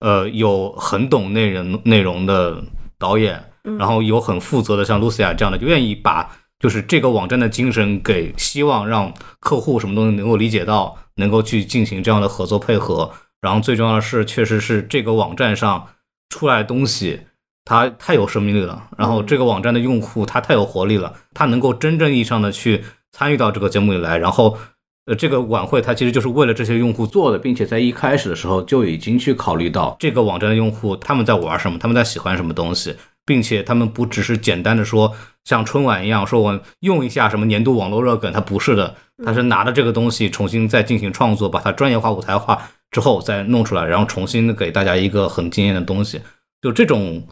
[0.00, 2.62] 呃，有很懂内人内容的
[3.00, 13.10] 导演，嗯然后有很负责的像露西亚这样的，就愿意把就是这个网站的精神给希望让客户什么东西能够理解到，能够去进行这样的合作配合。
[13.40, 15.88] 然后最重要的是，确实是这个网站上
[16.28, 17.22] 出来的东西，
[17.64, 18.88] 它太有生命力了。
[18.98, 24.18] 然后这个网站的用户他太有活力了，他能够真正意义上的去参与到这个节目里来。
[24.18, 24.58] 然后，
[25.06, 32.94] 呃，这个晚会它其实就是为了这些用户做的，并且在一开始的时候就已经去考虑到这个网站的用户他们在玩什么，他们在喜欢什么东西。
[33.26, 35.14] 并且他们不只是简单的说
[35.44, 46.20] 像春晚一样说我用一下什么年度网络热梗，它不是的，它是拿着这个东西重新再进行创作，把它专业化、舞台化之后再弄出来，然后重新给大家一个很惊艳的东西。
[46.60, 47.22] 就这种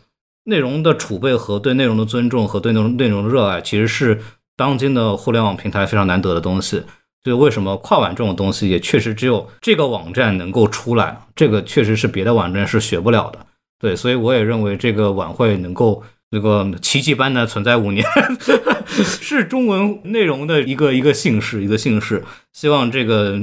[0.45, 4.20] 内容的储备和对内容的尊重和对内容内容的热爱，其实是
[4.57, 6.82] 当今的互联网平台非常难得的东西。
[7.24, 13.39] 就为什么跨晚这种东西也确实只有这个网站能够出来，这个确实是别的网站是学不了的。
[13.81, 18.05] 对，所以我也认为这个晚会能够这个奇迹般的存在五年，
[18.89, 22.24] 是中文内容的一个一个幸事，一个幸事。
[22.53, 23.39] 希望这个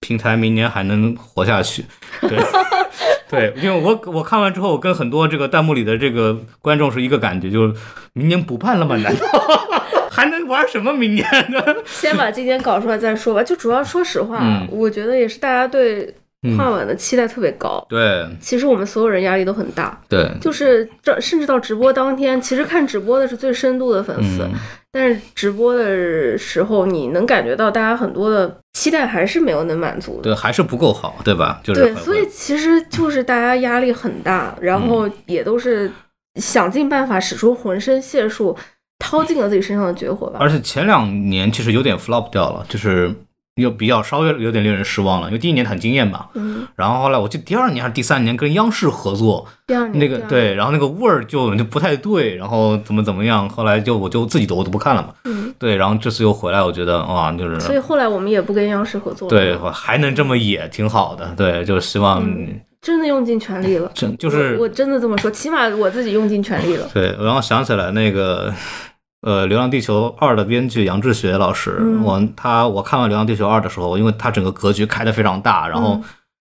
[0.00, 1.84] 平台明年还能活下去。
[2.20, 2.36] 对，
[3.30, 7.74] 对，因为我我看完之后，我跟很多这个弹幕里的这个观众是一个感觉，就是
[8.12, 8.96] 明年不办了吗？
[8.96, 9.26] 难道
[10.16, 11.62] 还能玩什么明年呢？
[11.86, 13.42] 先把今年搞出来再说吧。
[13.42, 16.12] 就主要说实话，嗯我觉得也是大家对
[16.56, 17.84] 跨晚的期待特别高。
[17.88, 24.52] 对其实我们所有人压力都很大，对，就是这甚至到直播当天，其实看直播的是最深度的粉丝，嗯，
[24.92, 30.22] 但是直播的时候，你能感觉到大家很多的期待还是没有能满足的。
[30.22, 31.60] 对，还是不够好，对吧？
[31.64, 35.90] 就是对，所以其实就是大家压力很大，然嗯后也都是
[36.36, 38.56] 想尽办法使出浑身解数，
[38.98, 40.38] 掏尽了自己身上的绝活吧。
[40.40, 43.14] 而且前两年其实有点 flop 掉了，就是
[43.56, 63.90] 又比较稍微有点令人失望了，因为第一年很惊艳吧，嗯，然后后来我记得第二年还是第三年跟央视合作，第二年那个年对，然后那个味儿就就不太对，然后怎么怎么样，后来就我就自己都我都不看了嘛，嗯，对，然后这次又回来，我觉得哇，就是所以后来我们也不跟央视合作了，对，还能这么野，挺好的，对，就希望嗯真的用尽全力了。
[63.92, 66.88] 真就是我我真的这么说，起码我自己用尽全力了。
[66.94, 68.54] 对，然后想起来那个，
[69.22, 76.04] 呃，《流浪地球二》的编剧杨志学老师，嗯我他我看完《流浪地球二》的时候，因为他整个格局开的非常大，然后嗯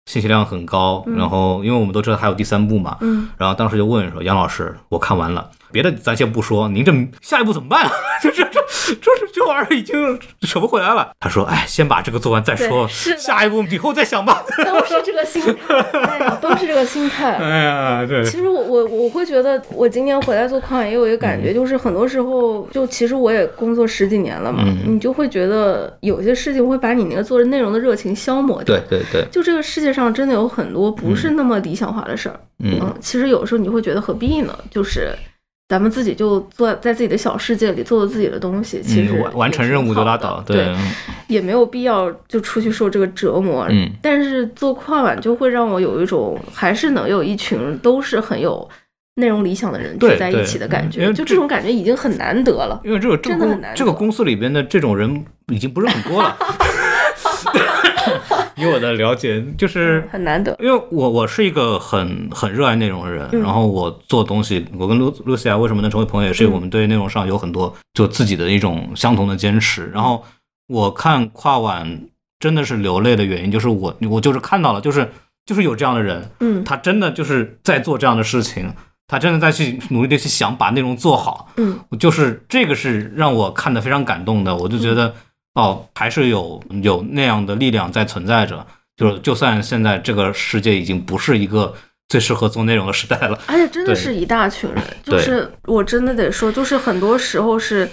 [0.05, 6.91] 信息量很高，嗯然后因为我们都知道还有第三部嘛，嗯，然后当时就问说杨老师，我看完了，别的咱先不说，您这
[7.21, 7.91] 下一步怎么办啊？
[8.21, 11.11] 这这这这这玩意儿已经扯不回来了。
[11.19, 14.43] 他说，哎，先把这个做完再说，是下一步以后再想吧。
[14.65, 17.35] 都是这个心态，哎呀，都是这个心态。
[17.37, 28.75] 哎呀，对，其实我我我会觉得，我今年回来做矿也有一个感觉，就是很多时候，就其实我也工作十几年了嘛，嗯你就会觉得有些事情会把你那个做内容的热情消磨掉。
[28.77, 34.57] 对对对，就这个世界上真的有很多不是那么理想化的事儿，嗯嗯，其实有时候你会觉得何必呢？
[34.71, 35.13] 就是
[35.69, 40.75] 咱们自己就做在自己的小世界里做自己的东西，其实嗯完完成任务就拉倒，对，对，
[41.27, 43.67] 也没有必要就出去受这个折磨。
[43.69, 43.89] 嗯。
[44.01, 48.67] 但是做跨晚就会让我有一种还是能有一群都是很有
[49.15, 52.79] 内容理想的人对聚在一起的感觉，就这种感觉已经很难得了。
[52.85, 56.37] 因为这个这个公真的很难得这个公司里边的这种人已经不是很多了。
[58.57, 63.41] 以我的了解，就是很难得，因为我我是一个很很热爱内容的人，嗯。
[63.41, 69.89] 然后我做东西，我跟露露西亚为什么能成为朋友，也是嗯我们对内容上有很多就自己的一种相同的坚持。
[69.93, 70.23] 然后
[70.67, 72.07] 我看跨晚
[72.39, 75.09] 真的是流泪的原因，就是我我就是看到了，就是
[75.45, 76.63] 就是有这样的人，嗯。
[76.63, 78.73] 他真的就是在做这样的事情，
[79.07, 81.49] 他真的在去努力的去想把内容做好。
[81.57, 81.79] 嗯。
[81.99, 85.13] 就是这个是让我看的非常感动的，我就觉得、
[85.57, 88.65] 哦，还是有有那样的力量在存在着。
[88.95, 91.71] 就是就算现在这个世界已经不是一个
[92.09, 97.87] 最适合做内容的时代了，而且真的是一大群人，就是我真的得说，就是很多时候是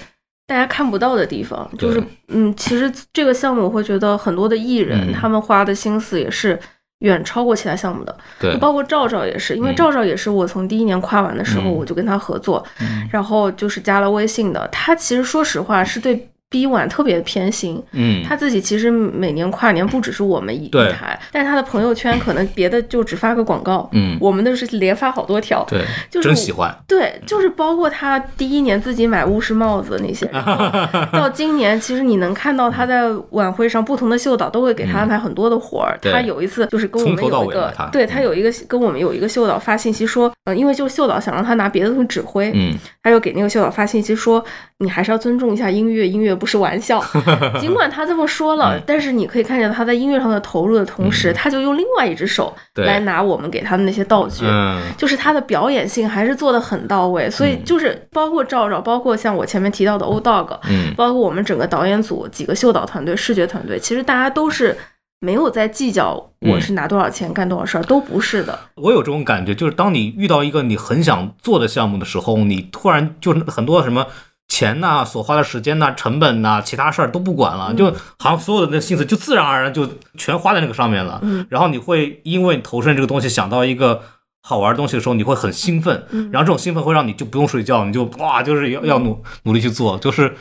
[0.46, 6.58] 大家看不到的地方，就是嗯，其实这个项目我会觉得很多的艺人、嗯他们花的心思也是
[7.00, 24.16] 远超过其他项目的，对，包括赵赵也是，因为嗯赵赵也是我从第一年跨完的时候嗯我就跟他合作，嗯然后就是加了微信的，他其实说实话是对 B 晚特别偏心，嗯，他自己其实每年跨年不只是我们一一台，但他的朋友圈可能别的就只发个广告，嗯。
[24.20, 30.24] 我们的是连发好多条，对，就是真喜欢，对，就是包括他第一年自己买巫师帽子那些，
[31.12, 35.98] 到今年，其实你能看到他在晚会上不同的秀导都会给他安排很多的活儿。
[36.00, 42.78] 他有一次就是跟我们有一个对他有一个跟我们有一个秀导发信息说，嗯，因为就是秀导想让他拿别的东西指挥，嗯。
[43.02, 44.42] 他就给那个秀导发信息说，
[44.80, 47.02] 你还是要尊重一下音乐，音乐不是玩笑。
[47.60, 54.44] 尽管他这么说了，嗯但是你可以看见他在音乐上的投入的同时，他就用另外一只手来拿我们给他的那些道具。
[54.44, 64.76] 嗯就是他的表演性还是做的很到位，所以就是包括赵赵，包括像我前面提到的 O Dog，嗯，包括我们整个导演组几个秀导团队、视觉团队，其实大家都是
[65.20, 68.58] 没有在计较我是拿多少钱干多少事儿，都不是的。
[68.74, 74.06] 我有这种感觉，就是当你遇到一个你很想做的项目的时候，你突然就是很多什么。
[74.54, 77.90] 钱呐、所花的时间呐、成本呐、其他事儿都不管了，就
[78.20, 81.18] 好像所有的那心思就自然而然就全花在那个上面了。
[81.22, 84.00] 嗯然后你会因为投身这个东西，想到一个
[84.42, 86.06] 好玩的东西的时候，你会很兴奋。
[86.10, 90.32] 嗯然后这种兴奋会让你就不用睡觉，你就哇，就是要要努努力去做，就是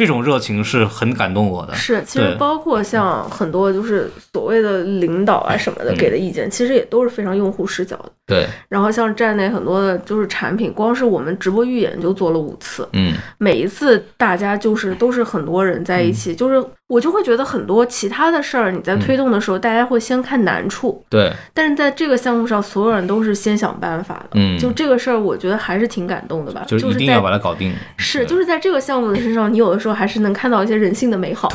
[0.00, 1.74] 这种热情是很感动我的。
[1.74, 5.96] 是，其实包括像很多就是所谓的领导啊什么的嗯。
[5.98, 8.10] 给的意见，其实也都是非常用户视角的。
[8.26, 13.12] 对，然后像站内很多的就是产品，光是我们直播预演就做了五次，嗯。
[13.36, 24.30] 每一次大家就是都是很多人在一起，就是我就会觉得很多其他的事儿你在推动的时候，大家会先看难处，对，但是在这个项目上，所有人都是先想办法的。
[24.34, 26.64] 嗯就这个事儿，我觉得还是挺感动的吧。
[26.66, 27.72] 就是一定要把它搞定。
[27.96, 31.48] 是，就是在这个项目的身上，你有的时候还是能看到一些人性的美好。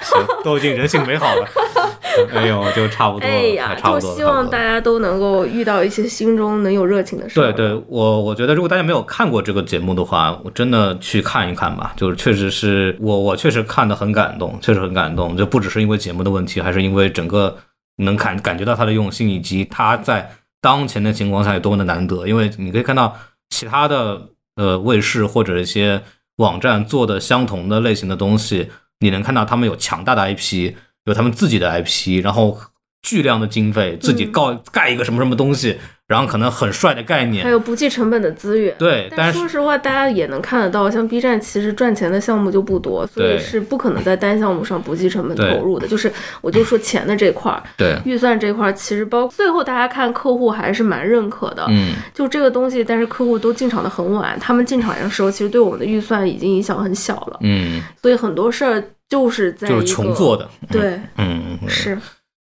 [0.00, 1.46] 行，都已经人性美好了。
[2.34, 4.00] 哎呦，就差不多了，哎呀就。
[4.00, 7.52] 希望大家都能够遇到一些心中能有热情的事儿。
[7.52, 11.92] 对对，我我觉得如果大家没有看过这个节目的话，我真的去看一看吧。
[11.96, 15.36] 就是确实是我我确实看得很感动，确实很感动。
[15.36, 17.58] 就不只是因为节目的问题，还是因为整个
[17.96, 22.26] 能感感觉到他的用心，以及他在当前的情况下有多么的难得。
[22.26, 23.16] 因为你可以看到
[23.50, 26.02] 其他的呃卫视或者一些
[26.36, 28.70] 网站做的相同的类型的东西，
[29.00, 30.74] 你能看到他们有强大的 IP，
[31.04, 32.58] 有他们自己的 IP，然后
[33.02, 35.78] 巨量的经费，自己告盖一个什么什么东西。
[36.10, 38.74] 然后可能很帅的概念，还有不计成本的资源。
[38.76, 45.86] 对，但是说实话，大家也能看得到，像 B 站其实赚钱的项目就不多，所以是不可能在单项目上不计成本投入的。
[45.86, 51.64] 就是我就说钱的这块儿， 对，预算这块儿，其实包最后大家看客户还是蛮认可的。
[51.68, 57.38] 嗯，就这个东西，但是客户都进场的很晚，他们进场的时候，其实对我们的预算已经影响很小了。
[57.42, 60.48] 嗯，所以很多事儿就是在就是穷做的。
[60.68, 61.96] 对，嗯，是。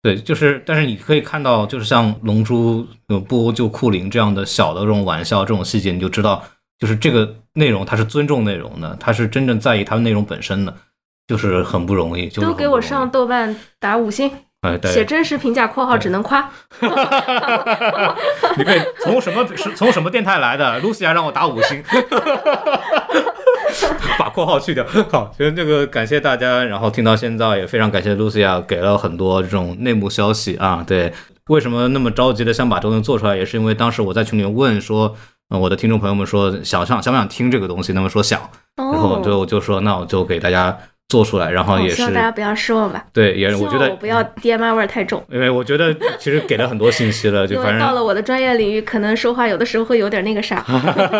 [0.04, 6.44] 对，就是，但是你可以看到，就是像《龙珠》呃布欧救库林这样的小的这种玩笑，这种细节，你就知道，
[6.78, 10.76] 就是这个内容它是尊重内容的，它是真正在意它的内容本身的，
[11.26, 12.28] 就是很不容易。
[12.28, 14.30] 就都给我上豆瓣打五星，
[14.64, 16.50] 哎，对，写真实评价（括号只能夸）。
[18.56, 20.78] 你可以从什么是从什么电台来的？
[20.80, 21.84] 露西亚让我打五星。
[24.18, 24.82] 把括号去掉。
[25.10, 30.82] 好，其实这个感谢大家，然后听到现在也非常感谢 Lucia 给了很多这种内幕消息啊。
[30.86, 31.12] 对，
[31.48, 35.14] 为什么那么着急的想把这东西做出来，也是因为当时我在群里面问说，
[35.50, 38.40] 嗯，我的听众朋友们说想想想不想听这个东西，那么说想，
[38.76, 40.78] 然后就我就说那我就给大家。
[41.14, 43.04] 做出来，然后也是希望大家不要失望吧。
[43.12, 45.22] 对，也我觉得不要 DMI 味儿太重。
[45.30, 50.64] 因为我觉得其实给了很多信息了， 就反正到了我的专业领域，可能说话有的时候会有点那个啥，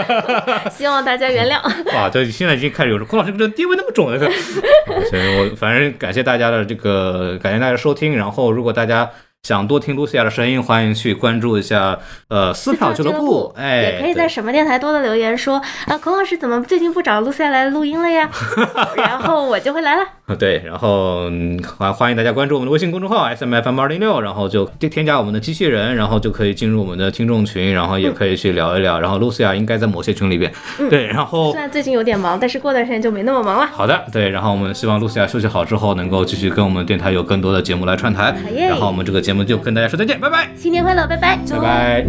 [0.69, 1.63] 希望大家原谅。
[1.95, 4.19] 哇，这现在已经开始有说孔老师这地位那么重了。
[4.19, 8.17] 所以我反正感谢大家的这个，感谢大家收听。
[8.17, 9.09] 然后如果大家。
[9.45, 11.99] 想多听露西亚的声音，欢迎去关注一下
[12.29, 18.27] 呃撕票俱乐部，哎，也可以在什么电台多的留言说啊，孔老师怎么最近不找露西亚来录音了呀？
[18.97, 20.03] 然后我就会来了。
[20.39, 21.31] 对，然后
[21.77, 28.99] 欢欢迎大家关注我们的微信公众号 S M F M 二零六，然后就添加我们的机器人，然后就可以进入我们的听众群，然后也可以去聊一聊。
[28.99, 30.51] 然后露西亚应该在某些群里边，
[30.89, 33.67] 对，然后虽然最近有点忙，但是过段时间就没那么忙了。
[33.67, 38.35] 好的，对，然后我们希望露西亚休息好之后，能够继续跟我们电台有更多的节目来串台。
[38.57, 42.05] 然后我们这个节目就跟大家说再见，拜拜，新年快乐，拜拜，拜拜。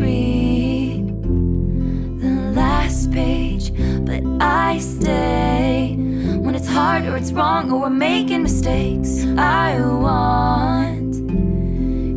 [6.46, 9.26] when it's hard or it's wrong or we're making mistakes.
[9.36, 11.16] I want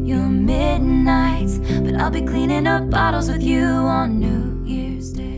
[0.07, 5.38] your midnights, but I'll be cleaning up bottles with you on New Year's Day.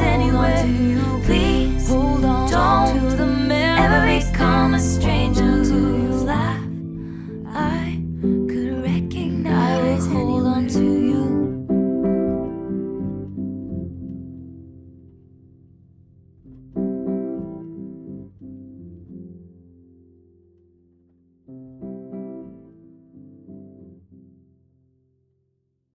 [0.00, 0.64] anywhere.
[1.24, 2.50] Please hold on.
[2.50, 5.19] Don't ever become a stranger.